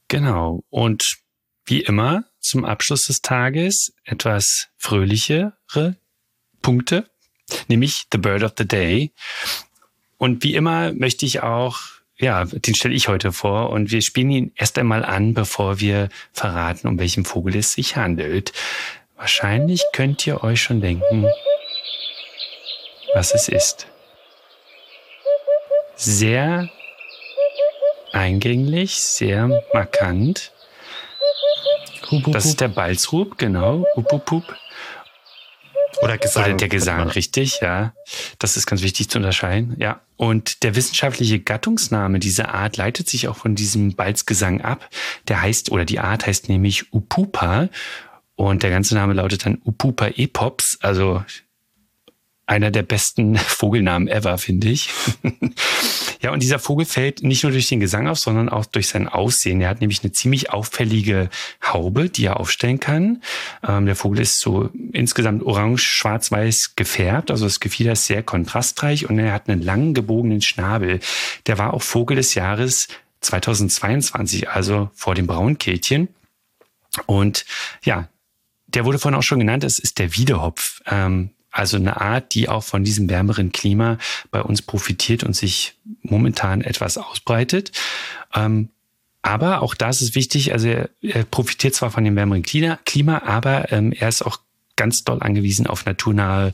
Genau. 0.09 0.63
Und 0.69 1.19
wie 1.65 1.81
immer 1.81 2.25
zum 2.39 2.65
Abschluss 2.65 3.03
des 3.03 3.21
Tages 3.21 3.93
etwas 4.03 4.67
fröhlichere 4.77 5.53
Punkte, 6.61 7.09
nämlich 7.67 8.05
The 8.11 8.17
Bird 8.17 8.43
of 8.43 8.53
the 8.57 8.67
Day. 8.67 9.13
Und 10.17 10.43
wie 10.43 10.55
immer 10.55 10.91
möchte 10.93 11.25
ich 11.25 11.41
auch, 11.41 11.79
ja, 12.17 12.43
den 12.43 12.75
stelle 12.75 12.95
ich 12.95 13.07
heute 13.07 13.31
vor 13.31 13.69
und 13.69 13.91
wir 13.91 14.01
spielen 14.01 14.31
ihn 14.31 14.51
erst 14.55 14.77
einmal 14.77 15.05
an, 15.05 15.33
bevor 15.33 15.79
wir 15.79 16.09
verraten, 16.33 16.87
um 16.87 16.99
welchen 16.99 17.23
Vogel 17.23 17.55
es 17.55 17.73
sich 17.73 17.95
handelt. 17.95 18.51
Wahrscheinlich 19.15 19.83
könnt 19.93 20.25
ihr 20.25 20.43
euch 20.43 20.61
schon 20.61 20.81
denken, 20.81 21.27
was 23.13 23.33
es 23.33 23.47
ist. 23.47 23.87
Sehr 25.95 26.69
eingänglich, 28.19 28.95
sehr 28.95 29.63
markant. 29.73 30.51
Das 32.27 32.45
ist 32.45 32.59
der 32.59 32.67
Balzrub, 32.67 33.37
genau. 33.37 33.85
Up, 33.95 34.31
Oder 36.01 36.17
Gesang. 36.17 36.43
Oder 36.43 36.53
der 36.55 36.69
Gesang, 36.69 37.07
richtig, 37.09 37.59
ja. 37.61 37.93
Das 38.37 38.57
ist 38.57 38.65
ganz 38.65 38.81
wichtig 38.81 39.09
zu 39.09 39.19
unterscheiden, 39.19 39.75
ja. 39.79 40.01
Und 40.17 40.63
der 40.63 40.75
wissenschaftliche 40.75 41.39
Gattungsname 41.39 42.19
dieser 42.19 42.53
Art 42.53 42.77
leitet 42.77 43.09
sich 43.09 43.27
auch 43.27 43.37
von 43.37 43.55
diesem 43.55 43.95
Balzgesang 43.95 44.61
ab. 44.61 44.89
Der 45.27 45.41
heißt, 45.41 45.71
oder 45.71 45.85
die 45.85 45.99
Art 45.99 46.27
heißt 46.27 46.49
nämlich 46.49 46.93
Upupa. 46.93 47.69
Und 48.35 48.63
der 48.63 48.69
ganze 48.69 48.95
Name 48.95 49.13
lautet 49.13 49.45
dann 49.45 49.61
Upupa 49.63 50.07
epops, 50.07 50.79
also 50.81 51.23
einer 52.49 52.71
der 52.71 52.83
besten 52.83 53.35
Vogelnamen 53.37 54.07
ever, 54.07 54.37
finde 54.37 54.69
ich. 54.69 54.89
ja, 56.21 56.31
und 56.31 56.41
dieser 56.41 56.57
Vogel 56.57 56.85
fällt 56.85 57.23
nicht 57.23 57.43
nur 57.43 57.51
durch 57.51 57.67
den 57.67 57.79
Gesang 57.79 58.07
auf, 58.07 58.17
sondern 58.17 58.49
auch 58.49 58.65
durch 58.65 58.87
sein 58.87 59.07
Aussehen. 59.07 59.61
Er 59.61 59.69
hat 59.69 59.81
nämlich 59.81 60.03
eine 60.03 60.11
ziemlich 60.11 60.49
auffällige 60.49 61.29
Haube, 61.63 62.09
die 62.09 62.25
er 62.25 62.39
aufstellen 62.39 62.79
kann. 62.79 63.21
Ähm, 63.65 63.85
der 63.85 63.95
Vogel 63.95 64.21
ist 64.21 64.39
so 64.39 64.69
insgesamt 64.91 65.43
orange, 65.43 65.83
schwarz-weiß 65.83 66.75
gefärbt, 66.75 67.29
also 67.29 67.45
das 67.45 67.59
Gefieder 67.59 67.91
ist 67.91 68.07
sehr 68.07 68.23
kontrastreich 68.23 69.07
und 69.07 69.19
er 69.19 69.31
hat 69.31 69.47
einen 69.47 69.61
langen 69.61 69.93
gebogenen 69.93 70.41
Schnabel. 70.41 70.99
Der 71.45 71.59
war 71.59 71.73
auch 71.73 71.83
Vogel 71.83 72.17
des 72.17 72.33
Jahres 72.33 72.87
2022, 73.21 74.49
also 74.49 74.89
vor 74.95 75.13
dem 75.13 75.27
Braunkehlchen. 75.27 76.07
Und 77.05 77.45
ja, 77.83 78.09
der 78.65 78.85
wurde 78.85 78.97
vorhin 78.97 79.17
auch 79.17 79.23
schon 79.23 79.39
genannt, 79.39 79.63
es 79.63 79.77
ist 79.77 79.99
der 79.99 80.15
Wiedehopf. 80.15 80.81
Ähm, 80.87 81.31
also 81.51 81.77
eine 81.77 81.99
Art, 81.99 82.33
die 82.33 82.49
auch 82.49 82.63
von 82.63 82.83
diesem 82.83 83.09
wärmeren 83.09 83.51
Klima 83.51 83.97
bei 84.31 84.41
uns 84.41 84.61
profitiert 84.61 85.23
und 85.23 85.35
sich 85.35 85.77
momentan 86.01 86.61
etwas 86.61 86.97
ausbreitet. 86.97 87.71
Ähm, 88.33 88.69
Aber 89.21 89.61
auch 89.61 89.75
da 89.75 89.89
ist 89.89 90.01
es 90.01 90.15
wichtig, 90.15 90.53
also 90.53 90.67
er, 90.69 90.89
er 91.01 91.25
profitiert 91.25 91.75
zwar 91.75 91.91
von 91.91 92.05
dem 92.05 92.15
wärmeren 92.15 92.43
Klima, 92.43 93.21
aber 93.25 93.71
ähm, 93.71 93.91
er 93.91 94.07
ist 94.07 94.21
auch 94.21 94.39
ganz 94.79 95.03
doll 95.03 95.21
angewiesen 95.21 95.67
auf 95.67 95.85
naturnahe 95.85 96.53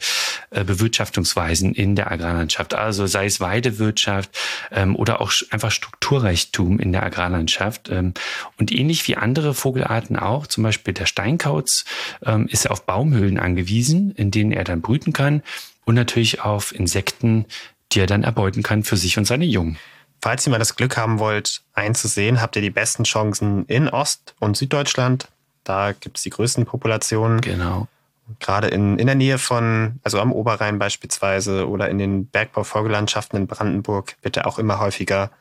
äh, 0.50 0.64
Bewirtschaftungsweisen 0.64 1.76
in 1.76 1.96
der 1.96 2.12
Agrarlandschaft. 2.12 2.74
Also 2.74 3.06
sei 3.06 3.28
es 3.28 3.40
Weidewirtschaft 3.40 4.32
ähm, 4.72 4.96
oder 4.96 5.22
auch 5.22 5.32
einfach 5.52 5.70
Strukturreichtum 5.70 6.80
in 6.80 6.92
der 6.92 7.04
Agrarlandschaft. 7.04 7.90
Ähm, 7.90 8.16
und 8.58 8.72
ähnlich 8.72 9.08
wie 9.08 9.16
andere 9.16 9.54
Vogelarten 9.54 10.18
auch, 10.18 10.48
zum 10.48 10.64
Beispiel 10.64 10.96
der 10.96 11.06
Steinkauz, 11.06 11.86
ähm, 12.26 12.48
ist 12.48 12.66
er 12.66 12.72
auf 12.72 12.88
Baumhöhlen 12.88 13.40
angewiesen, 13.40 14.12
in 14.16 14.32
denen 14.32 14.52
er 14.52 14.64
dann 14.64 14.82
brüten 14.82 15.14
kann 15.14 15.44
und 15.86 15.94
natürlich 15.94 16.42
auf 16.42 16.74
Insekten, 16.74 17.46
die 17.92 18.00
er 18.00 18.08
dann 18.08 18.24
erbeuten 18.24 18.64
kann 18.64 18.84
für 18.84 18.98
sich 18.98 19.20
und 19.20 19.26
seine 19.26 19.46
Jungen. 19.46 19.78
Falls 20.20 20.48
ihr 20.48 20.50
mal 20.50 20.58
das 20.58 20.76
Glück 20.76 20.98
haben 20.98 21.20
wollt, 21.20 21.62
einzusehen, 21.74 22.42
habt 22.42 22.56
ihr 22.56 22.64
die 22.64 22.72
besten 22.72 23.04
Chancen 23.04 23.66
in 23.68 23.88
Ost- 23.88 24.34
und 24.40 24.58
Süddeutschland. 24.58 25.28
Da 25.64 25.92
gibt 25.92 26.18
es 26.18 26.24
die 26.24 26.32
größten 26.32 26.66
Populationen. 26.66 27.42
Genau. 27.42 27.88
Gerade 28.40 28.68
in, 28.68 28.98
in 28.98 29.06
der 29.06 29.16
Nähe 29.16 29.38
von, 29.38 30.00
also 30.04 30.20
am 30.20 30.32
Oberrhein 30.32 30.80
beispielsweise 30.80 31.68
oder 31.70 31.90
in 31.90 31.98
den 31.98 32.28
Bergbaufolgelandschaften 32.28 33.38
in 33.38 33.48
Brandenburg 33.48 34.16
wird 34.22 34.38
er 34.38 34.48
auch 34.48 34.58
immer 34.58 34.80
häufiger. 34.80 35.32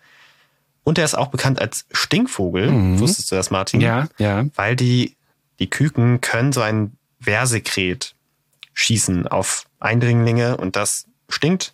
Und 0.83 0.99
er 0.99 1.05
ist 1.05 1.15
auch 1.15 1.29
bekannt 1.29 1.61
als 1.61 1.87
Stinkvogel. 1.93 2.71
Mhm. 2.71 3.01
Wusstest 3.01 3.31
du 3.31 3.37
das, 3.37 3.51
Martin? 3.51 3.81
Ja, 3.81 4.09
ja. 4.19 4.45
Weil 4.55 4.77
die, 4.77 5.17
die 5.59 5.71
Küken 5.71 6.21
können 6.21 6.53
so 6.53 6.61
ein 6.61 6.97
Wehrsekret 7.21 8.15
schießen 8.75 9.29
auf 9.29 9.65
Eindringlinge 9.81 10.57
und 10.57 10.77
das 10.77 11.07
stinkt 11.29 11.74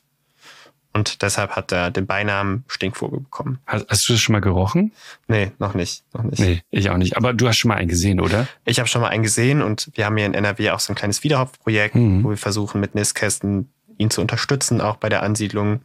und 0.93 1.23
deshalb 1.23 1.53
hat 1.53 1.73
er 1.73 1.91
den 1.91 2.07
Beinamen 2.07 2.65
Stinkvogel 2.67 3.21
bekommen. 3.21 3.61
Hast, 3.67 3.87
hast, 3.89 4.09
du 4.09 4.13
das 4.13 4.21
schon 4.21 4.33
mal 4.33 4.41
gerochen? 4.41 4.93
Nee, 5.29 5.53
noch 5.59 5.75
nicht, 5.75 6.03
noch 6.13 6.25
nicht. 6.25 6.41
Nee, 6.41 6.63
ich 6.71 6.91
auch 6.91 6.97
nicht. 6.97 7.17
Aber 7.17 7.33
du 7.33 7.47
hast 7.47 7.59
schon 7.59 7.69
mal 7.69 7.77
einen 7.77 7.89
gesehen, 7.89 8.21
oder? 8.21 8.49
Ich 8.65 8.81
habe 8.81 8.89
schon 8.89 9.01
mal 9.01 9.09
einen 9.09 9.23
gesehen 9.23 9.63
und 9.63 9.91
wir 9.95 10.05
haben 10.07 10.17
hier 10.17 10.27
in 10.27 10.35
NRW 10.35 10.71
auch 10.71 10.81
so 10.81 10.93
ein 10.93 10.97
kleines 10.97 11.23
Wiederhopfprojekt, 11.23 11.95
mhm. 11.95 12.25
wo 12.25 12.31
wir 12.31 12.37
versuchen 12.37 12.81
mit 12.81 12.97
Nistkästen 12.97 13.71
ihn 13.99 14.11
zu 14.11 14.21
unterstützen, 14.21 14.81
auch 14.81 14.97
bei 14.97 15.09
der 15.09 15.23
Ansiedlung. 15.23 15.83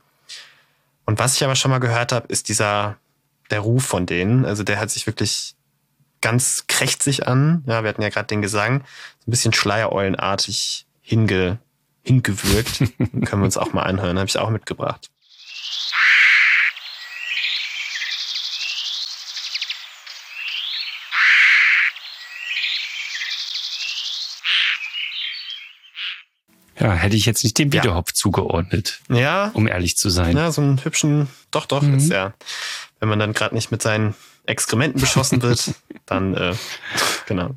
Und 1.06 1.20
was 1.20 1.36
ich 1.36 1.44
aber 1.44 1.56
schon 1.56 1.70
mal 1.70 1.80
gehört 1.80 2.12
habe, 2.12 2.28
ist 2.28 2.50
dieser, 2.50 2.98
der 3.52 3.60
Ruf 3.60 3.86
von 3.86 4.08
denen. 4.08 4.44
Also 4.44 4.64
der 4.64 4.80
hat 4.80 4.90
sich 4.90 5.06
wirklich 5.06 5.56
ganz 6.22 6.66
krächzig 6.68 7.28
an. 7.28 7.64
Ja, 7.68 7.84
wir 7.84 7.90
hatten 7.90 8.02
ja 8.02 8.10
gerade 8.10 8.28
den 8.28 8.42
Gesang, 8.42 8.80
so 9.20 9.30
ein 9.30 9.32
bisschen 9.32 9.54
schleiereulenartig 9.54 10.88
hinge, 11.02 11.60
hingewürgt. 12.06 12.80
Können 12.98 13.42
wir 13.42 13.46
uns 13.46 13.58
auch 13.58 13.74
mal 13.74 13.84
anhören, 13.84 14.18
habe 14.18 14.28
ich 14.28 14.38
auch 14.38 14.50
mitgebracht. 14.50 15.10
Ja, 26.78 26.92
hätte 26.92 27.16
ich 27.16 27.26
jetzt 27.26 27.44
nicht 27.44 27.58
dem 27.58 27.72
Wiederhopf 27.72 28.10
ja. 28.10 28.14
zugeordnet. 28.14 29.00
Ja. 29.10 29.50
Um 29.54 29.68
ehrlich 29.68 29.98
zu 29.98 30.10
sein. 30.10 30.36
Ja, 30.36 30.52
so 30.52 30.62
einen 30.62 30.84
hübschen, 30.84 31.28
doch, 31.50 31.66
doch, 31.66 31.82
mhm. 31.82 31.96
ist 31.96 32.12
ja, 32.12 32.34
wenn 33.00 33.10
man 33.10 33.18
dann 33.18 33.34
gerade 33.34 33.56
nicht 33.56 33.72
mit 33.72 33.82
seinen 33.82 34.14
Exkrementen 34.46 35.00
beschossen 35.00 35.42
wird, 35.42 35.74
dann, 36.06 36.36
äh, 36.36 36.54
genau. 37.26 37.52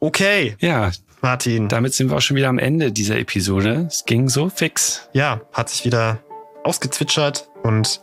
Okay. 0.00 0.56
Ja, 0.60 0.90
Martin. 1.22 1.68
Damit 1.68 1.94
sind 1.94 2.10
wir 2.10 2.16
auch 2.16 2.20
schon 2.20 2.36
wieder 2.36 2.48
am 2.48 2.58
Ende 2.58 2.92
dieser 2.92 3.18
Episode. 3.18 3.86
Es 3.88 4.04
ging 4.04 4.28
so 4.28 4.48
fix. 4.48 5.08
Ja, 5.12 5.40
hat 5.52 5.68
sich 5.68 5.84
wieder 5.84 6.18
ausgezwitschert 6.64 7.48
und 7.62 8.00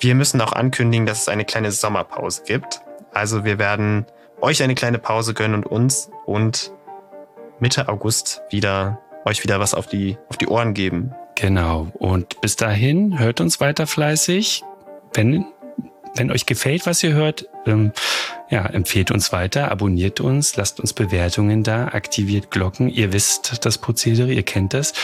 wir 0.00 0.14
müssen 0.14 0.40
auch 0.40 0.52
ankündigen, 0.52 1.06
dass 1.06 1.22
es 1.22 1.28
eine 1.28 1.44
kleine 1.44 1.72
Sommerpause 1.72 2.42
gibt. 2.46 2.80
Also 3.12 3.44
wir 3.44 3.58
werden 3.58 4.06
euch 4.40 4.62
eine 4.62 4.74
kleine 4.74 4.98
Pause 4.98 5.34
gönnen 5.34 5.64
und 5.64 5.66
uns 5.66 6.10
und 6.26 6.72
Mitte 7.58 7.88
August 7.88 8.42
wieder 8.50 9.00
euch 9.24 9.42
wieder 9.42 9.60
was 9.60 9.74
auf 9.74 9.86
die, 9.86 10.16
auf 10.28 10.36
die 10.36 10.46
Ohren 10.46 10.74
geben. 10.74 11.12
Genau. 11.34 11.88
Und 11.94 12.40
bis 12.40 12.56
dahin 12.56 13.18
hört 13.18 13.40
uns 13.40 13.60
weiter 13.60 13.86
fleißig. 13.86 14.62
Wenn 15.12 15.46
wenn 16.14 16.30
euch 16.30 16.46
gefällt, 16.46 16.86
was 16.86 17.02
ihr 17.02 17.12
hört, 17.12 17.46
ähm, 17.66 17.92
ja, 18.50 18.64
empfehlt 18.66 19.10
uns 19.10 19.32
weiter, 19.32 19.70
abonniert 19.70 20.20
uns, 20.20 20.56
lasst 20.56 20.80
uns 20.80 20.92
Bewertungen 20.92 21.62
da, 21.62 21.88
aktiviert 21.88 22.50
Glocken. 22.50 22.88
Ihr 22.88 23.12
wisst 23.12 23.64
das 23.64 23.78
Prozedere, 23.78 24.32
ihr 24.32 24.42
kennt 24.42 24.74
das. 24.74 24.94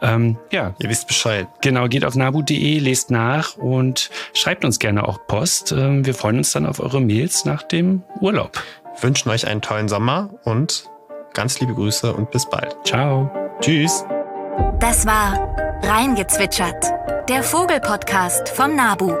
Ähm, 0.00 0.38
ja. 0.50 0.74
Ihr 0.78 0.88
wisst 0.88 1.06
Bescheid. 1.06 1.46
Genau, 1.60 1.88
geht 1.88 2.04
auf 2.04 2.14
nabu.de, 2.14 2.78
lest 2.78 3.10
nach 3.10 3.56
und 3.56 4.10
schreibt 4.32 4.64
uns 4.64 4.78
gerne 4.78 5.06
auch 5.06 5.18
Post. 5.26 5.72
Ähm, 5.72 6.06
wir 6.06 6.14
freuen 6.14 6.38
uns 6.38 6.52
dann 6.52 6.66
auf 6.66 6.80
eure 6.80 7.00
Mails 7.00 7.44
nach 7.44 7.62
dem 7.62 8.02
Urlaub. 8.20 8.62
wünschen 9.00 9.28
euch 9.30 9.46
einen 9.46 9.60
tollen 9.60 9.88
Sommer 9.88 10.30
und 10.44 10.88
ganz 11.34 11.60
liebe 11.60 11.74
Grüße 11.74 12.12
und 12.12 12.30
bis 12.30 12.48
bald. 12.48 12.76
Ciao. 12.84 13.30
Tschüss. 13.60 14.04
Das 14.80 15.04
war 15.04 15.80
Reingezwitschert, 15.82 16.84
der 17.28 17.42
Vogelpodcast 17.42 18.48
vom 18.48 18.76
Nabu. 18.76 19.12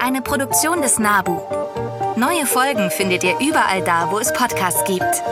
Eine 0.00 0.22
Produktion 0.22 0.82
des 0.82 0.98
Nabu. 0.98 1.61
Neue 2.16 2.44
Folgen 2.44 2.90
findet 2.90 3.24
ihr 3.24 3.38
überall 3.40 3.82
da, 3.82 4.10
wo 4.10 4.18
es 4.18 4.32
Podcasts 4.32 4.84
gibt. 4.84 5.22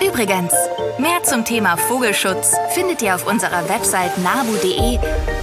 Übrigens, 0.00 0.52
mehr 0.98 1.22
zum 1.24 1.44
Thema 1.44 1.76
Vogelschutz 1.76 2.56
findet 2.70 3.02
ihr 3.02 3.16
auf 3.16 3.26
unserer 3.26 3.68
Website 3.68 4.16
nabu.de 4.18 4.98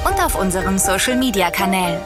und 0.05 0.23
auf 0.23 0.39
unseren 0.39 0.79
Social-Media-Kanälen. 0.79 1.99